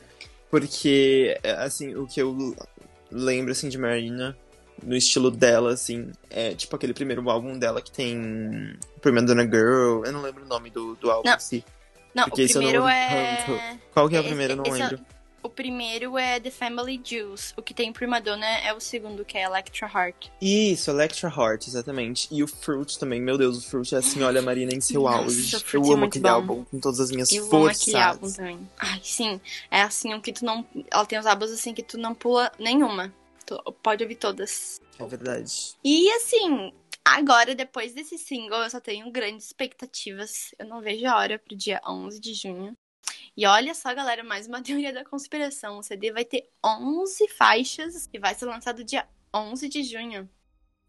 Porque, 0.50 1.38
assim, 1.58 1.94
o 1.94 2.04
que 2.04 2.20
eu 2.20 2.56
lembro, 3.12 3.52
assim, 3.52 3.68
de 3.68 3.78
Marina 3.78 4.36
no 4.82 4.96
estilo 4.96 5.30
dela, 5.30 5.72
assim. 5.72 6.10
É 6.30 6.54
tipo 6.54 6.74
aquele 6.76 6.94
primeiro 6.94 7.28
álbum 7.30 7.58
dela 7.58 7.80
que 7.82 7.90
tem 7.90 8.76
Prima 9.00 9.22
Donna 9.22 9.44
Girl. 9.44 10.04
Eu 10.04 10.12
não 10.12 10.22
lembro 10.22 10.44
o 10.44 10.48
nome 10.48 10.70
do, 10.70 10.94
do 10.96 11.10
álbum 11.10 11.28
Não. 11.28 11.36
em 11.36 11.40
si. 11.40 11.64
Não, 12.14 12.24
Porque 12.24 12.42
o 12.42 12.44
esse 12.44 12.54
eu 12.56 12.62
não 12.62 12.70
primeiro 12.70 12.82
ouvi 12.84 12.94
é. 13.62 13.78
Qual 13.92 14.08
que 14.08 14.14
é 14.16 14.18
o 14.18 14.20
Esse- 14.20 14.28
primeiro? 14.28 14.52
Eu 14.54 14.56
não 14.56 14.64
esse 14.66 14.80
é- 14.80 14.88
lembro. 14.88 15.06
O 15.42 15.48
primeiro 15.48 16.18
é 16.18 16.40
The 16.40 16.50
Family 16.50 17.00
Jewels. 17.04 17.54
O 17.56 17.62
que 17.62 17.72
tem 17.72 17.92
Prima 17.92 18.20
Donna 18.20 18.44
é 18.44 18.72
o 18.74 18.80
segundo, 18.80 19.24
que 19.24 19.38
é 19.38 19.42
Electra 19.44 19.86
Heart. 19.86 20.26
Isso, 20.42 20.90
Electra 20.90 21.28
Heart, 21.28 21.68
exatamente. 21.68 22.26
E 22.32 22.42
o 22.42 22.48
Fruit 22.48 22.98
também, 22.98 23.20
meu 23.20 23.38
Deus, 23.38 23.58
o 23.58 23.70
Fruit 23.70 23.94
é 23.94 23.98
assim, 23.98 24.24
olha 24.24 24.40
a 24.40 24.42
Marina 24.42 24.74
em 24.74 24.80
seu 24.80 25.02
Nossa, 25.02 25.18
auge. 25.18 25.56
Eu 25.72 25.84
é 25.84 25.92
amo 25.92 26.04
aquele 26.06 26.22
bom. 26.24 26.28
álbum 26.30 26.64
com 26.64 26.80
todas 26.80 26.98
as 26.98 27.12
minhas 27.12 27.30
Eu 27.30 27.42
amo 27.42 27.50
forças. 27.50 27.82
aquele 27.82 27.96
álbum 27.98 28.32
também. 28.32 28.68
Ai, 28.76 29.00
sim. 29.04 29.40
É 29.70 29.82
assim, 29.82 30.12
um 30.14 30.20
que 30.20 30.32
tu 30.32 30.44
não. 30.44 30.66
Ela 30.90 31.06
tem 31.06 31.16
os 31.16 31.26
álbuns 31.26 31.52
assim 31.52 31.72
que 31.72 31.82
tu 31.82 31.96
não 31.96 32.12
pula 32.12 32.50
nenhuma. 32.58 33.12
Pode 33.82 34.02
ouvir 34.02 34.16
todas. 34.16 34.80
É 34.98 35.06
verdade. 35.06 35.74
E 35.84 36.10
assim, 36.12 36.72
agora, 37.04 37.54
depois 37.54 37.92
desse 37.94 38.18
single, 38.18 38.62
eu 38.62 38.70
só 38.70 38.80
tenho 38.80 39.10
grandes 39.10 39.46
expectativas. 39.46 40.54
Eu 40.58 40.66
não 40.66 40.80
vejo 40.80 41.06
a 41.06 41.16
hora 41.16 41.38
pro 41.38 41.56
dia 41.56 41.80
11 41.86 42.20
de 42.20 42.34
junho. 42.34 42.76
E 43.36 43.46
olha 43.46 43.74
só, 43.74 43.94
galera, 43.94 44.24
mais 44.24 44.46
uma 44.46 44.62
teoria 44.62 44.92
da 44.92 45.04
conspiração. 45.04 45.78
O 45.78 45.82
CD 45.82 46.10
vai 46.12 46.24
ter 46.24 46.48
11 46.64 47.28
faixas 47.28 48.08
e 48.12 48.18
vai 48.18 48.34
ser 48.34 48.46
lançado 48.46 48.82
dia 48.82 49.06
11 49.34 49.68
de 49.68 49.82
junho. 49.82 50.28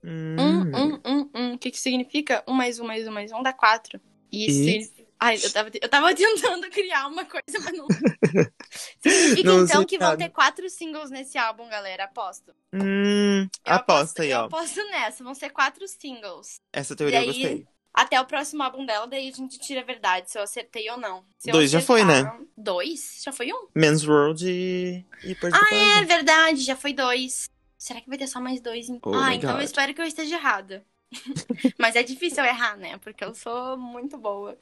Hum. 0.04 0.36
Um, 0.39 0.62
um, 0.62 1.02
um, 1.06 1.30
um. 1.36 1.54
O 1.56 1.58
que 1.58 1.72
que 1.72 1.80
significa? 1.80 2.43
Um 2.48 2.54
mais 2.54 2.80
um 2.80 2.86
mais 2.86 3.08
um 3.08 3.12
mais 3.12 3.32
um 3.32 3.41
dá 3.43 3.52
quatro. 3.52 4.00
Isso 4.32 4.63
significa- 4.63 4.96
Ai, 5.19 5.38
eu 5.43 5.51
tava, 5.51 5.69
eu 5.82 5.89
tava 5.89 6.13
tentando 6.15 6.69
criar 6.71 7.08
uma 7.08 7.25
coisa, 7.25 7.60
mas 7.63 7.73
não. 7.77 7.88
Significa 9.01 9.49
Não 9.49 9.63
então 9.63 9.86
que 9.86 9.97
vão 9.97 10.15
ter 10.17 10.30
quatro 10.30 10.69
singles 10.69 11.10
nesse 11.10 11.38
álbum, 11.38 11.67
galera. 11.69 12.03
Aposto. 12.06 12.53
Hum, 12.73 13.47
Eu 13.65 13.73
aposta 13.73 14.23
aí, 14.23 14.32
eu 14.32 14.39
ó. 14.41 14.43
aposto 14.45 14.84
nessa. 14.91 15.23
Vão 15.23 15.34
ser 15.34 15.49
quatro 15.49 15.88
singles. 15.88 16.60
Essa 16.71 16.95
teoria 16.95 17.19
eu 17.19 17.25
Daí- 17.25 17.34
gostei. 17.34 17.67
Até 17.93 18.21
o 18.21 18.25
próximo 18.25 18.62
álbum 18.62 18.86
dela, 18.86 19.08
daí 19.08 19.27
a 19.27 19.32
gente 19.32 19.58
tira 19.58 19.82
a 19.82 19.84
verdade, 19.84 20.30
se 20.30 20.38
eu 20.38 20.43
acertei 20.43 20.88
ou 20.91 20.97
não. 20.97 21.25
Se 21.39 21.49
eu 21.49 21.53
Dois 21.53 21.71
já 21.71 21.82
foi, 21.82 22.01
acertar- 22.03 22.39
Dois? 22.56 23.21
Já 23.25 23.32
foi 23.32 23.51
um? 23.51 23.67
Men's 23.73 24.06
World 24.08 24.47
e, 24.47 25.03
e 25.23 25.36
Ah, 25.51 25.99
é 26.01 26.06
verdade, 26.06 26.62
já 26.62 26.75
foi 26.75 26.93
dois. 26.93 27.49
Será 27.75 27.99
que 27.99 28.08
vai 28.08 28.19
ter 28.19 28.27
só 28.27 28.39
mais 28.39 28.62
dois? 28.62 28.88
então? 28.88 29.12
Oh 29.12 29.15
ah, 29.15 29.34
então 29.34 29.49
eu 29.49 29.56
God. 29.56 29.65
espero 29.65 29.95
que 29.95 30.01
eu 30.01 30.06
esteja 30.06 30.36
errada. 30.36 30.86
Mas 31.80 31.95
é 31.95 32.03
difícil 32.03 32.43
eu 32.43 32.49
errar, 32.49 32.77
né? 32.77 32.99
Porque 32.99 33.23
eu 33.23 33.34
sou 33.34 33.75
muito 33.77 34.15
boa. 34.15 34.56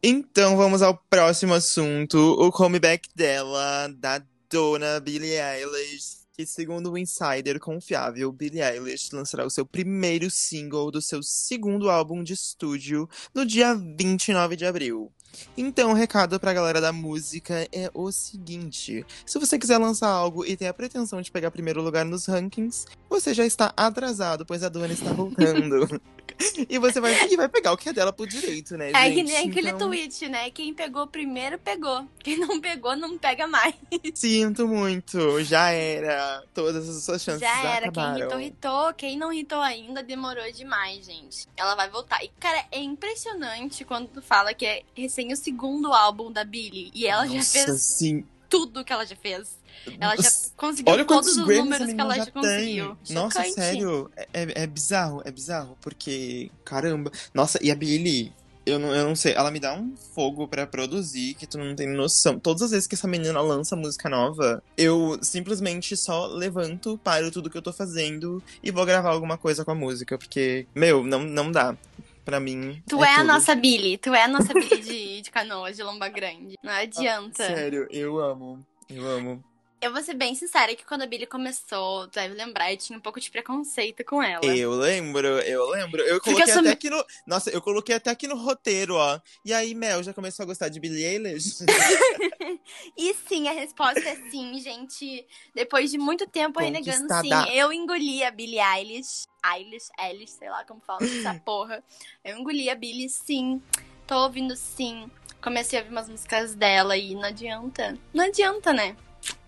Então 0.00 0.56
vamos 0.56 0.80
ao 0.80 0.96
próximo 1.10 1.54
assunto, 1.54 2.16
o 2.16 2.52
comeback 2.52 3.08
dela, 3.16 3.88
da 3.98 4.22
dona 4.48 5.00
Billie 5.00 5.36
Eilish. 5.36 6.18
Que 6.32 6.46
segundo 6.46 6.92
o 6.92 6.96
insider 6.96 7.58
confiável, 7.58 8.30
Billie 8.30 8.62
Eilish 8.62 9.10
lançará 9.12 9.44
o 9.44 9.50
seu 9.50 9.66
primeiro 9.66 10.30
single 10.30 10.92
do 10.92 11.02
seu 11.02 11.20
segundo 11.20 11.90
álbum 11.90 12.22
de 12.22 12.34
estúdio 12.34 13.08
no 13.34 13.44
dia 13.44 13.74
29 13.74 14.54
de 14.54 14.64
abril. 14.64 15.12
Então, 15.56 15.90
o 15.90 15.94
recado 15.94 16.38
pra 16.38 16.54
galera 16.54 16.80
da 16.80 16.92
música 16.92 17.66
é 17.72 17.90
o 17.92 18.12
seguinte: 18.12 19.04
se 19.26 19.38
você 19.38 19.58
quiser 19.58 19.78
lançar 19.78 20.08
algo 20.08 20.44
e 20.44 20.56
tem 20.56 20.68
a 20.68 20.74
pretensão 20.74 21.20
de 21.20 21.32
pegar 21.32 21.50
primeiro 21.50 21.82
lugar 21.82 22.04
nos 22.04 22.26
rankings, 22.26 22.86
você 23.10 23.34
já 23.34 23.44
está 23.44 23.72
atrasado, 23.76 24.46
pois 24.46 24.62
a 24.62 24.68
dona 24.68 24.92
está 24.92 25.12
voltando. 25.12 26.00
e 26.68 26.78
você 26.78 27.00
vai, 27.00 27.28
e 27.30 27.36
vai 27.36 27.48
pegar 27.48 27.72
o 27.72 27.76
que 27.76 27.88
é 27.88 27.92
dela 27.92 28.12
por 28.12 28.26
direito, 28.26 28.76
né, 28.76 28.90
É 28.92 29.04
gente? 29.04 29.14
que 29.14 29.22
nem 29.22 29.36
aquele 29.50 29.68
Então- 29.70 29.88
tweet, 29.88 30.28
né? 30.28 30.50
Quem 30.50 30.72
pegou 30.74 31.06
primeiro, 31.06 31.58
pegou. 31.58 32.06
Quem 32.22 32.38
não 32.38 32.60
pegou, 32.60 32.96
não 32.96 33.18
pega 33.18 33.46
mais. 33.46 33.74
Sinto 34.14 34.66
muito, 34.68 35.42
já 35.44 35.70
era. 35.70 36.42
Todas 36.54 36.88
as 36.88 37.04
suas 37.04 37.22
chances 37.22 37.40
Já 37.40 37.62
era. 37.76 37.90
Quem 37.90 38.02
acabaram. 38.02 38.26
hitou, 38.26 38.40
hitou. 38.40 38.94
Quem 38.94 39.16
não 39.18 39.32
hitou 39.32 39.60
ainda, 39.60 40.02
demorou 40.02 40.50
demais, 40.52 41.06
gente. 41.06 41.46
Ela 41.56 41.74
vai 41.74 41.88
voltar. 41.90 42.22
E, 42.24 42.28
cara, 42.40 42.64
é 42.70 42.78
impressionante 42.80 43.84
quando 43.84 44.08
tu 44.08 44.22
fala 44.22 44.54
que 44.54 44.66
é 44.66 44.82
recém 44.94 45.32
o 45.32 45.36
segundo 45.36 45.92
álbum 45.92 46.30
da 46.30 46.44
Billie. 46.44 46.90
E 46.94 47.06
ela 47.06 47.26
já 47.26 47.34
Nossa, 47.36 47.64
fez 47.66 47.82
sim. 47.82 48.24
tudo 48.48 48.84
que 48.84 48.92
ela 48.92 49.04
já 49.06 49.16
fez. 49.16 49.58
Ela 50.00 50.16
já 50.16 50.30
conseguiu 50.56 50.92
Olha 50.92 51.04
todos 51.04 51.28
os 51.30 51.36
Grammys 51.44 51.58
números 51.64 51.88
a 51.88 51.94
que 51.94 52.00
ela 52.00 52.16
já 52.16 52.24
já 52.24 52.30
conseguiu. 52.30 52.96
tem. 53.04 53.14
Nossa, 53.14 53.38
Chocante. 53.40 53.54
sério, 53.54 54.10
é, 54.16 54.28
é- 54.32 54.62
é 54.62 54.66
bizarro, 54.66 55.22
é 55.24 55.30
bizarro, 55.30 55.76
porque, 55.80 56.50
caramba. 56.64 57.10
Nossa, 57.34 57.58
e 57.62 57.70
a 57.70 57.74
Billie, 57.74 58.32
eu 58.66 58.78
não, 58.78 58.94
eu 58.94 59.04
não 59.08 59.16
sei, 59.16 59.32
ela 59.32 59.50
me 59.50 59.58
dá 59.58 59.72
um 59.74 59.94
fogo 60.14 60.46
pra 60.46 60.66
produzir 60.66 61.34
que 61.34 61.46
tu 61.46 61.56
não 61.58 61.74
tem 61.74 61.86
noção. 61.88 62.38
Todas 62.38 62.62
as 62.62 62.70
vezes 62.72 62.86
que 62.86 62.94
essa 62.94 63.08
menina 63.08 63.40
lança 63.40 63.74
música 63.74 64.08
nova, 64.10 64.62
eu 64.76 65.18
simplesmente 65.22 65.96
só 65.96 66.26
levanto, 66.26 66.98
paro 67.02 67.30
tudo 67.30 67.48
que 67.48 67.56
eu 67.56 67.62
tô 67.62 67.72
fazendo 67.72 68.42
e 68.62 68.70
vou 68.70 68.84
gravar 68.84 69.10
alguma 69.10 69.38
coisa 69.38 69.64
com 69.64 69.70
a 69.70 69.74
música, 69.74 70.18
porque, 70.18 70.66
meu, 70.74 71.02
não, 71.04 71.20
não 71.24 71.50
dá. 71.50 71.76
Pra 72.24 72.38
mim. 72.38 72.82
Tu 72.86 73.02
é, 73.02 73.10
a 73.10 73.16
tudo. 73.20 73.26
nossa 73.26 73.54
Billy. 73.54 73.96
Tu 73.96 74.12
é 74.12 74.24
a 74.24 74.28
nossa 74.28 74.52
Billy 74.52 74.82
de, 74.82 75.22
de 75.22 75.30
canoas, 75.30 75.76
de 75.78 75.82
lomba 75.82 76.10
grande. 76.10 76.56
Não 76.62 76.70
adianta. 76.74 77.42
Sério, 77.46 77.86
eu 77.90 78.18
amo. 78.20 78.62
Eu 78.86 79.06
amo. 79.06 79.42
Eu 79.80 79.92
vou 79.92 80.02
ser 80.02 80.14
bem 80.14 80.34
sincera 80.34 80.74
que 80.74 80.84
quando 80.84 81.02
a 81.02 81.06
Billy 81.06 81.26
começou, 81.26 82.08
tu 82.08 82.14
deve 82.14 82.34
lembrar, 82.34 82.72
eu 82.72 82.76
tinha 82.76 82.98
um 82.98 83.00
pouco 83.00 83.20
de 83.20 83.30
preconceito 83.30 84.04
com 84.04 84.20
ela. 84.20 84.44
Eu 84.44 84.72
lembro, 84.72 85.26
eu 85.26 85.70
lembro. 85.70 86.02
Eu 86.02 86.20
coloquei 86.20 86.44
eu 86.44 86.48
sou 86.48 86.60
até 86.60 86.70
aqui 86.70 86.90
no. 86.90 87.04
Nossa, 87.24 87.48
eu 87.50 87.62
coloquei 87.62 87.94
até 87.94 88.10
aqui 88.10 88.26
no 88.26 88.36
roteiro, 88.36 88.96
ó. 88.96 89.20
E 89.44 89.52
aí, 89.52 89.74
Mel, 89.74 90.02
já 90.02 90.12
começou 90.12 90.42
a 90.42 90.46
gostar 90.46 90.68
de 90.68 90.80
Billie 90.80 91.04
Eilish? 91.04 91.64
E 92.96 93.14
sim, 93.14 93.48
a 93.48 93.52
resposta 93.52 94.00
é 94.00 94.16
sim, 94.30 94.60
gente. 94.60 95.26
Depois 95.54 95.90
de 95.90 95.96
muito 95.96 96.26
tempo 96.26 96.60
renegando 96.60 97.06
sim, 97.22 97.30
eu 97.52 97.72
engoli 97.72 98.22
a 98.22 98.30
Billie 98.30 98.60
Eilish. 98.60 99.26
Eilish, 99.44 99.88
Eilish, 99.98 100.32
sei 100.32 100.50
lá 100.50 100.64
como 100.64 100.80
fala 100.80 101.04
essa 101.04 101.34
porra. 101.44 101.82
Eu 102.24 102.36
engoli 102.36 102.68
a 102.68 102.74
Billie, 102.74 103.08
sim. 103.08 103.62
Tô 104.06 104.24
ouvindo 104.24 104.54
sim. 104.56 105.10
Comecei 105.40 105.78
a 105.78 105.82
ouvir 105.82 105.92
umas 105.92 106.08
músicas 106.08 106.54
dela 106.54 106.96
e 106.96 107.14
não 107.14 107.24
adianta. 107.24 107.96
Não 108.12 108.24
adianta, 108.24 108.72
né? 108.72 108.96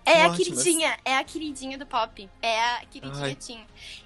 É 0.04 0.22
a 0.22 0.30
queridinha, 0.30 0.96
é 1.04 1.16
a 1.16 1.24
queridinha 1.24 1.78
do 1.78 1.86
pop. 1.86 2.28
É 2.42 2.60
a 2.60 2.82
queridinha 2.90 3.24
Ai. 3.24 3.36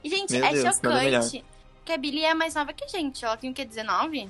E, 0.03 0.11
gente, 0.11 0.33
Meu 0.33 0.45
é 0.45 0.53
Deus, 0.53 0.77
chocante 0.77 1.45
que 1.85 1.93
a 1.93 1.99
Billie 1.99 2.25
é 2.25 2.35
mais 2.35 2.55
nova 2.55 2.73
que 2.73 2.85
a 2.85 2.89
gente. 2.89 3.25
Ela 3.25 3.37
tem 3.37 3.51
o 3.51 3.55
quê? 3.55 3.65
19? 3.65 4.29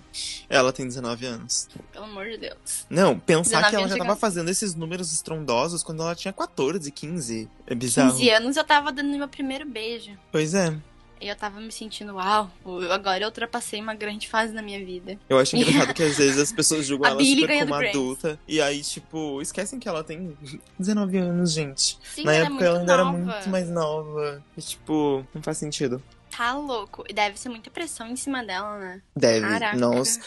Ela 0.49 0.73
tem 0.73 0.87
19 0.87 1.27
anos. 1.27 1.69
Pelo 1.93 2.05
amor 2.05 2.27
de 2.27 2.39
Deus. 2.39 2.87
Não, 2.91 3.19
pensar 3.19 3.59
19 3.59 3.71
que 3.71 3.77
ela 3.77 3.85
já 3.85 3.95
chegando. 3.95 4.07
tava 4.09 4.19
fazendo 4.19 4.51
esses 4.51 4.75
números 4.75 5.13
estrondosos 5.13 5.83
quando 5.83 6.03
ela 6.03 6.15
tinha 6.15 6.33
14, 6.33 6.91
15. 6.91 7.49
É 7.67 7.75
bizarro. 7.75 8.11
15 8.11 8.31
anos 8.31 8.57
eu 8.57 8.65
tava 8.65 8.91
dando 8.91 9.17
meu 9.17 9.29
primeiro 9.29 9.65
beijo. 9.65 10.19
Pois 10.33 10.55
é. 10.55 10.77
E 11.25 11.29
eu 11.29 11.35
tava 11.35 11.59
me 11.59 11.73
sentindo, 11.73 12.17
uau, 12.17 12.51
agora 12.91 13.23
eu 13.23 13.29
ultrapassei 13.29 13.81
uma 13.81 13.95
grande 13.95 14.29
fase 14.29 14.53
na 14.53 14.61
minha 14.61 14.85
vida. 14.85 15.19
Eu 15.27 15.39
acho 15.39 15.57
engraçado 15.57 15.95
que 15.95 16.03
às 16.03 16.19
vezes 16.19 16.39
as 16.39 16.53
pessoas 16.53 16.85
julgam 16.85 17.13
ela 17.13 17.25
super 17.25 17.61
como 17.61 17.75
adulta. 17.77 18.39
E 18.47 18.61
aí, 18.61 18.83
tipo, 18.83 19.41
esquecem 19.41 19.79
que 19.81 19.89
ela 19.89 20.05
tem 20.05 20.37
19 20.79 21.17
anos, 21.17 21.53
gente. 21.53 21.99
Sim, 22.15 22.25
Na 22.25 22.35
ela 22.35 22.45
é 22.45 22.47
época 22.47 22.65
ela 22.67 22.75
muito 22.75 22.81
ainda 22.81 22.93
era 22.93 23.05
muito 23.07 23.49
mais 23.49 23.71
nova. 23.71 24.45
E, 24.55 24.61
tipo, 24.61 25.27
não 25.35 25.43
faz 25.43 25.57
sentido. 25.57 26.03
Tá 26.37 26.53
louco. 26.59 27.05
E 27.09 27.15
deve 27.15 27.39
ser 27.39 27.49
muita 27.49 27.71
pressão 27.71 28.07
em 28.07 28.17
cima 28.17 28.45
dela, 28.45 28.79
né? 28.79 29.01
Deve. 29.17 29.49
Caraca. 29.49 29.79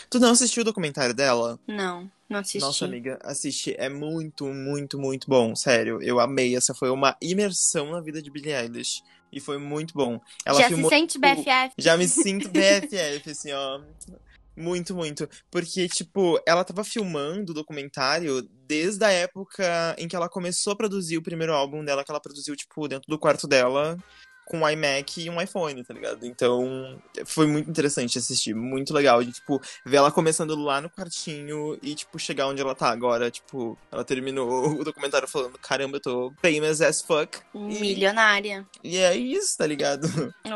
Tu 0.10 0.20
não 0.20 0.32
assistiu 0.32 0.62
o 0.62 0.66
documentário 0.66 1.14
dela? 1.14 1.60
Não, 1.68 2.10
não 2.28 2.40
assisti. 2.40 2.60
Nossa, 2.60 2.86
amiga, 2.86 3.20
assiste. 3.22 3.76
É 3.78 3.88
muito, 3.88 4.46
muito, 4.46 4.98
muito 4.98 5.30
bom. 5.30 5.56
Sério, 5.56 6.02
eu 6.02 6.20
amei. 6.20 6.56
Essa 6.56 6.74
foi 6.74 6.90
uma 6.90 7.16
imersão 7.22 7.92
na 7.92 8.02
vida 8.02 8.20
de 8.20 8.32
Billie 8.32 8.56
Eilish. 8.56 9.04
E 9.32 9.40
foi 9.40 9.58
muito 9.58 9.94
bom. 9.94 10.20
Ela 10.46 10.62
Já 10.62 10.68
filmou. 10.68 10.90
se 10.90 10.96
sente 10.96 11.20
BFF? 11.20 11.74
Já 11.78 11.98
me 11.98 12.08
sinto 12.08 12.50
BFF, 12.50 13.30
assim, 13.30 13.52
ó. 13.52 13.82
Muito, 14.56 14.96
muito. 14.96 15.30
Porque, 15.52 15.88
tipo, 15.88 16.42
ela 16.46 16.63
tava 16.63 16.84
filmando 16.84 17.52
o 17.52 17.56
documentário 17.56 18.42
desde 18.66 19.06
a 19.06 19.12
época 19.12 19.96
em 20.00 20.08
que 20.08 20.16
ela 20.16 20.28
começou 20.28 20.74
a 20.74 20.76
produzir 20.76 21.18
o 21.18 21.22
primeiro 21.22 21.54
álbum 21.54 21.86
dela, 21.86 22.04
que 22.04 22.12
ela 22.12 22.20
produziu, 22.20 22.56
tipo, 22.56 22.88
dentro 22.88 23.08
do 23.08 23.20
quarto 23.20 23.48
dela, 23.48 23.96
com 24.48 24.60
um 24.60 24.70
iMac 24.70 25.22
e 25.22 25.30
um 25.30 25.42
iPhone, 25.42 25.84
tá 25.84 25.94
ligado? 25.94 26.26
Então, 26.26 26.98
foi 27.26 27.46
muito 27.48 27.70
interessante 27.70 28.18
assistir. 28.18 28.54
Muito 28.54 28.94
legal 28.94 29.24
de, 29.24 29.32
tipo, 29.32 29.62
ver 29.86 29.98
ela 29.98 30.12
começando 30.12 30.56
lá 30.56 30.82
no 30.82 30.90
quartinho 30.90 31.78
e, 31.82 31.94
tipo, 31.94 32.18
chegar 32.18 32.48
onde 32.48 32.62
ela 32.62 32.74
tá 32.74 32.90
agora. 32.90 33.30
Tipo, 33.30 33.78
ela 33.92 34.04
terminou 34.04 34.48
o 34.80 34.84
documentário 34.84 35.28
falando: 35.28 35.58
caramba, 35.60 35.98
eu 35.98 36.02
tô 36.02 36.34
famous 36.42 36.82
as 36.82 37.02
fuck. 37.02 37.40
Milionária. 37.54 38.66
E 38.84 38.98
é 38.98 39.16
isso, 39.16 39.58
tá 39.58 39.68
ligado? 39.68 40.08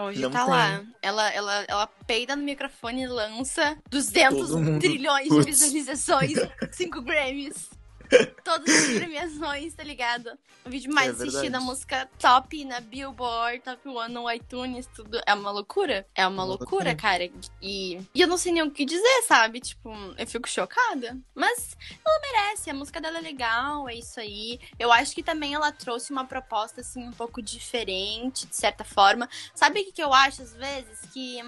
Hoje 0.03 0.21
Não 0.21 0.31
tá 0.31 0.45
tem. 0.45 0.53
lá. 0.53 0.83
Ela, 1.01 1.33
ela, 1.33 1.65
ela 1.67 1.87
peida 2.07 2.35
no 2.35 2.43
microfone 2.43 3.03
e 3.03 3.07
lança 3.07 3.77
200 3.89 4.49
Todo 4.49 4.59
mundo 4.59 4.79
trilhões 4.79 5.27
Putz. 5.27 5.45
de 5.45 5.51
visualizações, 5.51 6.33
5 6.71 7.01
Grammys. 7.01 7.69
todas 8.43 8.69
as 8.69 8.97
premiações, 8.97 9.73
tá 9.73 9.83
ligado? 9.83 10.31
O 10.65 10.69
vídeo 10.69 10.93
mais 10.93 11.19
É 11.19 11.23
assistido, 11.23 11.55
a 11.55 11.59
música 11.59 12.09
top 12.19 12.63
na 12.65 12.79
Billboard, 12.79 13.61
top 13.61 13.89
one 13.89 14.13
no 14.13 14.31
iTunes, 14.31 14.87
tudo. 14.95 15.19
É 15.25 15.33
uma 15.33 15.51
loucura? 15.51 16.05
É 16.15 16.25
uma 16.27 16.43
loucura, 16.43 16.89
loucura. 16.89 16.95
cara. 16.95 17.29
E, 17.61 17.99
e 18.13 18.21
eu 18.21 18.27
não 18.27 18.37
sei 18.37 18.51
nem 18.51 18.63
o 18.63 18.71
que 18.71 18.85
dizer, 18.85 19.21
sabe? 19.27 19.59
Tipo, 19.59 19.91
eu 20.17 20.27
fico 20.27 20.47
chocada. 20.47 21.17
Mas 21.33 21.77
ela 22.05 22.19
merece, 22.21 22.69
a 22.69 22.73
música 22.73 23.01
dela 23.01 23.17
é 23.17 23.21
legal, 23.21 23.87
é 23.89 23.95
isso 23.95 24.19
aí. 24.19 24.59
Eu 24.77 24.91
acho 24.91 25.15
que 25.15 25.23
também 25.23 25.53
ela 25.53 25.71
trouxe 25.71 26.11
uma 26.11 26.25
proposta, 26.25 26.81
assim, 26.81 27.07
um 27.07 27.11
pouco 27.13 27.41
diferente, 27.41 28.45
de 28.45 28.55
certa 28.55 28.83
forma. 28.83 29.29
Sabe 29.55 29.81
o 29.81 29.85
que, 29.85 29.91
que 29.91 30.03
eu 30.03 30.13
acho, 30.13 30.41
às 30.41 30.53
vezes? 30.53 31.01
Que. 31.13 31.41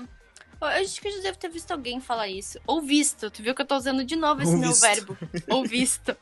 Eu 0.65 0.81
acho 0.83 0.99
que 1.01 1.07
eu 1.07 1.11
já 1.13 1.19
devo 1.21 1.37
ter 1.37 1.49
visto 1.49 1.71
alguém 1.71 1.99
falar 1.99 2.27
isso. 2.27 2.59
Ou 2.67 2.81
visto. 2.81 3.29
Tu 3.31 3.41
viu 3.43 3.53
que 3.55 3.61
eu 3.61 3.65
tô 3.65 3.75
usando 3.75 4.03
de 4.03 4.15
novo 4.15 4.41
esse 4.41 4.51
Ou 4.51 4.57
meu 4.57 4.69
visto. 4.69 4.81
verbo. 4.81 5.17
Ou 5.49 5.63
visto. 5.65 6.15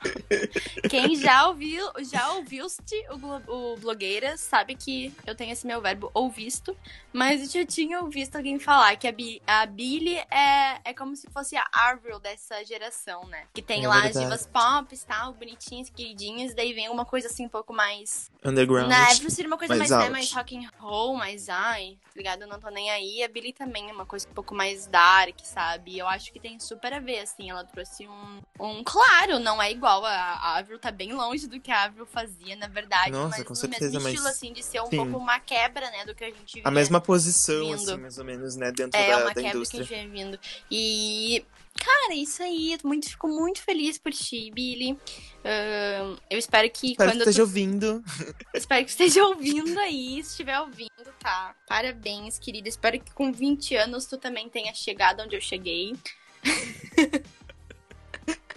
Quem 0.89 1.15
já 1.15 1.47
ouviu, 1.47 1.85
já 2.09 2.31
ouviu-te 2.33 2.95
o, 3.09 3.73
o 3.73 3.77
blogueira 3.77 4.37
sabe 4.37 4.75
que 4.75 5.13
eu 5.25 5.35
tenho 5.35 5.51
esse 5.53 5.65
meu 5.65 5.81
verbo 5.81 6.09
ou 6.13 6.29
visto, 6.29 6.75
mas 7.13 7.41
eu 7.55 7.61
já 7.61 7.65
tinha 7.65 8.01
visto 8.07 8.35
alguém 8.35 8.59
falar 8.59 8.95
que 8.95 9.07
a, 9.07 9.11
Bi- 9.11 9.41
a 9.45 9.65
Billy 9.65 10.15
é, 10.29 10.79
é 10.85 10.93
como 10.93 11.15
se 11.15 11.27
fosse 11.31 11.55
a 11.55 11.65
Avril 11.73 12.19
dessa 12.19 12.63
geração, 12.63 13.25
né? 13.27 13.45
Que 13.53 13.61
tem 13.61 13.83
É 13.85 13.87
lá 13.87 13.97
as 13.97 14.03
verdade. 14.03 14.25
divas 14.25 14.45
pop 14.47 14.93
e 14.93 14.97
tal, 14.99 15.33
bonitinhas, 15.33 15.89
queridinhas, 15.89 16.53
daí 16.53 16.73
vem 16.73 16.89
uma 16.89 17.05
coisa 17.05 17.27
assim 17.27 17.45
um 17.45 17.49
pouco 17.49 17.73
mais 17.73 18.29
Underground. 18.43 18.87
na 18.89 19.09
Avril 19.11 19.29
seria 19.29 19.47
uma 19.49 19.57
coisa 19.57 19.75
mais 19.75 19.89
mais, 19.89 20.03
né, 20.05 20.09
mais 20.09 20.31
rock 20.31 20.57
and 20.57 20.69
roll, 20.79 21.15
mais 21.15 21.49
ai, 21.49 21.97
tá 22.03 22.11
ligado? 22.15 22.41
Eu 22.43 22.47
não 22.47 22.59
tô 22.59 22.69
nem 22.69 22.89
aí. 22.91 23.23
A 23.23 23.27
Billy 23.27 23.53
também 23.53 23.89
é 23.89 23.93
uma 23.93 24.05
coisa 24.05 24.27
um 24.31 24.33
pouco 24.33 24.55
mais 24.55 24.87
dark, 24.87 25.37
sabe? 25.43 25.97
Eu 25.97 26.07
acho 26.07 26.31
que 26.31 26.39
tem 26.39 26.59
super 26.59 26.93
a 26.93 26.99
ver, 26.99 27.19
assim. 27.19 27.49
Ela 27.49 27.63
trouxe 27.65 28.07
um. 28.07 28.41
um 28.59 28.83
claro, 28.83 29.39
não 29.39 29.61
é 29.61 29.69
igual. 29.71 30.05
A, 30.05 30.11
a 30.13 30.57
Avril 30.57 30.79
tá 30.79 30.89
bem 30.89 31.13
longe 31.13 31.47
do 31.47 31.59
que 31.59 31.69
a 31.69 31.83
Avril 31.83 32.05
fazia, 32.05 32.55
na 32.55 32.67
verdade. 32.67 33.11
Nossa, 33.11 33.37
mas 33.37 33.43
com 33.43 33.49
no 33.49 33.55
certeza, 33.55 33.85
mesmo 33.85 34.01
mas- 34.03 34.13
estilo, 34.13 34.27
assim, 34.29 34.53
de 34.53 34.63
ser 34.63 34.81
um 34.81 34.87
sim. 34.87 34.97
pouco 34.97 35.17
uma 35.17 35.39
quebra, 35.39 35.91
né, 35.91 36.05
do 36.05 36.15
que 36.15 36.23
a 36.23 36.29
gente 36.31 36.55
via. 36.55 36.63
A 36.65 36.71
mesma 36.71 37.01
posição, 37.01 37.59
vindo. 37.65 37.75
assim, 37.75 37.97
mais 37.97 38.17
ou 38.17 38.23
menos, 38.25 38.55
né? 38.55 38.71
Dentro 38.71 38.99
É 38.99 39.11
da, 39.11 39.17
uma 39.17 39.33
da 39.33 39.41
quebra 39.41 39.65
que 39.65 39.77
a 39.77 39.79
gente 39.79 39.89
vem 39.89 40.09
vindo. 40.09 40.39
E. 40.69 41.45
Cara, 41.79 42.13
isso 42.13 42.43
aí. 42.43 42.73
eu 42.73 42.79
Muito, 42.83 43.09
fico 43.09 43.27
muito 43.27 43.61
feliz 43.61 43.97
por 43.97 44.11
ti, 44.11 44.51
Billy. 44.51 44.97
Ahn, 45.43 46.17
eu 46.29 46.37
espero 46.37 46.69
que 46.69 46.91
Espero 46.91 47.11
quando 47.11 47.19
que 47.19 47.23
tu 47.23 47.29
esteja 47.29 47.41
ouvindo. 47.43 48.03
Espero 48.53 48.85
que 48.85 48.91
esteja 48.91 49.23
ouvindo 49.25 49.79
aí. 49.79 50.23
Se 50.23 50.31
estiver 50.31 50.59
ouvindo, 50.59 51.13
tá? 51.19 51.55
Parabéns, 51.67 52.37
querida. 52.37 52.69
Espero 52.69 52.99
que 52.99 53.11
com 53.13 53.31
20 53.31 53.75
anos 53.75 54.05
tu 54.05 54.17
também 54.17 54.49
tenha 54.49 54.73
chegado 54.73 55.21
onde 55.21 55.35
eu 55.35 55.41
cheguei. 55.41 55.95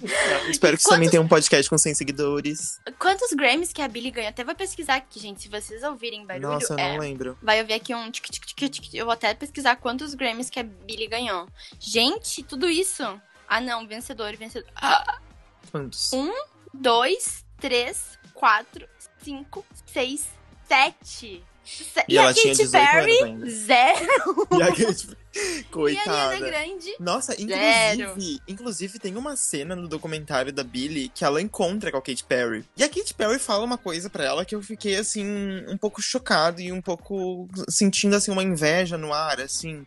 Espero 0.04 0.76
que 0.76 0.82
você 0.82 0.88
quantos- 0.88 0.88
também 0.88 1.10
tenha 1.10 1.22
um 1.22 1.28
podcast 1.28 1.68
com 1.70 1.78
100 1.78 1.94
seguidores. 1.94 2.80
Quantos 2.98 3.32
Grammys 3.32 3.72
que 3.72 3.80
a 3.82 3.88
Billy 3.88 4.10
ganhou? 4.10 4.28
Até 4.30 4.44
vou 4.44 4.54
pesquisar 4.54 4.96
aqui, 4.96 5.18
gente. 5.20 5.42
Se 5.42 5.48
vocês 5.48 5.82
ouvirem 5.82 6.26
barulho, 6.26 6.48
Nossa, 6.48 6.74
eu 6.74 6.78
é. 6.78 6.92
não 6.92 7.00
lembro. 7.00 7.38
Vai 7.42 7.60
ouvir 7.60 7.74
aqui 7.74 7.94
um 7.94 8.10
tic, 8.10 8.24
tic, 8.30 8.44
tic, 8.44 8.70
tic. 8.70 8.94
Eu 8.94 9.04
vou 9.06 9.12
até 9.14 9.32
pesquisar 9.34 9.76
quantos 9.76 10.14
Grammys 10.14 10.50
que 10.50 10.60
a 10.60 10.62
Billy 10.62 11.06
ganhou. 11.06 11.48
Gente, 11.78 12.42
tudo 12.42 12.68
isso. 12.68 13.02
Ah, 13.48 13.60
não. 13.60 13.86
Vencedor, 13.86 14.36
vencedor. 14.36 14.68
Ah, 14.76 15.18
Quantos? 15.70 16.12
Um. 16.12 16.32
dois, 16.72 17.44
três, 17.60 18.18
quatro, 18.32 18.86
cinco, 19.22 19.64
seis, 19.86 20.26
sete. 20.68 21.42
E 22.08 22.18
ela 22.18 22.32
tinha 22.34 22.54
Katy 22.54 22.64
18 22.64 22.70
Perry, 22.70 23.50
zero. 23.50 24.48
E 24.58 24.62
a 24.62 24.66
Kate... 24.68 25.08
E 25.34 25.38
a 25.38 25.42
Ariana 25.42 25.64
Coitada. 25.68 26.38
Grande, 26.38 26.96
Nossa, 27.00 27.34
Zero. 27.34 28.00
inclusive, 28.02 28.40
inclusive 28.46 28.98
tem 29.00 29.16
uma 29.16 29.34
cena 29.34 29.74
no 29.74 29.88
documentário 29.88 30.52
da 30.52 30.62
Billy 30.62 31.08
que 31.08 31.24
ela 31.24 31.42
encontra 31.42 31.90
com 31.90 31.96
a 31.96 32.02
Katy 32.02 32.22
Perry. 32.24 32.64
E 32.76 32.84
a 32.84 32.88
Katy 32.88 33.14
Perry 33.14 33.40
fala 33.40 33.64
uma 33.64 33.76
coisa 33.76 34.08
pra 34.08 34.24
ela 34.24 34.44
que 34.44 34.54
eu 34.54 34.62
fiquei 34.62 34.96
assim 34.96 35.24
um 35.66 35.76
pouco 35.76 36.00
chocado 36.00 36.60
e 36.60 36.70
um 36.70 36.80
pouco 36.80 37.48
sentindo 37.68 38.14
assim 38.14 38.30
uma 38.30 38.44
inveja 38.44 38.96
no 38.96 39.12
ar, 39.12 39.40
assim. 39.40 39.84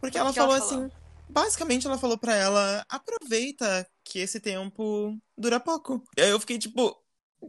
Porque 0.00 0.18
ela 0.18 0.28
ela 0.28 0.34
falou 0.34 0.58
falou? 0.58 0.84
assim, 0.84 0.90
basicamente 1.28 1.86
ela 1.86 1.96
falou 1.96 2.18
pra 2.18 2.34
ela: 2.34 2.84
"Aproveita 2.86 3.86
que 4.04 4.18
esse 4.18 4.38
tempo 4.38 5.16
dura 5.36 5.58
pouco". 5.58 6.02
E 6.18 6.20
aí 6.22 6.30
eu 6.30 6.40
fiquei 6.40 6.58
tipo, 6.58 6.94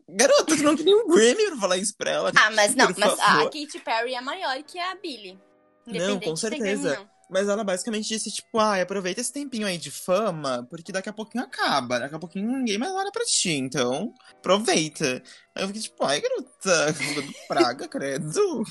garota, 0.09 0.55
tu 0.55 0.63
não 0.63 0.75
queria 0.75 0.95
um 0.95 1.07
Grammy 1.07 1.47
pra 1.47 1.57
falar 1.57 1.77
isso 1.77 1.95
pra 1.95 2.11
ela? 2.11 2.31
Ah, 2.35 2.51
mas 2.51 2.75
não, 2.75 2.87
mas 2.97 3.19
a. 3.19 3.43
Katy 3.45 3.79
Perry 3.83 4.15
é 4.15 4.21
maior 4.21 4.61
que 4.63 4.79
a 4.79 4.95
Billy. 4.95 5.39
Não, 5.85 6.19
com 6.19 6.35
certeza. 6.35 6.95
não. 6.95 7.09
Mas 7.31 7.47
ela 7.47 7.63
basicamente 7.63 8.09
disse, 8.09 8.29
tipo, 8.29 8.59
ai, 8.59 8.81
aproveita 8.81 9.21
esse 9.21 9.31
tempinho 9.31 9.65
aí 9.65 9.77
de 9.77 9.89
fama, 9.89 10.67
porque 10.69 10.91
daqui 10.91 11.07
a 11.07 11.13
pouquinho 11.13 11.45
acaba. 11.45 11.97
Daqui 11.97 12.13
a 12.13 12.19
pouquinho 12.19 12.51
ninguém 12.51 12.77
mais 12.77 12.91
olha 12.91 13.09
pra 13.09 13.23
ti, 13.23 13.51
então 13.51 14.13
aproveita. 14.33 15.23
Aí 15.55 15.63
eu 15.63 15.67
fiquei 15.67 15.81
tipo, 15.81 16.03
ai, 16.03 16.19
garota, 16.19 16.91
do 17.21 17.33
praga, 17.47 17.87
credo. 17.87 18.63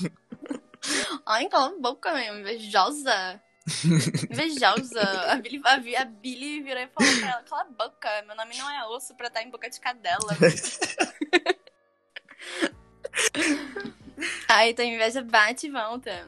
Ai, 1.25 1.49
cala 1.49 1.75
a 1.75 1.79
boca, 1.79 2.13
meu, 2.13 2.39
invejosa. 2.39 3.41
Invejosa. 4.29 5.01
A 5.31 5.35
Billy, 5.35 5.61
a, 5.63 6.01
a 6.01 6.05
Billy 6.05 6.61
virou 6.61 6.81
e 6.81 6.87
falou 6.87 7.19
pra 7.19 7.29
ela, 7.29 7.43
cala 7.43 7.61
a 7.61 7.65
boca, 7.65 8.09
meu 8.27 8.35
nome 8.35 8.57
não 8.57 8.69
é 8.69 8.87
osso 8.87 9.15
pra 9.15 9.27
estar 9.27 9.43
em 9.43 9.49
boca 9.49 9.69
de 9.69 9.79
cadela. 9.79 10.37
Ai, 14.47 14.73
tua 14.73 14.85
inveja 14.85 15.21
bate 15.21 15.67
e 15.67 15.71
volta. 15.71 16.27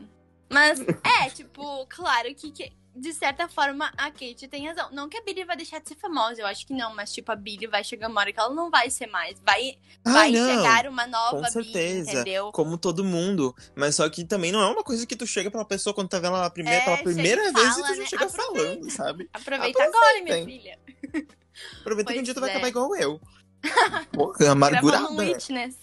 Mas, 0.49 0.79
é, 0.79 1.29
tipo, 1.29 1.85
claro 1.87 2.33
que, 2.35 2.51
que, 2.51 2.71
de 2.95 3.11
certa 3.13 3.47
forma, 3.47 3.91
a 3.97 4.11
Kate 4.11 4.47
tem 4.47 4.67
razão. 4.67 4.89
Não 4.91 5.09
que 5.09 5.17
a 5.17 5.21
Billy 5.23 5.43
vai 5.43 5.57
deixar 5.57 5.79
de 5.79 5.89
ser 5.89 5.95
famosa, 5.95 6.41
eu 6.41 6.45
acho 6.45 6.65
que 6.67 6.73
não, 6.73 6.93
mas, 6.95 7.11
tipo, 7.11 7.31
a 7.31 7.35
Billy 7.35 7.65
vai 7.67 7.83
chegar 7.83 8.07
uma 8.07 8.21
hora 8.21 8.31
que 8.31 8.39
ela 8.39 8.53
não 8.53 8.69
vai 8.69 8.89
ser 8.89 9.07
mais. 9.07 9.39
Vai, 9.43 9.77
vai 10.05 10.27
Ai, 10.27 10.31
não. 10.31 10.47
chegar 10.47 10.87
uma 10.87 11.07
nova 11.07 11.37
Com 11.37 11.43
certeza. 11.51 11.71
Billy, 11.73 12.19
entendeu? 12.21 12.51
Como 12.51 12.77
todo 12.77 13.03
mundo. 13.03 13.55
Mas 13.75 13.95
só 13.95 14.07
que 14.09 14.23
também 14.23 14.51
não 14.51 14.61
é 14.61 14.67
uma 14.67 14.83
coisa 14.83 15.05
que 15.07 15.15
tu 15.15 15.25
chega 15.25 15.49
pra 15.49 15.65
pessoa 15.65 15.93
quando 15.93 16.09
tá 16.09 16.17
vendo 16.19 16.35
ela 16.35 16.49
pela 16.49 16.51
primeira, 16.51 16.77
É, 16.81 16.85
pela 16.85 16.97
primeira 16.97 17.51
vez 17.51 17.53
e 17.55 17.81
fala, 17.81 17.87
tu 17.87 17.95
já 17.95 18.01
né? 18.01 18.05
chega 18.05 18.25
Aproveita. 18.25 18.53
falando, 18.63 18.89
sabe? 18.91 19.29
Aproveita 19.33 19.83
agora, 19.83 20.21
minha 20.23 20.45
filha. 20.45 20.79
Aproveita 21.81 22.13
que 22.13 22.19
um 22.19 22.21
Pois 22.21 22.25
dia 22.25 22.33
tu 22.33 22.39
vai 22.41 22.49
é. 22.49 22.53
acabar 22.53 22.67
igual 22.67 22.95
eu. 22.95 23.19
Porra, 24.13 24.45
um 24.45 24.51
amargurada. 24.51 25.09
Witness. 25.09 25.77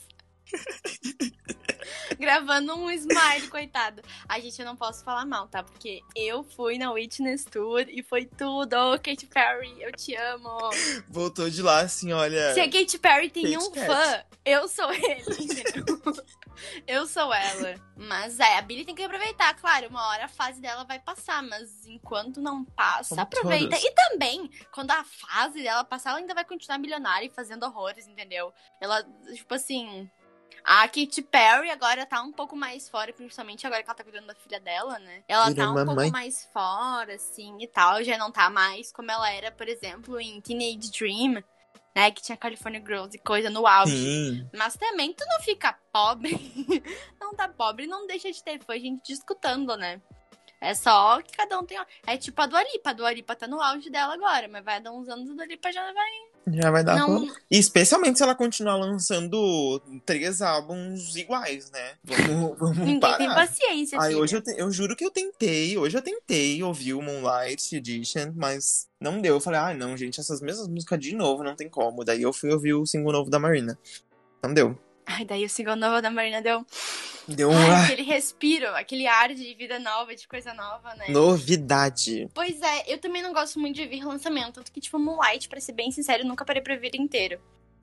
Gravando 2.19 2.75
um 2.77 2.91
smile, 2.91 3.49
coitado. 3.49 4.03
Ai, 4.29 4.41
gente, 4.43 4.59
eu 4.59 4.67
não 4.67 4.77
posso 4.77 5.05
falar 5.05 5.25
mal, 5.25 5.47
tá? 5.49 5.63
Porque 5.63 6.01
eu 6.15 6.43
fui 6.43 6.79
na 6.79 6.93
Witness 6.93 7.45
Tour 7.45 7.85
e 7.89 8.03
foi 8.03 8.25
tudo. 8.27 8.75
Ô, 8.77 8.99
Katy 8.99 9.27
Perry, 9.27 9.75
eu 9.81 9.93
te 9.93 10.15
amo. 10.15 10.71
Voltou 11.09 11.49
de 11.51 11.63
lá 11.63 11.81
assim, 11.81 12.13
olha. 12.13 12.55
Se 12.55 12.61
a 12.61 12.71
Katy 12.71 12.99
Perry 12.99 13.31
tem 13.31 13.53
Kate 13.53 13.57
um 13.59 13.71
Kat. 13.71 13.87
fã, 13.87 14.25
eu 14.45 14.69
sou 14.69 14.93
ele? 14.93 15.25
Eu 16.87 17.07
sou 17.07 17.33
ela. 17.33 17.75
Mas 17.97 18.39
é, 18.39 18.59
a 18.59 18.63
Billy 18.63 18.85
tem 18.85 18.95
que 18.95 19.03
aproveitar, 19.03 19.55
claro. 19.55 19.89
Uma 19.89 20.07
hora 20.09 20.25
a 20.27 20.29
fase 20.29 20.61
dela 20.61 20.85
vai 20.85 20.99
passar, 20.99 21.43
mas 21.43 21.87
enquanto 21.87 22.41
não 22.41 22.65
passa, 22.65 23.11
Como 23.11 23.21
aproveita. 23.23 23.77
todas. 23.77 23.83
E 23.83 23.91
também, 23.93 24.51
quando 24.73 24.91
a 24.91 25.05
fase 25.05 25.63
dela 25.63 25.85
passar, 25.85 26.11
ela 26.11 26.19
ainda 26.19 26.35
vai 26.35 26.45
continuar 26.45 26.79
milionária 26.79 27.27
e 27.27 27.31
fazendo 27.31 27.65
horrores, 27.65 28.07
entendeu? 28.07 28.53
Ela, 28.81 29.03
tipo 29.35 29.55
assim. 29.55 30.11
A 30.65 30.87
Katy 30.89 31.23
Perry 31.23 31.71
agora 31.71 32.07
tá 32.07 32.21
um 32.23 32.33
pouco 32.33 32.55
mais 32.55 32.89
fora, 32.89 33.13
principalmente 33.13 33.67
agora 33.67 33.83
que 33.83 33.89
ela 33.89 33.97
tá 33.97 34.05
cuidando 34.05 34.27
da 34.27 34.35
filha 34.35 34.61
dela, 34.61 34.99
né? 34.99 35.23
Ela 35.27 35.55
tá 35.55 35.71
um 35.71 35.75
mamãe. 35.75 35.97
pouco 35.97 36.13
mais 36.13 36.45
fora, 36.53 37.15
assim, 37.15 37.57
e 37.61 37.67
tal. 37.67 38.03
Já 38.05 38.17
não 38.19 38.31
tá 38.31 38.51
mais 38.51 38.93
como 38.93 39.11
ela 39.11 39.31
era, 39.31 39.51
por 39.51 39.69
exemplo, 39.69 40.21
em 40.21 40.41
Teenage 40.41 40.91
Dream, 40.91 41.43
né? 41.95 42.11
Que 42.11 42.23
tinha 42.23 42.37
California 42.37 42.81
Girls 42.81 43.17
e 43.17 43.19
coisa 43.19 43.51
no 43.51 43.67
auge. 43.67 43.97
Sim. 43.97 44.49
Mas 44.55 44.77
também 44.77 45.13
tu 45.13 45.25
não 45.27 45.41
fica 45.41 45.77
pobre. 45.93 46.39
não 47.21 47.35
tá 47.35 47.49
pobre, 47.49 47.87
não 47.87 48.07
deixa 48.07 48.31
de 48.31 48.43
ter. 48.43 48.63
Foi 48.65 48.79
gente 48.79 49.03
discutando, 49.05 49.77
né? 49.77 50.01
É 50.61 50.75
só 50.75 51.23
que 51.23 51.33
cada 51.33 51.59
um 51.59 51.65
tem. 51.65 51.79
É 52.07 52.17
tipo 52.19 52.41
a 52.43 52.47
Dua 52.47 52.63
Lipa. 52.63 52.91
A 52.91 52.93
Dua 52.93 53.13
Lipa 53.13 53.35
tá 53.35 53.47
no 53.49 53.63
auge 53.63 53.89
dela 53.89 54.13
agora, 54.13 54.47
mas 54.47 54.63
vai 54.63 54.81
dar 54.81 54.93
uns 54.93 55.09
anos 55.09 55.31
a 55.31 55.35
Dua 55.35 55.47
Lipa 55.47 55.73
já 55.73 55.93
vai. 55.93 56.30
Já 56.47 56.71
vai 56.71 56.83
dar 56.83 56.97
Não- 56.99 57.27
pra- 57.27 57.35
especialmente 57.51 58.17
se 58.19 58.23
ela 58.23 58.35
continuar 58.35 58.77
lançando 58.77 59.81
três 60.05 60.41
álbuns 60.41 61.15
iguais, 61.15 61.71
né? 61.71 61.93
Vamos, 62.03 62.59
vamos 62.59 62.79
Ninguém 62.79 62.99
parar. 63.01 63.19
tem 63.19 63.29
paciência, 63.29 63.99
Ai, 64.01 64.09
filha. 64.11 64.21
hoje 64.23 64.37
eu, 64.37 64.43
te- 64.43 64.55
eu 64.59 64.71
juro 64.73 64.97
que 64.97 65.05
eu 65.05 65.11
tentei, 65.11 65.77
hoje 65.79 65.97
eu 65.97 66.03
tentei 66.03 66.63
ouvir 66.63 66.95
o 66.95 67.03
Moonlight 67.03 67.77
Edition, 67.77 68.33
mas 68.35 68.89
não 69.01 69.21
deu. 69.21 69.35
Eu 69.35 69.41
falei, 69.41 69.61
ah, 69.61 69.75
não, 69.75 69.97
gente, 69.97 70.19
essas 70.19 70.41
mesmas 70.41 70.67
músicas 70.67 70.99
de 70.99 71.15
novo, 71.15 71.45
não 71.45 71.55
tem 71.55 71.69
como. 71.69 72.05
Daí 72.05 72.23
eu 72.23 72.33
fui 72.33 72.51
ouvir 72.51 72.75
o 72.75 72.87
single 72.87 73.13
novo 73.13 73.31
da 73.31 73.39
Marina. 73.39 73.79
Não 74.43 74.53
deu. 74.53 74.77
Ai, 75.13 75.25
daí 75.25 75.45
o 75.45 75.49
single 75.49 75.77
novo 75.77 76.01
da 76.01 76.11
Marina 76.11 76.41
deu 76.41 76.65
Deu 77.27 77.51
um 77.51 77.57
ai, 77.57 77.85
aquele 77.85 78.03
respiro, 78.03 78.67
aquele 78.77 79.07
ar 79.07 79.33
de 79.35 79.55
vida 79.55 79.79
nova, 79.79 80.15
de 80.15 80.27
coisa 80.29 80.53
nova, 80.55 80.95
né? 80.95 81.07
novidade. 81.09 82.29
Pois 82.35 82.61
é, 82.63 82.93
eu 82.93 82.99
também 82.99 83.23
não 83.23 83.33
gosto 83.33 83.59
muito 83.59 83.77
de 83.77 83.83
ouvir 83.83 84.05
lançamento. 84.05 84.55
Tanto 84.55 84.73
que, 84.73 84.81
tipo, 84.81 84.99
Moonlight, 84.99 85.49
pra 85.49 85.61
ser 85.61 85.73
bem 85.73 85.91
sincero, 85.91 86.23
eu 86.23 86.27
nunca 86.29 86.45
parei 86.45 86.63
pra 86.63 86.75
ouvir 86.75 86.95
inteiro. 86.95 87.41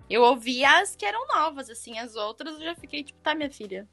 Eu 0.09 0.21
ouvi 0.23 0.63
as 0.63 0.95
que 0.95 1.05
eram 1.05 1.25
novas, 1.27 1.69
assim, 1.69 1.97
as 1.99 2.15
outras 2.15 2.55
eu 2.55 2.63
já 2.63 2.75
fiquei, 2.75 3.03
tipo, 3.03 3.19
tá, 3.21 3.35
minha 3.35 3.49
filha. 3.51 3.87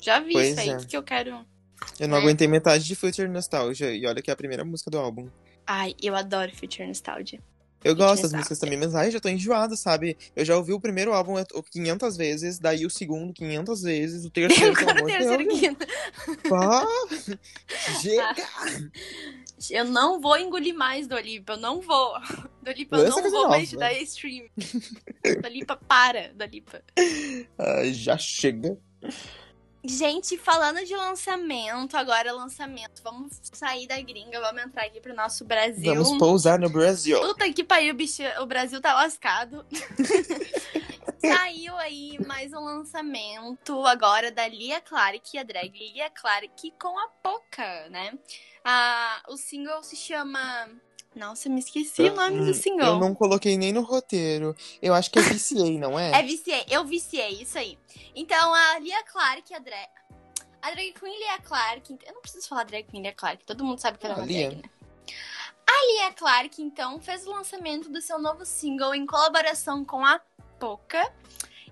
Já 0.00 0.18
vi 0.20 0.32
Pois 0.32 0.48
isso 0.50 0.60
aí, 0.60 0.68
é. 0.70 0.76
o 0.76 0.78
que 0.80 0.86
que 0.86 0.96
eu 0.96 1.02
quero. 1.02 1.44
Eu 2.00 2.08
não 2.08 2.16
É. 2.16 2.20
aguentei 2.20 2.48
metade 2.48 2.84
de 2.84 2.94
Future 2.94 3.28
Nostalgia. 3.28 3.90
E 3.94 4.06
olha 4.06 4.20
que 4.22 4.30
é 4.30 4.32
a 4.32 4.36
primeira 4.36 4.64
música 4.64 4.90
do 4.90 4.98
álbum. 4.98 5.28
Ai, 5.66 5.94
eu 6.02 6.14
adoro 6.16 6.54
Future 6.54 6.86
Nostalgia. 6.86 7.40
Eu 7.84 7.94
gosto 7.94 8.22
das 8.22 8.32
músicas 8.32 8.58
também, 8.58 8.78
mas 8.78 8.94
ai, 8.94 9.10
já 9.10 9.20
tô 9.20 9.28
enjoado, 9.28 9.76
sabe? 9.76 10.16
Eu 10.34 10.44
já 10.44 10.56
ouvi 10.56 10.72
o 10.72 10.80
primeiro 10.80 11.12
álbum 11.12 11.34
500 11.70 12.16
vezes, 12.16 12.58
daí 12.58 12.84
o 12.84 12.90
segundo 12.90 13.32
500 13.32 13.82
vezes, 13.82 14.24
o 14.24 14.30
terceiro, 14.30 14.74
pelo 14.74 14.90
amor 14.90 15.06
de 15.06 15.16
terceiro 15.16 15.44
Deus. 15.46 15.60
quinto. 15.60 15.86
Pá! 16.48 16.86
Chega! 18.02 18.34
Eu 19.70 19.84
não 19.84 20.20
vou 20.20 20.36
engolir 20.38 20.74
mais 20.74 21.06
do 21.06 21.14
Olipa, 21.14 21.54
eu 21.54 21.56
não 21.56 21.80
vou. 21.80 22.14
Do 22.62 22.70
Olipa, 22.70 22.96
eu 22.96 23.08
não 23.08 23.30
vou 23.30 23.48
mais 23.48 23.68
te 23.68 23.76
nova. 23.76 23.88
dar 23.88 23.92
stream. 24.02 24.46
Do 25.40 25.46
Olipa, 25.46 25.76
para, 25.76 26.32
do 26.34 26.42
Olipa. 26.44 26.82
Ai, 27.58 27.92
já 27.92 28.18
chega. 28.18 28.76
Gente, 29.84 30.36
falando 30.36 30.84
de 30.84 30.94
lançamento, 30.94 31.96
agora 31.96 32.32
lançamento. 32.32 33.02
Vamos 33.02 33.38
sair 33.52 33.86
da 33.86 34.00
gringa, 34.00 34.40
vamos 34.40 34.62
entrar 34.62 34.84
aqui 34.84 35.00
pro 35.00 35.14
nosso 35.14 35.44
Brasil. 35.44 35.94
Vamos 35.94 36.18
pousar 36.18 36.58
no 36.58 36.68
Brasil. 36.68 37.20
Puta 37.20 37.50
que 37.52 37.62
pariu, 37.62 37.94
bicho. 37.94 38.22
O 38.40 38.46
Brasil 38.46 38.80
tá 38.80 38.94
lascado. 38.94 39.64
Saiu 41.20 41.76
aí 41.76 42.16
mais 42.26 42.52
um 42.52 42.60
lançamento 42.60 43.84
agora 43.86 44.30
da 44.30 44.46
Lia 44.46 44.80
Clark, 44.80 45.36
a 45.36 45.42
drag 45.42 45.76
Lia 45.76 46.08
Clark 46.10 46.72
com 46.80 46.96
a 46.98 47.08
Poca, 47.22 47.88
né? 47.90 48.16
Ah, 48.64 49.22
o 49.28 49.36
single 49.36 49.82
se 49.82 49.96
chama. 49.96 50.68
Nossa, 51.18 51.48
me 51.48 51.58
esqueci 51.58 52.02
o 52.02 52.14
nome 52.14 52.44
do 52.44 52.54
single. 52.54 52.86
Eu 52.86 52.98
não 52.98 53.12
coloquei 53.14 53.58
nem 53.58 53.72
no 53.72 53.82
roteiro. 53.82 54.54
Eu 54.80 54.94
acho 54.94 55.10
que 55.10 55.18
é 55.18 55.22
VCA, 55.22 55.70
não 55.78 55.98
é? 55.98 56.12
É 56.18 56.22
viciei, 56.22 56.64
eu 56.70 56.84
viciei, 56.84 57.42
isso 57.42 57.58
aí. 57.58 57.76
Então 58.14 58.54
a 58.54 58.78
Lia 58.78 59.02
Clark, 59.04 59.52
a 59.52 59.58
drag. 59.58 59.88
A 60.62 60.70
drag 60.70 60.92
queen 60.92 61.18
Lia 61.18 61.38
Clark. 61.40 61.98
Eu 62.06 62.14
não 62.14 62.20
preciso 62.22 62.48
falar 62.48 62.64
drag 62.64 62.84
queen 62.88 63.02
Lia 63.02 63.12
Clark, 63.12 63.44
todo 63.44 63.64
mundo 63.64 63.80
sabe 63.80 63.98
que 63.98 64.06
ela 64.06 64.14
é 64.14 64.18
Ah, 64.18 64.20
uma 64.20 64.26
Lia. 64.26 64.48
drag, 64.50 64.62
né? 64.62 64.70
A 65.66 65.86
Lia 65.92 66.12
Clark, 66.12 66.62
então, 66.62 67.00
fez 67.00 67.26
o 67.26 67.30
lançamento 67.30 67.90
do 67.90 68.00
seu 68.00 68.18
novo 68.18 68.44
single 68.46 68.94
em 68.94 69.04
colaboração 69.04 69.84
com 69.84 70.04
a 70.04 70.20
Poca. 70.58 71.12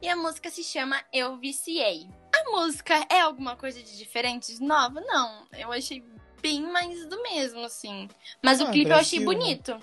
E 0.03 0.09
a 0.09 0.14
música 0.16 0.51
se 0.51 0.62
chama 0.62 1.03
Eu 1.12 1.38
Viciei. 1.38 2.07
A 2.34 2.51
música 2.51 2.94
é 3.09 3.20
alguma 3.20 3.57
coisa 3.57 3.82
de 3.82 3.97
diferente, 3.97 4.55
de 4.55 4.62
nova? 4.62 5.01
Não. 5.01 5.47
Eu 5.59 5.72
achei 5.72 6.05
bem 6.47 6.62
mais 6.62 7.05
do 7.07 7.20
mesmo, 7.24 7.64
assim. 7.64 8.09
Mas 8.40 8.61
o 8.61 8.64
Ah, 8.64 8.70
clipe 8.70 8.90
eu 8.90 8.97
achei 8.97 9.24
bonito. 9.24 9.76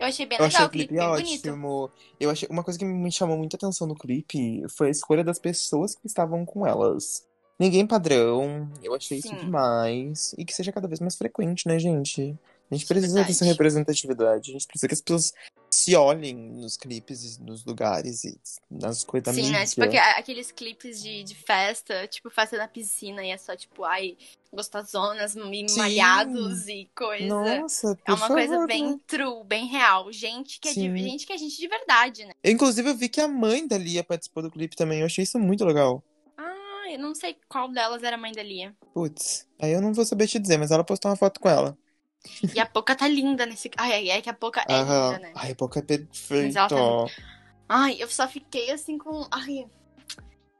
Eu 0.00 0.06
achei 0.06 0.24
bem 0.24 0.38
Eu 0.38 0.44
legal 0.46 0.56
achei 0.62 0.66
o 0.66 0.70
clipe, 0.70 0.94
bonito. 0.94 1.48
ótimo. 1.50 1.90
Eu 2.18 2.30
achei 2.30 2.48
uma 2.50 2.64
coisa 2.64 2.78
que 2.78 2.84
me 2.84 3.12
chamou 3.12 3.36
muita 3.36 3.56
atenção 3.56 3.86
no 3.86 3.94
clipe 3.94 4.64
foi 4.70 4.88
a 4.88 4.90
escolha 4.90 5.22
das 5.22 5.38
pessoas 5.38 5.94
que 5.94 6.06
estavam 6.06 6.46
com 6.46 6.66
elas. 6.66 7.26
Ninguém 7.58 7.86
padrão. 7.86 8.70
Eu 8.82 8.94
achei 8.94 9.18
isso 9.18 9.28
Sim. 9.28 9.36
demais. 9.36 10.34
E 10.38 10.44
que 10.46 10.54
seja 10.54 10.72
cada 10.72 10.88
vez 10.88 10.98
mais 10.98 11.14
frequente, 11.14 11.68
né, 11.68 11.78
gente? 11.78 12.36
A 12.72 12.74
gente 12.74 12.84
é 12.84 12.88
precisa 12.88 13.22
dessa 13.22 13.44
representatividade. 13.44 14.50
A 14.50 14.52
gente 14.54 14.66
precisa 14.66 14.88
que 14.88 14.94
as 14.94 15.00
pessoas 15.02 15.34
se 15.70 15.94
olhem 15.94 16.34
nos 16.34 16.78
clipes, 16.78 17.38
nos 17.38 17.66
lugares 17.66 18.24
e 18.24 18.40
nas 18.70 19.04
coisas 19.04 19.26
da 19.26 19.32
Sim, 19.34 19.42
mídia. 19.42 19.58
né? 19.58 19.66
Tipo 19.66 19.84
aque- 19.84 19.98
aqueles 19.98 20.50
clipes 20.50 21.02
de, 21.02 21.22
de 21.22 21.34
festa, 21.34 22.06
tipo 22.08 22.30
festa 22.30 22.56
na 22.56 22.66
piscina, 22.66 23.22
e 23.22 23.30
é 23.30 23.36
só 23.36 23.54
tipo, 23.54 23.84
ai, 23.84 24.16
gostosonas, 24.50 25.34
e 25.36 25.68
Sim. 25.68 25.76
malhados 25.76 26.66
e 26.66 26.88
coisa. 26.96 27.26
Nossa, 27.26 27.98
é 28.06 28.12
uma 28.14 28.28
coisa 28.28 28.54
favor, 28.54 28.66
bem 28.66 28.92
né? 28.92 28.98
true, 29.06 29.44
bem 29.44 29.66
real. 29.66 30.10
Gente 30.10 30.58
que, 30.58 30.70
é 30.70 30.72
de, 30.72 30.80
gente 30.96 31.26
que 31.26 31.32
é 31.34 31.36
gente 31.36 31.58
de 31.58 31.68
verdade, 31.68 32.24
né? 32.24 32.32
Eu, 32.42 32.52
Inclusive, 32.52 32.88
eu 32.88 32.96
vi 32.96 33.10
que 33.10 33.20
a 33.20 33.28
mãe 33.28 33.66
da 33.68 33.76
Lia 33.76 34.02
participou 34.02 34.42
do 34.42 34.50
clipe 34.50 34.74
também. 34.76 35.00
Eu 35.00 35.06
achei 35.06 35.24
isso 35.24 35.38
muito 35.38 35.62
legal. 35.66 36.02
Ah, 36.38 36.90
eu 36.90 36.98
não 36.98 37.14
sei 37.14 37.36
qual 37.50 37.70
delas 37.70 38.02
era 38.02 38.16
a 38.16 38.18
mãe 38.18 38.32
da 38.32 38.42
Lia. 38.42 38.74
Putz, 38.94 39.46
aí 39.60 39.72
eu 39.72 39.82
não 39.82 39.92
vou 39.92 40.06
saber 40.06 40.26
te 40.26 40.38
dizer, 40.38 40.56
mas 40.56 40.70
ela 40.70 40.82
postou 40.82 41.10
uma 41.10 41.16
foto 41.18 41.38
com 41.38 41.50
ela. 41.50 41.76
E 42.54 42.60
a 42.60 42.66
Poca 42.66 42.94
tá 42.94 43.08
linda 43.08 43.46
nesse. 43.46 43.70
Ai, 43.76 43.92
ai, 43.92 44.10
é 44.10 44.22
que 44.22 44.30
a 44.30 44.34
Poca 44.34 44.64
é 44.68 44.72
Aham. 44.74 45.12
linda, 45.12 45.18
né? 45.18 45.32
Ai, 45.34 45.52
a 45.52 45.54
boca 45.54 45.78
é 45.80 45.82
perfeita. 45.82 46.46
Mas 46.46 46.56
ela 46.56 46.68
tá 46.68 47.14
Ai, 47.68 47.96
eu 47.98 48.08
só 48.08 48.28
fiquei 48.28 48.70
assim 48.70 48.98
com. 48.98 49.26
Ai. 49.30 49.66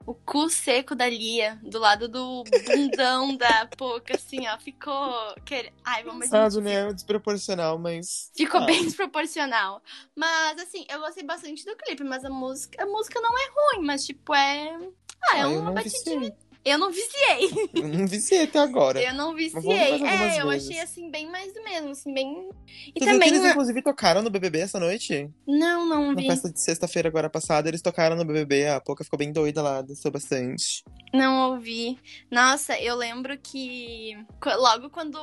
O 0.04 0.14
cu 0.14 0.50
seco 0.50 0.96
da 0.96 1.08
Lia, 1.08 1.60
do 1.62 1.78
lado 1.78 2.08
do 2.08 2.42
bundão 2.42 3.36
da 3.36 3.68
Poca, 3.76 4.14
assim, 4.14 4.46
ó. 4.48 4.58
Ficou. 4.58 5.34
quer- 5.44 5.72
Ai, 5.84 6.02
vamos 6.02 6.26
Sabe, 6.26 6.60
né? 6.60 6.92
Desproporcional, 6.92 7.78
mas. 7.78 8.30
Ficou 8.34 8.60
Ah, 8.60 8.66
bem 8.66 8.82
desproporcional. 8.84 9.80
Mas, 10.16 10.58
assim, 10.60 10.84
eu 10.88 10.98
gostei 11.00 11.22
bastante 11.22 11.64
do 11.64 11.76
clipe, 11.76 12.02
mas 12.02 12.24
a 12.24 12.30
música, 12.30 12.82
a 12.82 12.86
música 12.86 13.20
não 13.20 13.38
é 13.38 13.76
ruim, 13.76 13.86
mas, 13.86 14.04
tipo, 14.04 14.34
é. 14.34 14.76
Ah, 15.30 15.38
é 15.38 15.42
ah, 15.42 15.48
uma 15.48 15.70
batidinha. 15.72 16.34
Eu 16.64 16.78
não 16.78 16.92
viciei. 16.92 17.50
Eu 17.74 17.88
não 17.88 18.06
viciei 18.06 18.44
até 18.44 18.58
agora. 18.60 19.02
Eu 19.02 19.12
não 19.14 19.34
viciei. 19.34 19.72
É, 19.72 20.40
eu 20.40 20.46
vezes. 20.48 20.68
achei, 20.68 20.80
assim, 20.80 21.10
bem 21.10 21.28
mais 21.30 21.52
do 21.52 21.62
mesmo, 21.64 21.90
assim, 21.90 22.14
bem. 22.14 22.48
E 22.94 23.00
Tu 23.00 23.04
também. 23.04 23.28
eles, 23.28 23.44
inclusive, 23.44 23.82
tocaram 23.82 24.22
no 24.22 24.30
BBB 24.30 24.60
essa 24.60 24.78
noite? 24.78 25.28
Não, 25.46 25.84
não 25.88 26.12
Na 26.12 26.20
vi. 26.20 26.26
festa 26.28 26.50
de 26.52 26.60
sexta-feira 26.60 27.08
agora 27.08 27.28
passada, 27.28 27.68
eles 27.68 27.82
tocaram 27.82 28.14
no 28.14 28.24
BBB. 28.24 28.68
A 28.68 28.80
Poca 28.80 29.02
ficou 29.02 29.18
bem 29.18 29.32
doida 29.32 29.60
lá, 29.60 29.82
dançou 29.82 30.10
bastante. 30.12 30.84
Não 31.12 31.50
ouvi. 31.52 31.98
Nossa, 32.30 32.78
eu 32.80 32.94
lembro 32.94 33.36
que 33.38 34.16
qu- 34.40 34.56
logo 34.56 34.88
quando. 34.90 35.18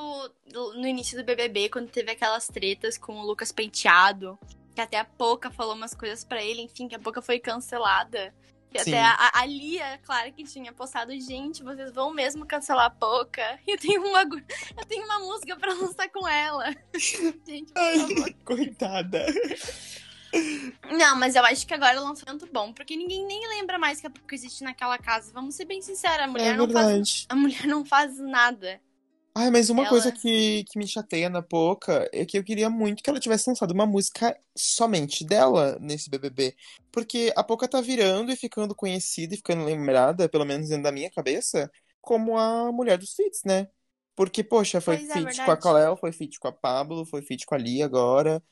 No 0.54 0.88
início 0.88 1.18
do 1.18 1.24
BBB, 1.24 1.70
quando 1.70 1.90
teve 1.90 2.12
aquelas 2.12 2.48
tretas 2.48 2.98
com 2.98 3.14
o 3.20 3.26
Lucas 3.26 3.52
Penteado, 3.52 4.38
que 4.76 4.82
até 4.82 4.98
a 4.98 5.06
Poca 5.06 5.50
falou 5.50 5.74
umas 5.76 5.94
coisas 5.94 6.24
pra 6.24 6.44
ele, 6.44 6.62
enfim, 6.64 6.88
que 6.88 6.96
a 6.96 7.00
Poca 7.00 7.22
foi 7.22 7.40
cancelada. 7.40 8.34
E 8.74 8.84
Sim. 8.84 8.92
até 8.92 9.02
a, 9.02 9.32
a 9.34 9.46
Lia, 9.46 10.00
claro 10.04 10.32
que 10.32 10.44
tinha 10.44 10.72
postado, 10.72 11.12
gente, 11.20 11.64
vocês 11.64 11.92
vão 11.92 12.14
mesmo 12.14 12.46
cancelar 12.46 12.86
a 12.86 12.90
Poca? 12.90 13.60
Eu 13.68 13.78
tenho 13.78 14.02
uma, 14.06 14.22
eu 14.22 14.86
tenho 14.88 15.06
uma 15.06 15.20
música 15.20 15.56
pra 15.56 15.74
lançar 15.74 16.10
com 16.10 16.28
ela. 16.28 16.76
gente. 17.48 17.72
Ai, 17.76 18.34
coitada. 18.46 19.26
Não, 20.92 21.16
mas 21.16 21.36
eu 21.36 21.44
acho 21.44 21.66
que 21.66 21.74
agora 21.74 21.98
é 21.98 22.00
um 22.00 22.04
lançamento 22.10 22.48
bom, 22.52 22.72
porque 22.72 22.96
ninguém 22.96 23.26
nem 23.26 23.48
lembra 23.48 23.80
mais 23.80 24.00
que 24.00 24.08
a 24.08 24.10
Poca 24.10 24.36
existe 24.36 24.64
naquela 24.64 24.98
casa. 24.98 25.32
Vamos 25.34 25.56
ser 25.56 25.66
bem 25.66 25.82
sinceros, 25.82 26.26
a 26.26 26.28
mulher 26.28 26.54
É 26.54 26.58
não 26.58 26.70
faz. 26.70 27.26
A 27.30 27.36
mulher 27.36 27.66
não 27.66 27.84
faz 27.84 28.20
nada. 28.20 28.80
Ai, 29.42 29.50
mas 29.50 29.70
uma 29.70 29.84
Ela- 29.84 29.90
coisa 29.90 30.12
que, 30.12 30.66
que 30.66 30.78
me 30.78 30.86
chateia 30.86 31.30
na 31.30 31.42
Poca 31.42 32.10
é 32.12 32.26
que 32.26 32.38
eu 32.38 32.44
queria 32.44 32.70
muito 32.70 33.02
que 33.02 33.10
ela 33.10 33.20
tivesse 33.22 33.50
lançado 33.50 33.72
uma 33.72 33.86
música 33.86 34.38
somente 34.58 35.24
dela 35.24 35.78
nesse 35.80 36.10
BBB. 36.10 36.56
Porque 36.92 37.32
a 37.38 37.44
Poca 37.44 37.66
tá 37.68 37.80
virando 37.80 38.32
e 38.32 38.36
ficando 38.36 38.76
conhecida 38.76 39.34
e 39.34 39.38
ficando 39.38 39.64
lembrada, 39.64 40.28
pelo 40.28 40.44
menos 40.46 40.68
dentro 40.68 40.84
da 40.84 40.92
minha 40.92 41.10
cabeça, 41.10 41.72
como 42.02 42.38
a 42.38 42.70
mulher 42.72 42.98
dos 42.98 43.14
feats, 43.14 43.42
né? 43.46 43.68
Porque, 44.14 44.44
poxa, 44.44 44.82
foi 44.82 44.98
Pois 44.98 45.10
é, 45.10 45.14
feat 45.14 45.26
verdade. 45.28 45.46
com 45.46 45.52
a 45.52 45.58
Cleo, 45.58 45.96
foi 45.96 46.12
feat 46.12 46.38
com 46.38 46.48
a 46.50 46.52
Pablo, 46.52 47.06
foi 47.06 47.22
feat 47.22 47.46
com 47.46 47.56
a 47.56 47.58
Lia 47.58 47.86
agora. 47.86 48.44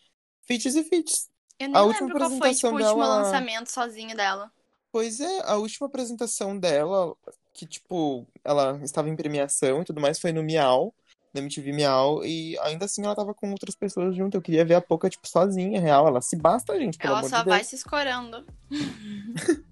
Feats 0.47 0.73
e 0.75 0.83
feats. 0.85 1.27
Eu 1.59 1.67
nem 1.67 1.75
A 1.75 1.83
última 1.83 2.07
lembro 2.07 2.19
qual 2.19 2.29
foi, 2.37 2.53
tipo, 2.55 2.67
o 2.67 2.71
último 2.71 2.77
dela- 2.95 3.17
lançamento 3.23 3.67
sozinho 3.69 4.15
dela. 4.15 4.49
Pois 4.89 5.19
é, 5.19 5.41
a 5.43 5.57
última 5.57 5.87
apresentação 5.87 6.57
dela, 6.57 7.13
que, 7.57 7.65
tipo, 7.65 8.25
ela 8.43 8.79
estava 8.83 9.09
em 9.09 9.15
premiação 9.15 9.81
e 9.81 9.85
tudo 9.85 9.99
mais, 9.99 10.19
foi 10.19 10.31
no 10.31 10.43
Miau, 10.43 10.93
na 11.33 11.41
MTV 11.41 11.71
Miau, 11.73 12.23
e 12.23 12.57
ainda 12.59 12.85
assim 12.85 13.03
ela 13.03 13.15
tava 13.15 13.33
com 13.33 13.49
outras 13.51 13.75
pessoas 13.75 14.15
junto. 14.15 14.37
Eu 14.37 14.41
queria 14.41 14.63
ver 14.63 14.75
a 14.75 14.81
Poca, 14.81 15.09
tipo, 15.09 15.27
sozinha, 15.27 15.81
real. 15.81 16.07
Ela 16.07 16.21
se 16.21 16.35
basta, 16.35 16.77
gente, 16.79 16.97
pelo 16.99 17.09
Ela 17.09 17.19
amor 17.19 17.29
só 17.29 17.39
de 17.39 17.45
vai 17.45 17.57
Deus. 17.59 17.67
se 17.69 17.75
escorando. 17.75 18.45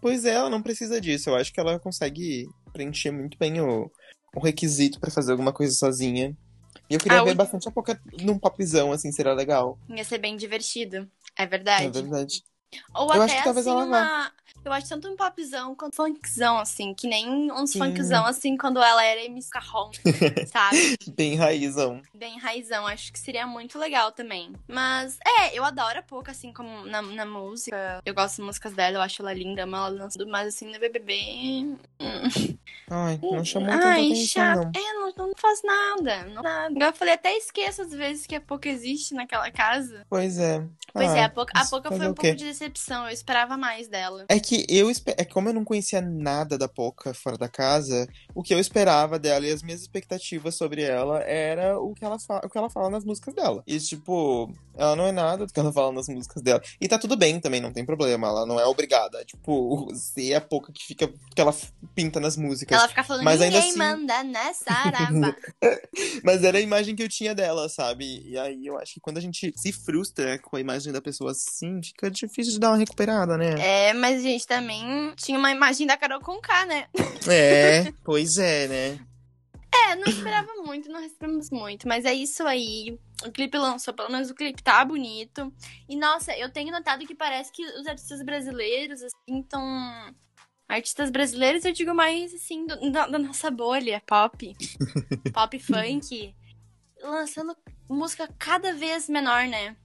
Pois 0.00 0.24
é, 0.24 0.32
ela 0.34 0.50
não 0.50 0.60
precisa 0.60 1.00
disso. 1.00 1.30
Eu 1.30 1.36
acho 1.36 1.52
que 1.52 1.60
ela 1.60 1.78
consegue 1.78 2.48
preencher 2.72 3.12
muito 3.12 3.38
bem 3.38 3.60
o, 3.60 3.88
o 4.34 4.40
requisito 4.40 4.98
pra 4.98 5.10
fazer 5.10 5.30
alguma 5.32 5.52
coisa 5.52 5.72
sozinha. 5.74 6.36
E 6.90 6.94
eu 6.94 6.98
queria 7.00 7.20
Ah, 7.20 7.24
ver 7.24 7.32
o- 7.32 7.36
bastante 7.36 7.68
a 7.68 7.70
Poca 7.70 8.00
num 8.20 8.38
popzão, 8.38 8.90
assim, 8.90 9.12
seria 9.12 9.32
legal. 9.34 9.78
Ia 9.88 10.02
ser 10.04 10.18
bem 10.18 10.36
divertido. 10.36 11.08
É 11.38 11.44
É 11.44 11.46
verdade. 11.46 11.90
verdade. 12.02 12.42
Ou 12.94 13.12
Eu 13.12 13.22
até 13.22 13.24
acho 13.24 13.36
que 13.36 13.44
talvez 13.44 13.66
assim 13.68 13.76
ela 13.76 13.86
uma. 13.86 14.32
Eu 14.64 14.72
acho 14.72 14.88
tanto 14.88 15.08
um 15.08 15.16
popzão 15.16 15.74
quanto 15.74 15.96
funkzão, 15.96 16.58
assim, 16.58 16.92
que 16.94 17.06
nem 17.08 17.50
uns 17.52 17.70
Sim. 17.70 17.78
funkzão, 17.78 18.26
assim, 18.26 18.56
quando 18.56 18.80
ela 18.82 19.02
era 19.04 19.24
MC 19.24 19.48
Carrom, 19.50 19.90
sabe? 20.52 20.98
Bem 21.16 21.36
raizão. 21.36 22.02
Bem 22.14 22.38
raizão, 22.38 22.86
acho 22.86 23.12
que 23.12 23.18
seria 23.18 23.46
muito 23.46 23.78
legal 23.78 24.12
também. 24.12 24.52
Mas, 24.68 25.18
é, 25.24 25.58
eu 25.58 25.64
adoro 25.64 25.98
a 25.98 26.02
Pouca, 26.02 26.32
assim, 26.32 26.52
como 26.52 26.84
na, 26.86 27.00
na 27.00 27.24
música. 27.24 28.00
Eu 28.04 28.14
gosto 28.14 28.36
das 28.38 28.46
músicas 28.46 28.72
dela, 28.74 28.96
eu 28.98 29.02
acho 29.02 29.22
ela 29.22 29.32
linda, 29.32 29.62
amo 29.64 29.76
ela 29.76 29.90
dançando, 29.92 30.26
mas 30.30 30.48
assim, 30.48 30.70
no 30.70 30.78
BBB. 30.78 31.76
hum. 32.00 32.58
Ai, 32.90 33.18
não 33.22 33.44
chamou 33.44 33.68
tanta 33.70 33.86
Ai, 33.88 34.06
atenção, 34.06 34.24
chato. 34.26 34.56
não. 34.56 34.72
É, 34.74 34.92
não, 34.94 35.12
não 35.28 35.32
faz 35.36 35.60
nada. 35.62 36.24
Não 36.24 36.42
nada. 36.42 36.74
Eu 36.86 36.92
falei, 36.92 37.14
até 37.14 37.36
esqueço 37.36 37.82
às 37.82 37.90
vezes 37.92 38.26
que 38.26 38.34
a 38.34 38.40
Pouca 38.40 38.68
existe 38.68 39.14
naquela 39.14 39.50
casa. 39.50 40.06
Pois 40.08 40.38
é. 40.38 40.64
Pois 40.92 41.10
Ah, 41.10 41.18
é, 41.18 41.24
a 41.24 41.28
Pouca, 41.28 41.52
a 41.54 41.60
mas 41.60 41.70
Pouca 41.70 41.90
fazer 41.90 42.02
foi 42.02 42.10
um 42.10 42.14
pouco 42.14 42.34
de 42.36 42.44
decepção. 42.44 43.04
Eu 43.04 43.12
esperava 43.12 43.56
mais 43.58 43.88
dela. 43.88 44.24
É 44.28 44.40
que 44.40 44.47
eu 44.68 44.90
espe- 44.90 45.14
é 45.16 45.24
que 45.24 45.32
como 45.32 45.48
eu 45.48 45.52
não 45.52 45.64
conhecia 45.64 46.00
nada 46.00 46.56
da 46.58 46.68
Poca 46.68 47.12
fora 47.14 47.36
da 47.38 47.48
casa, 47.48 48.08
o 48.34 48.42
que 48.42 48.54
eu 48.54 48.58
esperava 48.58 49.18
dela 49.18 49.46
e 49.46 49.50
as 49.52 49.62
minhas 49.62 49.80
expectativas 49.80 50.54
sobre 50.54 50.82
ela 50.82 51.20
era 51.22 51.78
o 51.78 51.94
que 51.94 52.04
ela, 52.04 52.16
o 52.44 52.48
que 52.48 52.58
ela 52.58 52.70
fala 52.70 52.90
nas 52.90 53.04
músicas 53.04 53.34
dela. 53.34 53.62
E, 53.66 53.78
tipo, 53.78 54.52
ela 54.76 54.94
não 54.96 55.06
é 55.06 55.12
nada 55.12 55.46
do 55.46 55.52
que 55.52 55.58
ela 55.60 55.72
fala 55.72 55.92
nas 55.92 56.08
músicas 56.08 56.42
dela. 56.42 56.62
E 56.80 56.86
tá 56.88 56.98
tudo 56.98 57.16
bem 57.16 57.40
também, 57.40 57.60
não 57.60 57.72
tem 57.72 57.84
problema. 57.84 58.28
Ela 58.28 58.46
não 58.46 58.58
é 58.60 58.66
obrigada. 58.66 59.24
Tipo, 59.24 59.88
é 60.18 60.34
a 60.34 60.40
Poca 60.40 60.72
que 60.72 60.84
fica. 60.84 61.08
que 61.34 61.40
ela 61.40 61.54
pinta 61.94 62.20
nas 62.20 62.36
músicas. 62.36 62.78
Ela 62.78 62.88
fica 62.88 63.04
falando, 63.04 63.24
Mas 63.24 63.40
ainda 63.40 63.56
ninguém 63.56 63.70
assim- 63.70 63.78
manda 63.78 64.22
nessa 64.24 64.72
araba. 64.72 65.36
Mas 66.22 66.44
era 66.44 66.58
a 66.58 66.60
imagem 66.60 66.94
que 66.94 67.02
eu 67.02 67.08
tinha 67.08 67.34
dela, 67.34 67.68
sabe? 67.68 68.22
E 68.26 68.38
aí 68.38 68.66
eu 68.66 68.78
acho 68.78 68.94
que 68.94 69.00
quando 69.00 69.18
a 69.18 69.20
gente 69.20 69.52
se 69.56 69.72
frustra 69.72 70.38
com 70.38 70.56
a 70.56 70.60
imagem 70.60 70.92
da 70.92 71.00
pessoa 71.00 71.32
assim, 71.32 71.80
fica 71.82 72.10
difícil 72.10 72.52
de 72.52 72.58
dar 72.60 72.70
uma 72.70 72.76
recuperada, 72.76 73.36
né? 73.36 73.54
é, 73.58 73.92
mas 73.92 74.24
a 74.24 74.28
gente 74.38 74.46
também 74.46 75.12
tinha 75.16 75.38
uma 75.38 75.50
imagem 75.50 75.86
da 75.86 75.96
Carol 75.96 76.20
Conká, 76.20 76.64
né? 76.66 76.86
É, 77.30 77.92
pois 78.04 78.38
é, 78.38 78.68
né? 78.68 79.06
É, 79.70 79.94
não 79.96 80.04
esperava 80.06 80.54
muito, 80.64 80.88
não 80.90 81.00
recebemos 81.00 81.50
muito, 81.50 81.86
mas 81.86 82.04
é 82.06 82.14
isso 82.14 82.46
aí. 82.46 82.98
O 83.24 83.30
clipe 83.30 83.58
lançou, 83.58 83.92
pelo 83.92 84.10
menos 84.10 84.30
o 84.30 84.34
clipe 84.34 84.62
tá 84.62 84.82
bonito. 84.84 85.52
E 85.88 85.94
nossa, 85.96 86.34
eu 86.38 86.50
tenho 86.50 86.72
notado 86.72 87.06
que 87.06 87.14
parece 87.14 87.52
que 87.52 87.62
os 87.64 87.86
artistas 87.86 88.22
brasileiros, 88.22 89.02
assim, 89.02 89.42
tão. 89.42 89.62
Artistas 90.68 91.10
brasileiros, 91.10 91.64
eu 91.64 91.72
digo 91.72 91.94
mais 91.94 92.32
assim, 92.34 92.66
do- 92.66 92.90
da, 92.90 93.06
da 93.06 93.18
nossa 93.18 93.50
bolha, 93.50 94.02
pop. 94.06 94.54
pop 95.34 95.58
funk. 95.58 96.34
Lançando 97.02 97.54
música 97.88 98.28
cada 98.38 98.72
vez 98.74 99.08
menor, 99.08 99.46
né? 99.46 99.76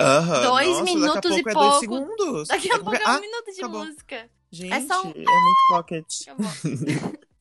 Aham. 0.00 0.42
Dois 0.42 0.68
nossa, 0.68 0.84
minutos 0.84 1.14
daqui 1.14 1.28
a 1.28 1.32
pouco 1.32 1.48
e 1.48 1.50
é 1.50 1.54
pouco. 1.54 1.58
dois 1.68 1.80
segundos. 1.80 2.48
Daqui 2.48 2.70
a 2.72 2.78
pouco 2.78 2.96
é 2.96 3.04
um 3.04 3.08
Ah, 3.08 3.20
minuto 3.20 3.52
de 3.54 3.62
música. 3.64 4.30
gente, 4.50 4.72
é 4.72 4.80
só 4.80 5.02
um- 5.06 5.10
é 5.10 5.14
muito 5.14 5.68
pocket. 5.70 6.06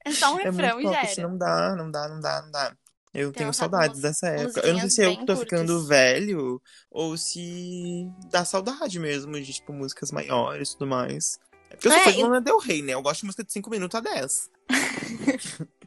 É 0.06 0.12
só 0.14 0.34
um 0.36 0.40
É 0.42 0.44
refrão 0.44 0.82
já 0.82 0.90
pocket, 0.90 1.18
não 1.20 1.38
dá, 1.38 1.76
não 1.76 1.92
dá, 1.92 2.08
não 2.10 2.20
dá, 2.20 2.42
não 2.42 2.52
dá. 2.52 2.76
Eu 3.14 3.28
Tem 3.32 3.40
tenho 3.44 3.54
saudades 3.54 4.00
dessa 4.02 4.28
época. 4.28 4.62
Eu 4.66 4.74
não 4.74 4.80
sei 4.82 4.90
se 4.90 5.04
eu 5.04 5.26
tô 5.26 5.36
ficando 5.36 5.86
velho 5.86 6.62
ou 6.90 7.18
se 7.18 8.08
dá 8.32 8.46
saudade 8.46 8.98
mesmo 9.00 9.34
de, 9.42 9.52
tipo, 9.52 9.74
músicas 9.74 10.12
maiores 10.12 10.70
e 10.70 10.74
tudo 10.78 10.88
mais. 10.88 11.38
É 11.70 11.76
porque 11.76 11.88
eu 11.88 11.92
sou 11.92 12.00
É, 12.00 12.04
fã 12.06 12.12
de 12.14 12.22
Lana 12.24 12.42
Del 12.42 12.58
Rey, 12.58 12.82
né? 12.82 12.94
Eu 12.94 13.02
gosto 13.02 13.20
de 13.22 13.26
música 13.26 13.44
de 13.44 13.52
5 13.52 13.70
minutos 13.70 13.96
a 13.98 14.02
10. 14.02 14.50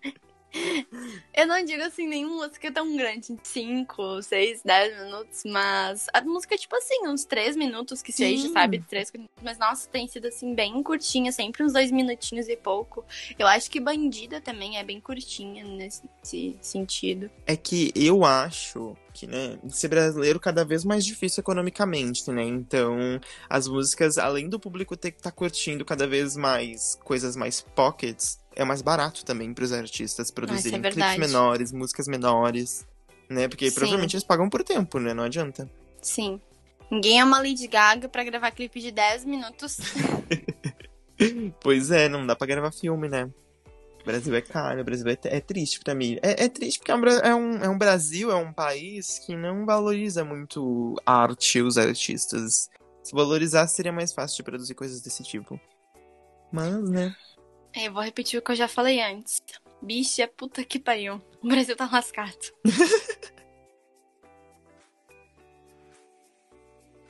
Eu 1.34 1.46
não 1.46 1.64
digo 1.64 1.82
assim, 1.82 2.06
nenhuma 2.06 2.46
música 2.46 2.70
tão 2.72 2.96
grande, 2.96 3.36
5, 3.42 4.22
6, 4.22 4.62
10 4.64 5.04
minutos, 5.04 5.42
mas 5.44 6.06
a 6.12 6.20
música, 6.22 6.56
tipo 6.56 6.76
assim, 6.76 7.06
uns 7.06 7.24
3 7.24 7.56
minutos 7.56 8.02
que 8.02 8.12
seja, 8.12 8.46
Sim. 8.46 8.52
sabe? 8.52 8.84
3, 8.88 9.12
mas 9.42 9.58
nossa, 9.58 9.88
tem 9.88 10.06
sido 10.06 10.28
assim, 10.28 10.54
bem 10.54 10.82
curtinha, 10.82 11.32
sempre 11.32 11.62
uns 11.64 11.72
2 11.72 11.90
minutinhos 11.90 12.48
e 12.48 12.56
pouco. 12.56 13.04
Eu 13.38 13.46
acho 13.46 13.70
que 13.70 13.80
Bandida 13.80 14.40
também 14.40 14.78
é 14.78 14.84
bem 14.84 15.00
curtinha 15.00 15.64
nesse 15.64 16.56
sentido. 16.60 17.30
É 17.46 17.56
que 17.56 17.92
eu 17.94 18.24
acho 18.24 18.96
que, 19.12 19.26
né, 19.28 19.58
ser 19.68 19.88
brasileiro 19.88 20.40
cada 20.40 20.64
vez 20.64 20.84
mais 20.84 21.04
difícil 21.04 21.40
economicamente, 21.40 22.28
né? 22.30 22.42
Então, 22.42 22.98
as 23.48 23.68
músicas, 23.68 24.18
além 24.18 24.48
do 24.48 24.58
público 24.58 24.96
ter 24.96 25.12
que 25.12 25.18
estar 25.18 25.30
curtindo 25.30 25.84
cada 25.84 26.06
vez 26.06 26.36
mais 26.36 26.98
coisas 27.04 27.36
mais 27.36 27.60
pockets, 27.60 28.40
é 28.56 28.64
mais 28.64 28.82
barato 28.82 29.24
também 29.24 29.52
pros 29.52 29.72
artistas 29.72 30.30
produzirem 30.30 30.80
clipes 30.80 30.96
verdade. 30.96 31.20
menores, 31.20 31.72
músicas 31.72 32.06
menores, 32.08 32.86
né? 33.28 33.48
Porque 33.48 33.70
Sim. 33.70 33.74
provavelmente 33.76 34.14
eles 34.14 34.24
pagam 34.24 34.48
por 34.48 34.62
tempo, 34.62 34.98
né? 34.98 35.12
Não 35.14 35.24
adianta. 35.24 35.68
Sim. 36.00 36.40
Ninguém 36.90 37.20
é 37.20 37.24
uma 37.24 37.38
Lady 37.38 37.66
Gaga 37.66 38.08
pra 38.08 38.22
gravar 38.24 38.50
clipe 38.50 38.80
de 38.80 38.90
10 38.90 39.24
minutos. 39.24 39.78
Pois 41.60 41.90
é, 41.90 42.08
não 42.08 42.26
dá 42.26 42.34
pra 42.34 42.46
gravar 42.46 42.72
filme, 42.72 43.08
né? 43.08 43.30
O 44.00 44.04
Brasil 44.04 44.34
é 44.34 44.42
caro, 44.42 44.80
o 44.80 44.84
Brasil 44.84 45.08
é, 45.08 45.18
é 45.24 45.40
triste 45.40 45.80
pra 45.80 45.94
mim. 45.94 46.18
É, 46.22 46.44
é 46.44 46.48
triste 46.48 46.78
porque 46.78 46.92
é 46.92 46.94
um, 46.94 47.06
é, 47.06 47.34
um, 47.34 47.64
é 47.64 47.68
um 47.68 47.78
Brasil, 47.78 48.30
é 48.30 48.34
um 48.34 48.52
país 48.52 49.18
que 49.20 49.34
não 49.34 49.64
valoriza 49.64 50.24
muito 50.24 50.94
a 51.06 51.22
arte 51.22 51.58
e 51.58 51.62
os 51.62 51.78
artistas. 51.78 52.68
Se 53.02 53.14
valorizar, 53.14 53.66
seria 53.66 53.92
mais 53.92 54.12
fácil 54.12 54.38
de 54.38 54.42
produzir 54.42 54.74
coisas 54.74 55.00
desse 55.00 55.22
tipo. 55.22 55.58
Mas, 56.52 56.90
né? 56.90 57.14
Eu 57.76 57.92
vou 57.92 58.02
repetir 58.02 58.38
o 58.38 58.42
que 58.42 58.52
eu 58.52 58.56
já 58.56 58.68
falei 58.68 59.02
antes. 59.02 59.42
Bicha, 59.82 60.28
puta 60.28 60.62
que 60.64 60.78
pariu. 60.78 61.20
O 61.42 61.48
Brasil 61.48 61.74
tá 61.76 61.88
lascado. 61.90 62.38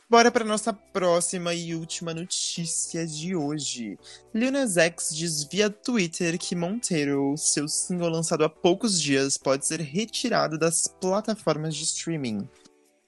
Bora 0.09 0.31
pra 0.31 0.45
nossa 0.45 0.73
próxima 0.73 1.53
e 1.55 1.75
última 1.75 2.15
notícia 2.15 3.07
de 3.07 3.35
hoje. 3.35 3.99
Lil 4.33 4.53
Nas 4.53 4.77
X 4.77 5.15
diz 5.15 5.45
via 5.45 5.69
Twitter 5.69 6.39
que 6.39 6.55
Monteiro, 6.55 7.35
seu 7.37 7.67
single 7.69 8.11
lançado 8.11 8.45
há 8.45 8.49
poucos 8.49 9.01
dias, 9.01 9.37
pode 9.37 9.67
ser 9.67 9.81
retirado 9.81 10.57
das 10.59 10.87
plataformas 10.87 11.75
de 11.75 11.83
streaming. 11.85 12.49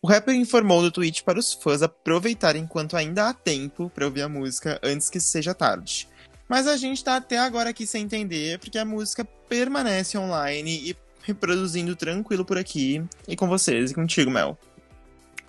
O 0.03 0.09
rapper 0.09 0.35
informou 0.35 0.83
no 0.83 0.91
tweet 0.91 1.23
para 1.23 1.39
os 1.39 1.53
fãs 1.53 1.81
aproveitarem 1.83 2.63
enquanto 2.65 2.97
ainda 2.97 3.29
há 3.29 3.35
tempo 3.35 3.91
pra 3.91 4.07
ouvir 4.07 4.23
a 4.23 4.29
música 4.29 4.81
antes 4.83 5.09
que 5.09 5.21
seja 5.21 5.55
tarde. 5.55 6.09
Mas 6.49 6.67
a 6.67 6.77
gente 6.77 7.03
tá 7.03 7.17
até 7.17 7.39
agora 7.39 7.71
aqui 7.71 7.87
sem 7.87 8.05
entender, 8.05 8.59
porque 8.59 8.79
a 8.79 8.85
música 8.85 9.25
permanece 9.49 10.17
online 10.17 10.91
e 10.91 10.97
reproduzindo 11.23 11.97
tranquilo 11.97 12.45
por 12.45 12.57
aqui. 12.57 13.03
E 13.27 13.35
com 13.35 13.49
vocês, 13.49 13.91
e 13.91 13.95
contigo, 13.95 14.31
Mel. 14.31 14.57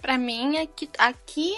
Pra 0.02 0.18
mim, 0.18 0.58
aqui, 0.58 0.90
aqui 0.98 1.54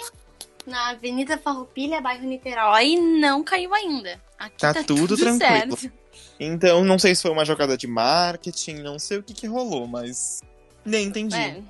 na 0.66 0.90
Avenida 0.90 1.38
Farroupilha, 1.38 2.00
bairro 2.00 2.24
Niterói, 2.26 2.96
não 2.96 3.42
caiu 3.42 3.74
ainda. 3.74 4.20
Aqui 4.38 4.56
Tá 4.58 4.74
tá, 4.74 4.84
tudo 4.84 5.16
tranquilo. 5.16 5.76
certo. 5.76 5.92
Então, 6.38 6.84
não 6.84 6.98
sei 6.98 7.14
se 7.14 7.22
foi 7.22 7.30
uma 7.30 7.44
jogada 7.44 7.76
de 7.76 7.86
marketing, 7.86 8.76
não 8.76 8.98
sei 8.98 9.18
o 9.18 9.22
que 9.22 9.32
que 9.34 9.46
rolou, 9.46 9.86
mas 9.86 10.40
nem 10.84 11.06
entendi. 11.06 11.36
É, 11.36 11.60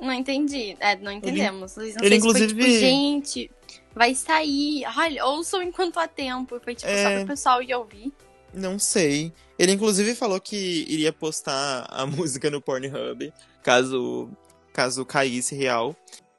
não 0.00 0.12
entendi. 0.12 0.76
É, 0.80 0.96
não 0.96 1.10
entendemos. 1.12 1.76
Não 1.76 1.84
ele, 1.84 1.92
se 1.92 1.98
foi, 1.98 2.16
inclusive- 2.16 2.48
tipo, 2.54 2.78
gente, 2.78 3.50
vai 3.94 4.14
sair. 4.14 4.84
Olha, 4.96 5.24
ouçam 5.26 5.62
enquanto 5.62 5.98
há 5.98 6.06
tempo. 6.08 6.60
Foi 6.62 6.74
tipo 6.74 6.90
só 6.90 6.96
É. 7.08 7.18
pro 7.18 7.26
pessoal 7.28 7.62
ir 7.62 7.74
ouvir. 7.74 8.12
Não 8.52 8.78
sei. 8.78 9.32
Ele 9.58 9.72
inclusive 9.72 10.14
falou 10.14 10.40
que 10.40 10.84
iria 10.88 11.12
postar 11.12 11.86
a 11.90 12.06
música 12.06 12.50
no 12.50 12.60
Pornhub, 12.60 13.32
caso 13.62 14.30
caso 14.72 15.04
caísse 15.04 15.54
real. 15.54 15.94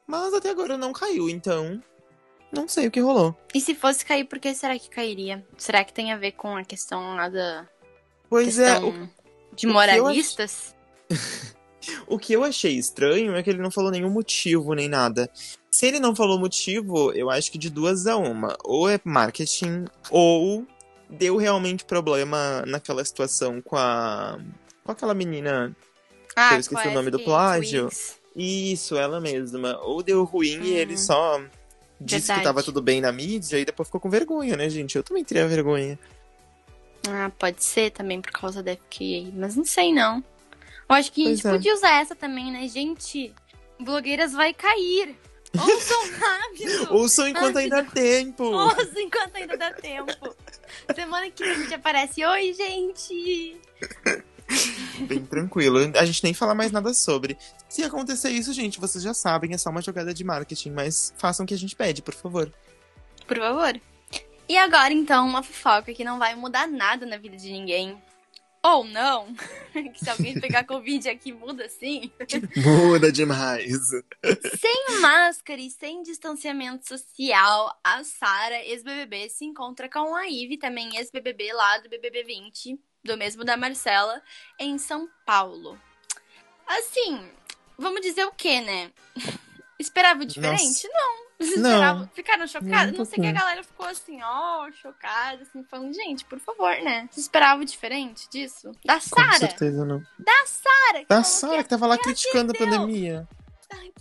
Mas 0.06 0.32
até 0.34 0.50
agora 0.50 0.76
não 0.76 0.92
caiu, 0.92 1.28
então 1.28 1.80
não 2.50 2.66
sei 2.66 2.86
o 2.86 2.90
que 2.90 3.00
rolou. 3.00 3.36
E 3.54 3.60
se 3.60 3.74
fosse 3.74 4.04
cair, 4.04 4.24
por 4.24 4.38
que 4.38 4.52
será 4.54 4.76
que 4.78 4.88
cairia? 4.90 5.46
Será 5.56 5.84
que 5.84 5.92
tem 5.92 6.10
a 6.12 6.16
ver 6.16 6.32
com 6.32 6.56
a 6.56 6.64
questão 6.64 7.14
lá 7.14 7.28
da 7.28 7.68
Pois 8.28 8.58
é, 8.58 8.72
questão 8.72 8.88
o, 8.88 9.54
de 9.54 9.66
eu 9.66 9.72
moralistas? 9.72 10.74
o 12.06 12.18
que 12.18 12.32
eu 12.32 12.44
achei 12.44 12.74
estranho 12.76 13.34
é 13.34 13.42
que 13.42 13.50
ele 13.50 13.62
não 13.62 13.70
falou 13.70 13.90
nenhum 13.90 14.10
motivo 14.10 14.74
nem 14.74 14.88
nada. 14.88 15.30
Se 15.70 15.86
ele 15.86 16.00
não 16.00 16.14
falou 16.14 16.38
motivo, 16.38 17.12
eu 17.12 17.30
acho 17.30 17.50
que 17.50 17.58
de 17.58 17.70
duas 17.70 18.06
a 18.06 18.16
uma. 18.16 18.56
Ou 18.64 18.88
é 18.88 19.00
marketing, 19.04 19.84
ou 20.10 20.66
deu 21.08 21.36
realmente 21.36 21.84
problema 21.84 22.62
naquela 22.66 23.04
situação 23.04 23.60
com 23.62 23.76
a. 23.76 24.38
com 24.84 24.92
aquela 24.92 25.14
menina. 25.14 25.74
Ah, 26.36 26.54
eu 26.54 26.60
esqueci 26.60 26.88
o 26.88 26.92
nome 26.94 27.10
do 27.10 27.20
plágio. 27.20 27.88
Twix. 27.88 28.20
Isso, 28.36 28.96
ela 28.96 29.20
mesma. 29.20 29.78
Ou 29.82 30.02
deu 30.02 30.22
ruim 30.24 30.60
e 30.62 30.72
Hum. 30.72 30.76
ele 30.76 30.96
só 30.96 31.40
disse 32.00 32.28
Verdade. 32.28 32.40
que 32.40 32.44
tava 32.44 32.62
tudo 32.62 32.80
bem 32.80 33.00
na 33.00 33.10
mídia 33.12 33.58
e 33.58 33.64
depois 33.64 33.88
ficou 33.88 34.00
com 34.00 34.08
vergonha, 34.08 34.56
né, 34.56 34.68
gente? 34.70 34.96
Eu 34.96 35.02
também 35.02 35.24
teria 35.24 35.46
vergonha. 35.48 35.98
Ah, 37.08 37.30
pode 37.38 37.62
ser 37.64 37.90
também 37.90 38.20
por 38.20 38.30
causa 38.30 38.62
da 38.62 38.72
FKA, 38.76 39.30
mas 39.34 39.56
não 39.56 39.64
sei 39.64 39.92
não. 39.92 40.22
Eu 40.90 40.96
acho 40.96 41.12
que 41.12 41.24
a 41.24 41.28
gente 41.30 41.42
Pois 41.42 41.54
é. 41.54 41.56
podia 41.56 41.74
usar 41.74 42.00
essa 42.00 42.16
também, 42.16 42.50
né? 42.50 42.66
Gente, 42.66 43.32
blogueiras 43.78 44.32
vai 44.32 44.52
cair. 44.52 45.16
Ouçam 45.56 46.10
rápido! 46.18 46.92
Ouçam 46.92 47.28
enquanto 47.28 47.58
ainda 47.58 47.78
há 47.78 47.84
tempo. 47.84 48.42
Ouçam 48.42 49.00
enquanto 49.00 49.36
ainda 49.36 49.56
dá 49.56 49.72
tempo. 49.72 50.36
Semana 50.92 51.30
que 51.30 51.44
vem 51.44 51.52
a 51.52 51.58
gente 51.58 51.74
aparece. 51.74 52.24
Oi, 52.24 52.52
gente! 52.52 53.60
Bem 55.06 55.24
tranquilo. 55.24 55.78
A 55.96 56.04
gente 56.04 56.24
nem 56.24 56.34
fala 56.34 56.56
mais 56.56 56.72
nada 56.72 56.92
sobre. 56.92 57.38
Se 57.68 57.84
acontecer 57.84 58.30
isso, 58.30 58.52
gente, 58.52 58.80
vocês 58.80 59.04
já 59.04 59.14
sabem, 59.14 59.54
é 59.54 59.58
só 59.58 59.70
uma 59.70 59.80
jogada 59.80 60.12
de 60.12 60.24
marketing, 60.24 60.70
mas 60.70 61.14
façam 61.16 61.44
o 61.44 61.46
que 61.46 61.54
a 61.54 61.58
gente 61.58 61.76
pede, 61.76 62.02
por 62.02 62.14
favor. 62.14 62.52
Por 63.28 63.38
favor. 63.38 63.80
E 64.48 64.58
agora, 64.58 64.92
então, 64.92 65.24
uma 65.24 65.44
fofoca 65.44 65.94
que 65.94 66.02
não 66.02 66.18
vai 66.18 66.34
mudar 66.34 66.66
nada 66.66 67.06
na 67.06 67.16
vida 67.16 67.36
de 67.36 67.52
ninguém. 67.52 67.96
Ou 68.62 68.84
não. 68.84 69.34
que 69.72 69.98
se 70.04 70.10
alguém 70.10 70.38
pegar 70.38 70.64
Covid 70.64 71.08
aqui, 71.08 71.32
muda 71.32 71.68
sim. 71.68 72.12
Muda 72.56 73.10
demais. 73.10 73.88
Sem 74.58 75.00
máscara 75.00 75.60
e 75.60 75.70
sem 75.70 76.02
distanciamento 76.02 76.86
social, 76.86 77.78
a 77.82 78.04
Sara, 78.04 78.62
ex-BBB, 78.64 79.30
se 79.30 79.44
encontra 79.44 79.88
com 79.88 80.14
a 80.14 80.28
Ive, 80.28 80.58
também 80.58 80.96
ex-BBB 80.96 81.52
lá 81.52 81.78
do 81.78 81.88
BBB 81.88 82.24
20, 82.24 82.78
do 83.02 83.16
mesmo 83.16 83.44
da 83.44 83.56
Marcela, 83.56 84.22
em 84.58 84.76
São 84.76 85.08
Paulo. 85.24 85.80
Assim, 86.66 87.18
vamos 87.78 88.02
dizer 88.02 88.24
o 88.26 88.32
quê, 88.32 88.60
né? 88.60 88.92
Esperava 89.78 90.26
diferente? 90.26 90.86
Não. 90.86 91.29
Vocês 91.40 91.56
Não. 91.60 91.70
esperavam- 91.72 92.10
ficaram 92.14 92.46
chocadas? 92.46 92.86
Nem 92.86 92.94
um 92.94 92.98
Não 92.98 93.04
sei 93.06 93.18
que 93.18 93.26
a 93.26 93.32
galera 93.32 93.62
ficou 93.64 93.86
assim, 93.86 94.22
ó, 94.22 94.70
chocada, 94.72 95.42
assim, 95.42 95.64
falando, 95.64 95.94
gente, 95.94 96.24
por 96.26 96.38
favor, 96.38 96.70
né? 96.82 97.08
Vocês 97.10 97.24
esperavam 97.24 97.64
diferente 97.64 98.28
disso? 98.28 98.72
Da 98.84 98.94
Com 98.96 99.00
Sara! 99.00 99.38
certeza 99.38 99.84
não. 99.84 100.02
Sara! 100.44 100.98
que 101.00 101.06
Da 101.08 101.22
Sara, 101.22 101.62
que 101.62 101.68
tava 101.70 101.86
lá 101.86 101.96
criticando 101.96 102.52
a 102.52 102.54
atendeu. 102.54 102.78
pandemia. 102.80 103.28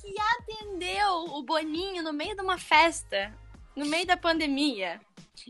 que 0.01 0.15
atendeu 0.19 1.25
o 1.35 1.43
Boninho 1.43 2.03
no 2.03 2.11
meio 2.11 2.35
de 2.35 2.41
uma 2.41 2.57
festa, 2.57 3.33
no 3.75 3.85
meio 3.85 4.05
da 4.05 4.17
pandemia. 4.17 4.99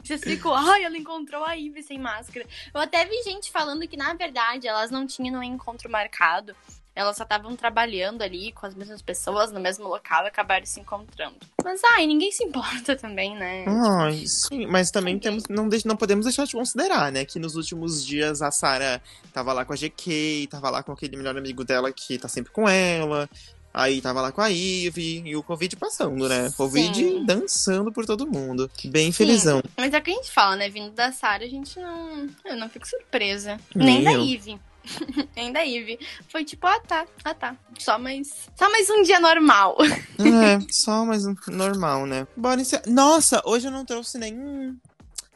Vocês 0.04 0.22
ficam, 0.22 0.54
ai, 0.54 0.84
ela 0.84 0.98
encontrou 0.98 1.44
a 1.44 1.54
Ivy 1.54 1.82
sem 1.82 1.98
máscara. 1.98 2.46
Eu 2.74 2.82
até 2.82 3.06
vi 3.06 3.24
gente 3.24 3.50
falando 3.52 3.88
que, 3.88 3.98
na 3.98 4.14
verdade, 4.14 4.68
elas 4.68 4.92
não 4.92 5.08
tinham 5.08 5.40
um 5.40 5.44
encontro 5.44 5.90
marcado. 5.90 6.56
Elas 6.96 7.16
só 7.16 7.24
estavam 7.24 7.56
trabalhando 7.56 8.22
ali 8.22 8.52
com 8.52 8.66
as 8.66 8.76
mesmas 8.76 9.02
pessoas 9.02 9.52
no 9.52 9.60
mesmo 9.60 9.88
local 9.88 10.26
e 10.26 10.28
acabaram 10.28 10.66
se 10.66 10.80
encontrando. 10.82 11.36
Mas, 11.64 11.82
ai, 11.96 12.06
ninguém 12.06 12.32
se 12.32 12.44
importa 12.44 12.96
também, 12.98 13.36
né? 13.36 13.64
Ai, 13.68 14.24
sim, 14.28 14.66
mas 14.66 14.92
também 14.92 15.16
Ok. 15.16 15.24
temos, 15.30 15.44
não, 15.50 15.70
não 15.86 15.96
podemos 15.96 16.26
deixar 16.26 16.46
de 16.46 16.54
considerar, 16.54 17.12
né? 17.12 17.24
Que 17.24 17.40
nos 17.40 17.56
últimos 17.56 18.06
dias 18.06 18.42
a 18.42 18.52
Sarah 18.52 19.02
tava 19.34 19.54
lá 19.54 19.64
com 19.64 19.72
a 19.74 19.76
GK, 19.78 20.48
tava 20.50 20.70
lá 20.70 20.84
com 20.84 20.92
aquele 20.92 21.16
melhor 21.16 21.38
amigo 21.38 21.64
dela 21.64 21.92
que 21.94 22.18
tá 22.18 22.28
sempre 22.28 22.52
com 22.52 22.68
ela. 22.68 23.30
Aí 23.72 24.02
tava 24.02 24.20
lá 24.20 24.32
com 24.32 24.42
a 24.42 24.48
Ivy 24.48 25.22
e 25.28 25.36
o 25.36 25.44
Covid 25.44 25.76
passando, 25.76 26.28
né? 26.28 26.52
Covid 26.58 26.96
Sim. 26.96 27.24
dançando 27.24 27.92
por 27.94 28.04
todo 28.04 28.26
mundo. 28.28 28.70
Bem 28.86 29.12
felizão. 29.12 29.62
Mas 29.78 29.94
é 29.94 29.98
o 30.00 30.02
que 30.02 30.10
a 30.10 30.14
gente 30.16 30.32
fala, 30.32 30.56
né? 30.56 30.68
Vindo 30.70 30.92
da 30.92 31.12
Sarah, 31.12 31.46
a 31.46 31.48
gente 31.48 31.80
não. 31.80 32.28
Eu 32.44 32.58
não 32.58 32.68
fico 32.68 32.88
surpresa. 32.88 33.60
Nem 33.76 34.02
Nem, 34.02 34.04
da 34.04 34.14
eu. 34.14 34.24
Ivy. 34.24 34.60
Nem 35.36 35.52
da 35.52 35.62
Ivy. 35.62 36.00
Foi 36.30 36.44
tipo, 36.44 36.66
ah 36.68 36.80
tá, 36.80 37.06
ah 37.24 37.34
tá. 37.34 37.56
Só 37.78 37.98
mais. 37.98 38.50
Só 38.56 38.70
mais 38.70 38.90
um 38.90 39.02
dia 39.02 39.20
normal. 39.20 39.78
É, 39.82 40.60
só 40.72 41.06
mais 41.06 41.26
um 41.26 41.36
normal, 41.48 42.06
né? 42.06 42.28
Bora 42.36 42.62
encerrar. 42.62 42.84
Nossa, 42.88 43.42
hoje 43.46 43.68
eu 43.68 43.72
não 43.72 43.86
trouxe 43.86 44.18
nenhuma 44.18 44.76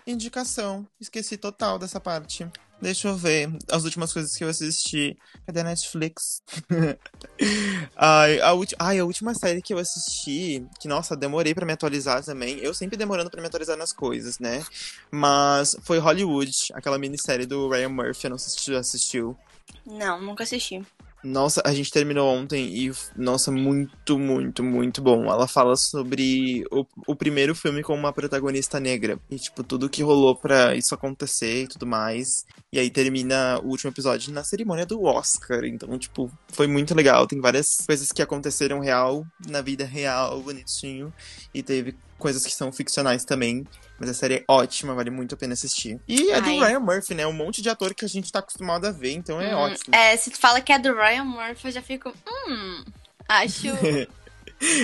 indicação. 0.06 0.88
Esqueci 1.00 1.38
total 1.38 1.80
dessa 1.80 2.00
parte. 2.00 2.48
Deixa 2.84 3.08
eu 3.08 3.16
ver 3.16 3.50
as 3.72 3.86
últimas 3.86 4.12
coisas 4.12 4.36
que 4.36 4.44
eu 4.44 4.50
assisti. 4.50 5.18
Cadê 5.46 5.62
a 5.62 5.64
Netflix? 5.64 6.44
Ai, 7.96 8.42
a. 8.42 8.52
Ai, 8.78 9.00
a 9.00 9.06
última 9.06 9.34
série 9.34 9.62
que 9.62 9.74
eu 9.74 9.78
assisti, 9.78 10.68
que 10.82 10.88
nossa, 10.90 11.16
demorei 11.16 11.56
pra 11.56 11.66
me 11.66 11.72
atualizar 11.72 12.22
também. 12.22 12.58
Eu 12.58 12.74
sempre 12.74 12.98
demorando 12.98 13.32
pra 13.32 13.40
me 13.40 13.48
atualizar 13.48 13.78
nas 13.78 13.94
coisas, 13.94 14.38
né? 14.38 14.62
Mas 15.10 15.78
foi 15.84 15.98
Hollywood, 15.98 16.52
aquela 16.74 17.00
minissérie 17.00 17.46
do 17.46 17.70
Ryan 17.70 17.88
Murphy. 17.88 18.26
Eu 18.26 18.32
não 18.32 18.38
sei 18.38 18.50
se 18.50 18.58
tu 18.58 18.74
já 18.74 18.80
assistiu. 18.80 19.38
Não, 19.86 20.20
nunca 20.20 20.44
assisti. 20.44 20.86
Nossa, 21.24 21.62
a 21.64 21.74
gente 21.74 21.90
terminou 21.90 22.28
ontem 22.30 22.68
e, 22.76 22.92
nossa, 23.16 23.50
muito, 23.50 24.20
muito, 24.20 24.62
muito 24.62 25.02
bom. 25.02 25.26
Ela 25.32 25.48
fala 25.48 25.78
sobre 25.78 26.66
o, 26.70 26.86
o 27.08 27.16
primeiro 27.16 27.56
filme 27.56 27.82
com 27.82 27.96
uma 27.96 28.12
protagonista 28.12 28.78
negra. 28.80 29.18
E, 29.32 29.38
tipo, 29.38 29.64
tudo 29.64 29.90
que 29.90 30.04
rolou 30.04 30.36
pra 30.36 30.76
isso 30.76 30.94
acontecer 30.94 31.64
e 31.64 31.68
tudo 31.68 31.86
mais. 31.86 32.46
E 32.74 32.78
aí 32.80 32.90
termina 32.90 33.58
o 33.64 33.70
último 33.70 33.90
episódio 33.90 34.34
na 34.34 34.44
cerimônia 34.44 34.86
do 34.86 35.02
Oscar. 35.04 35.64
Então, 35.64 35.98
tipo, 35.98 36.30
foi 36.50 36.68
muito 36.68 36.94
legal. 36.94 37.26
Tem 37.26 37.40
várias 37.40 37.78
coisas 37.86 38.12
que 38.12 38.22
aconteceram 38.22 38.82
real, 38.82 39.26
na 39.48 39.62
vida 39.62 39.86
real, 39.86 40.42
bonitinho. 40.42 41.14
E 41.54 41.64
teve 41.64 41.96
coisas 42.18 42.45
que 42.45 42.51
são 42.53 42.72
ficcionais 42.72 43.24
também. 43.26 43.66
Mas 43.99 44.09
a 44.09 44.14
série 44.14 44.36
é 44.36 44.43
ótima, 44.47 44.93
vale 44.95 45.09
muito 45.09 45.36
a 45.36 45.38
pena 45.38 45.53
assistir. 45.53 45.99
E 46.07 46.32
é 46.32 46.41
do 46.41 46.49
Ai. 46.49 46.59
Ryan 46.59 46.80
Murphy, 46.80 47.14
né? 47.14 47.28
Um 47.28 47.34
monte 47.34 47.61
de 47.61 47.70
ator 47.70 47.93
que 47.93 48.03
a 48.03 48.07
gente 48.07 48.32
tá 48.32 48.39
acostumado 48.39 48.86
a 48.86 48.91
ver, 48.91 49.11
então 49.14 49.39
é 49.39 49.55
Hum, 49.55 49.59
ótimo. 49.59 49.95
É, 49.95 50.16
se 50.18 50.32
tu 50.32 50.38
fala 50.39 50.59
que 50.61 50.72
é 50.74 50.80
do 50.80 50.93
Ryan 50.93 51.24
Murphy, 51.26 51.68
eu 51.68 51.72
já 51.72 51.82
fico. 51.82 52.14
Hum. 52.47 52.84
Acho. 53.28 53.68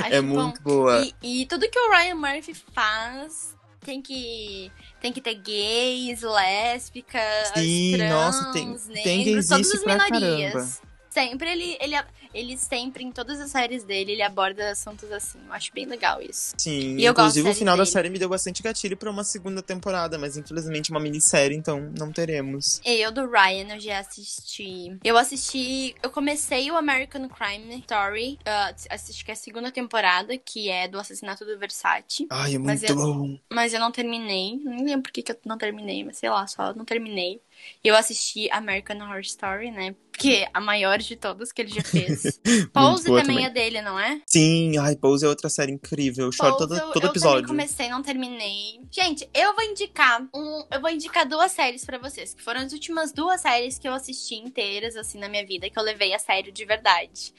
acho 0.04 0.14
é 0.14 0.22
bom. 0.22 0.44
muito 0.44 0.62
boa. 0.62 1.06
E, 1.24 1.42
e 1.42 1.46
tudo 1.48 1.70
que 1.70 1.80
o 1.80 1.92
Ryan 1.92 2.16
Murphy 2.16 2.54
faz 2.74 3.56
tem 3.84 4.02
que. 4.02 4.72
Tem 5.02 5.14
que 5.14 5.22
ter 5.22 5.36
gays, 5.36 6.22
lésbicas, 6.22 7.48
Sim, 7.56 7.94
trans, 7.96 8.10
nossa, 8.12 8.52
tem- 8.52 8.68
negros, 8.68 8.86
tem 9.04 9.44
todas 9.48 9.72
as 9.74 9.86
minorias. 9.86 10.54
caramba. 10.54 10.89
Sempre 11.20 11.52
ele, 11.52 11.78
ele, 11.82 11.96
ele 12.34 12.58
sempre, 12.58 13.04
em 13.04 13.12
todas 13.12 13.40
as 13.42 13.52
séries 13.52 13.84
dele, 13.84 14.14
ele 14.14 14.22
aborda 14.22 14.72
assuntos 14.72 15.12
assim. 15.12 15.40
Eu 15.46 15.54
acho 15.54 15.72
bem 15.74 15.86
legal 15.86 16.22
isso. 16.22 16.54
Sim, 16.58 16.98
E 16.98 17.06
inclusive 17.06 17.50
o 17.50 17.54
final 17.54 17.74
série 17.74 17.78
da 17.78 17.84
dele. 17.84 17.92
série 17.94 18.10
me 18.10 18.20
deu 18.20 18.30
bastante 18.30 18.64
gatilho 18.64 18.96
pra 18.96 19.12
uma 19.12 19.24
segunda 19.24 19.62
temporada, 19.62 20.18
mas 20.18 20.38
infelizmente 20.38 20.92
uma 20.92 21.00
minissérie, 21.00 21.58
então 21.58 21.92
não 21.98 22.12
teremos. 22.12 22.80
Eu 22.86 23.12
do 23.12 23.30
Ryan 23.30 23.74
eu 23.76 23.80
já 23.80 24.00
assisti. 24.00 24.98
Eu 25.04 25.18
assisti. 25.18 25.96
Eu 26.02 26.10
comecei 26.10 26.70
o 26.72 26.76
American 26.78 27.28
Crime 27.30 27.80
Story. 27.80 28.40
uh, 28.48 28.76
assisti 28.90 29.26
que 29.26 29.32
é 29.32 29.34
a 29.34 29.38
segunda 29.38 29.72
temporada, 29.72 30.38
que 30.38 30.70
é 30.70 30.88
do 30.88 31.00
assassinato 31.00 31.44
do 31.46 31.58
Versace. 31.58 32.28
Ai, 32.30 32.56
é 32.56 32.60
Mas 32.60 32.82
muito 32.82 32.92
eu- 32.94 32.96
bom. 32.96 33.38
Mas 33.52 33.74
eu 33.74 33.80
não 33.80 33.92
terminei. 33.92 34.58
Não 34.64 34.84
lembro 34.86 35.04
por 35.04 35.12
que, 35.12 35.22
que 35.22 35.32
eu 35.32 35.38
não 35.46 35.58
terminei, 35.58 36.04
mas 36.04 36.18
sei 36.18 36.30
lá, 36.30 36.46
só 36.48 36.74
não 36.74 36.86
terminei. 36.86 37.42
Eu 37.84 37.96
assisti 37.96 38.50
American 38.52 38.98
Horror 38.98 39.22
Story, 39.22 39.72
né? 39.72 39.96
Que 40.18 40.44
é 40.44 40.50
a 40.54 40.60
maior 40.60 40.98
de 40.98 41.16
todas 41.16 41.52
que 41.52 41.62
ele 41.62 41.72
já 41.72 41.82
fez. 41.82 42.40
Pose 42.74 43.06
também, 43.06 43.24
também. 43.24 43.46
é 43.46 43.50
dele, 43.50 43.82
não 43.82 43.98
é? 43.98 44.22
Sim, 44.26 44.78
ai, 44.78 44.96
Pose 44.96 45.26
é 45.26 45.30
outra 45.30 45.50
série 45.50 45.72
incrível. 45.72 46.26
Eu 46.26 46.32
choro 46.32 46.58
todo, 46.58 46.76
eu, 46.76 46.92
todo 46.92 47.04
eu 47.06 47.10
episódio. 47.10 47.48
também 47.48 47.66
comecei, 47.66 47.90
não 47.90 48.02
terminei. 48.04 48.82
Gente, 48.92 49.30
eu 49.34 49.56
vou 49.56 49.64
indicar 49.64 50.22
um, 50.36 50.66
eu 50.70 50.82
vou 50.82 50.90
indicar 50.90 51.26
duas 51.26 51.54
séries 51.54 51.86
pra 51.86 51.98
vocês, 51.98 52.34
que 52.34 52.44
foram 52.44 52.62
as 52.62 52.74
últimas 52.74 53.14
duas 53.14 53.42
séries 53.42 53.80
que 53.80 53.88
eu 53.88 53.94
assisti 53.94 54.36
inteiras 54.36 54.98
assim 54.98 55.18
na 55.18 55.30
minha 55.30 55.46
vida, 55.46 55.70
que 55.70 55.80
eu 55.80 55.84
levei 55.84 56.14
a 56.14 56.20
sério 56.20 56.52
de 56.52 56.66
verdade. 56.66 57.34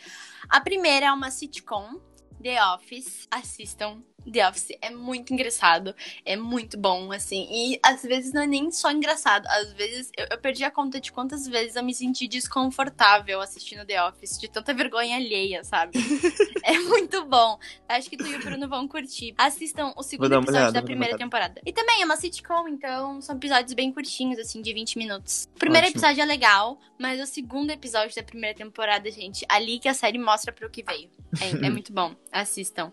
A 0.49 0.61
primeira 0.61 1.07
é 1.07 1.13
uma 1.13 1.31
sitcom, 1.31 2.01
The 2.43 2.65
Office. 2.75 3.29
Assistam. 3.31 4.03
The 4.31 4.49
Office 4.49 4.77
é 4.81 4.91
muito 4.91 5.33
engraçado, 5.33 5.95
é 6.25 6.37
muito 6.37 6.79
bom, 6.79 7.13
assim. 7.13 7.47
E 7.51 7.81
às 7.83 8.03
vezes 8.03 8.33
não 8.33 8.43
é 8.43 8.47
nem 8.47 8.71
só 8.71 8.91
engraçado, 8.91 9.47
às 9.47 9.73
vezes 9.73 10.11
eu, 10.17 10.27
eu 10.31 10.39
perdi 10.39 10.65
a 10.65 10.71
conta 10.71 11.01
de 11.01 11.13
quantas 11.13 11.47
vezes 11.47 11.77
eu 11.77 11.85
me 11.85 11.95
senti 11.95 12.27
desconfortável 12.29 13.41
assistindo 13.41 13.85
The 13.85 14.03
Office, 14.05 14.39
de 14.39 14.49
tanta 14.49 14.73
vergonha 14.75 15.17
alheia, 15.17 15.65
sabe? 15.65 15.99
é 16.65 16.79
muito 16.79 17.25
bom. 17.25 17.59
Acho 17.89 18.09
que 18.09 18.17
tu 18.17 18.27
e 18.27 18.37
o 18.37 18.41
Bruno 18.41 18.69
vão 18.69 18.87
curtir. 18.87 19.35
Assistam 19.37 19.93
o 19.97 20.03
segundo 20.03 20.33
episódio 20.33 20.61
olhada, 20.61 20.73
da 20.73 20.83
primeira 20.83 21.17
temporada. 21.17 21.61
E 21.65 21.73
também 21.73 22.03
é 22.03 22.05
uma 22.05 22.17
sitcom, 22.17 22.69
então 22.69 23.21
são 23.21 23.37
episódios 23.37 23.73
bem 23.75 23.93
curtinhos, 23.93 24.39
assim, 24.39 24.63
de 24.63 24.73
20 24.73 24.99
minutos. 24.99 25.49
O 25.55 25.59
primeiro 25.59 25.87
Ótimo. 25.87 26.01
episódio 26.01 26.23
é 26.23 26.27
legal, 26.27 26.79
mas 26.99 27.21
o 27.21 27.27
segundo 27.27 27.71
episódio 27.71 28.15
da 28.15 28.23
primeira 28.23 28.57
temporada, 28.57 29.11
gente, 29.11 29.45
ali 29.49 29.79
que 29.79 29.89
a 29.89 29.95
série 29.95 30.19
mostra 30.19 30.53
pro 30.53 30.71
que 30.71 30.83
veio. 30.83 31.11
É, 31.41 31.67
é 31.67 31.71
muito 31.71 31.93
bom. 31.93 32.15
Assistam. 32.33 32.93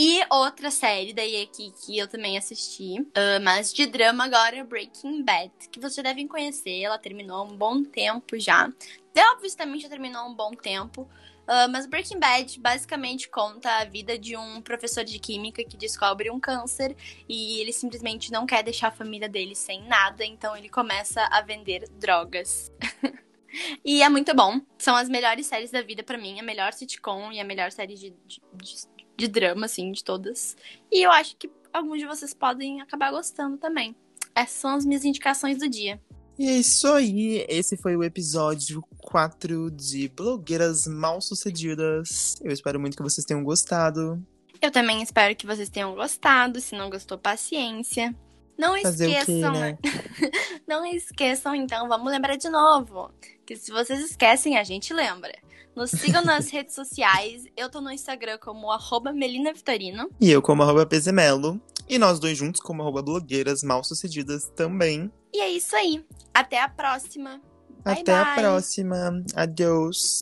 E 0.00 0.24
outra 0.30 0.70
série 0.70 1.12
daí 1.12 1.42
aqui 1.42 1.72
que 1.72 1.98
eu 1.98 2.06
também 2.06 2.38
assisti, 2.38 3.04
ah, 3.16 3.40
mas 3.42 3.72
de 3.72 3.84
drama 3.84 4.26
agora, 4.26 4.62
Breaking 4.62 5.24
Bad, 5.24 5.50
que 5.72 5.80
vocês 5.80 6.04
devem 6.04 6.28
conhecer, 6.28 6.82
ela 6.82 6.96
terminou 6.98 7.38
há 7.38 7.42
um 7.42 7.56
bom 7.56 7.82
tempo 7.82 8.38
já. 8.38 8.72
The 9.12 9.28
Office 9.32 9.56
também 9.56 9.80
já 9.80 9.88
terminou 9.88 10.22
há 10.22 10.26
um 10.26 10.34
bom 10.34 10.52
tempo. 10.52 11.08
ah, 11.48 11.66
mas 11.66 11.84
Breaking 11.86 12.20
Bad 12.20 12.60
basicamente 12.60 13.28
conta 13.28 13.68
a 13.78 13.84
vida 13.86 14.16
de 14.16 14.36
um 14.36 14.62
professor 14.62 15.02
de 15.02 15.18
química 15.18 15.64
que 15.64 15.76
descobre 15.76 16.30
um 16.30 16.38
câncer 16.38 16.94
e 17.28 17.60
ele 17.60 17.72
simplesmente 17.72 18.30
não 18.30 18.46
quer 18.46 18.62
deixar 18.62 18.88
a 18.88 18.92
família 18.92 19.28
dele 19.28 19.56
sem 19.56 19.82
nada, 19.88 20.24
então 20.24 20.56
ele 20.56 20.68
começa 20.68 21.22
a 21.24 21.40
vender 21.42 21.88
drogas. 21.98 22.70
e 23.84 24.02
é 24.02 24.08
muito 24.08 24.32
bom. 24.34 24.60
São 24.78 24.94
as 24.94 25.08
melhores 25.08 25.46
séries 25.46 25.72
da 25.72 25.82
vida 25.82 26.04
pra 26.04 26.18
mim, 26.18 26.38
a 26.38 26.42
melhor 26.42 26.72
sitcom 26.72 27.32
e 27.32 27.40
a 27.40 27.44
melhor 27.44 27.72
série 27.72 27.94
de, 27.94 28.10
de, 28.26 28.40
de- 28.54 28.97
de 29.18 29.26
drama, 29.26 29.66
assim, 29.66 29.90
de 29.90 30.02
todas. 30.02 30.56
E 30.90 31.04
eu 31.04 31.10
acho 31.10 31.36
que 31.36 31.50
alguns 31.72 31.98
de 31.98 32.06
vocês 32.06 32.32
podem 32.32 32.80
acabar 32.80 33.10
gostando 33.10 33.58
também. 33.58 33.94
Essas 34.34 34.56
são 34.56 34.70
as 34.70 34.86
minhas 34.86 35.04
indicações 35.04 35.58
do 35.58 35.68
dia. 35.68 36.00
E 36.38 36.48
é 36.48 36.52
isso 36.58 36.86
aí. 36.86 37.44
Esse 37.48 37.76
foi 37.76 37.96
o 37.96 38.04
episódio 38.04 38.80
4 38.98 39.72
de 39.72 40.08
Blogueiras 40.08 40.86
Mal 40.86 41.20
Sucedidas. 41.20 42.36
Eu 42.40 42.52
espero 42.52 42.78
muito 42.78 42.96
que 42.96 43.02
vocês 43.02 43.26
tenham 43.26 43.42
gostado. 43.42 44.24
Eu 44.62 44.70
também 44.70 45.02
espero 45.02 45.34
que 45.34 45.46
vocês 45.46 45.68
tenham 45.68 45.96
gostado. 45.96 46.60
Se 46.60 46.76
não 46.76 46.88
gostou, 46.88 47.18
paciência. 47.18 48.14
Não 48.56 48.80
Fazer 48.80 49.06
o 49.06 49.10
quê, 49.10 49.18
esqueçam, 49.18 49.52
né? 49.52 49.78
Não 50.66 50.84
esqueçam, 50.84 51.54
então, 51.54 51.86
vamos 51.86 52.10
lembrar 52.10 52.34
de 52.34 52.48
novo. 52.48 53.08
Que 53.46 53.54
se 53.54 53.70
vocês 53.70 54.00
esquecem, 54.00 54.58
a 54.58 54.64
gente 54.64 54.92
lembra. 54.92 55.32
Nos 55.74 55.90
sigam 55.90 56.24
nas 56.24 56.48
redes 56.50 56.74
sociais. 56.74 57.44
Eu 57.56 57.70
tô 57.70 57.80
no 57.80 57.90
Instagram 57.90 58.38
como 58.38 58.70
arroba 58.70 59.12
Melina 59.12 59.52
Vitorino. 59.52 60.10
E 60.20 60.30
eu 60.30 60.42
como 60.42 60.62
arroba 60.62 60.86
Pezemelo. 60.86 61.60
E 61.88 61.98
nós 61.98 62.18
dois 62.18 62.36
juntos 62.36 62.60
como 62.60 62.82
arroba 62.82 63.02
Blogueiras 63.02 63.62
Mal 63.62 63.82
Sucedidas 63.82 64.50
também. 64.54 65.10
E 65.32 65.40
é 65.40 65.48
isso 65.48 65.74
aí. 65.74 66.04
Até 66.34 66.60
a 66.60 66.68
próxima. 66.68 67.40
Bye, 67.84 68.00
Até 68.00 68.14
a 68.14 68.24
bye. 68.24 68.34
próxima. 68.36 69.24
Adeus. 69.34 70.20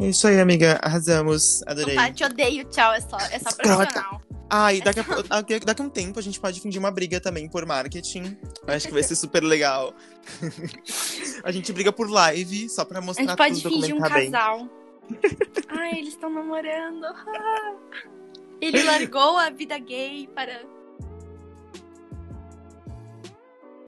É 0.00 0.06
isso 0.06 0.28
aí, 0.28 0.40
amiga. 0.40 0.78
Arrasamos. 0.82 1.62
Adorei. 1.66 1.96
Opa, 1.98 2.12
te 2.12 2.24
odeio, 2.24 2.64
tchau. 2.66 2.92
É 2.92 3.00
só, 3.00 3.16
é 3.18 3.38
só 3.38 3.50
profissional. 3.56 4.22
Ah, 4.50 4.72
e 4.72 4.80
daqui 4.80 5.00
a, 5.00 5.02
daqui, 5.02 5.60
daqui 5.60 5.82
a 5.82 5.84
um 5.84 5.90
tempo 5.90 6.18
a 6.18 6.22
gente 6.22 6.40
pode 6.40 6.60
fingir 6.60 6.78
uma 6.80 6.90
briga 6.90 7.20
também 7.20 7.48
por 7.48 7.66
marketing. 7.66 8.36
Eu 8.66 8.74
acho 8.74 8.86
que 8.86 8.94
vai 8.94 9.02
ser 9.02 9.14
super 9.14 9.42
legal. 9.42 9.94
a 11.44 11.52
gente 11.52 11.72
briga 11.72 11.92
por 11.92 12.10
live, 12.10 12.68
só 12.68 12.84
pra 12.84 12.98
A 12.98 13.02
mostrar 13.02 13.26
gente 13.26 13.36
pode 13.36 13.62
tudo, 13.62 13.74
fingir 13.74 13.94
um 13.94 14.00
bem. 14.00 14.30
casal. 14.30 14.68
Ai, 15.68 15.98
eles 15.98 16.08
estão 16.14 16.30
namorando. 16.30 17.06
Ele 18.60 18.82
largou 18.82 19.36
a 19.38 19.50
vida 19.50 19.78
gay 19.78 20.28
para 20.34 20.64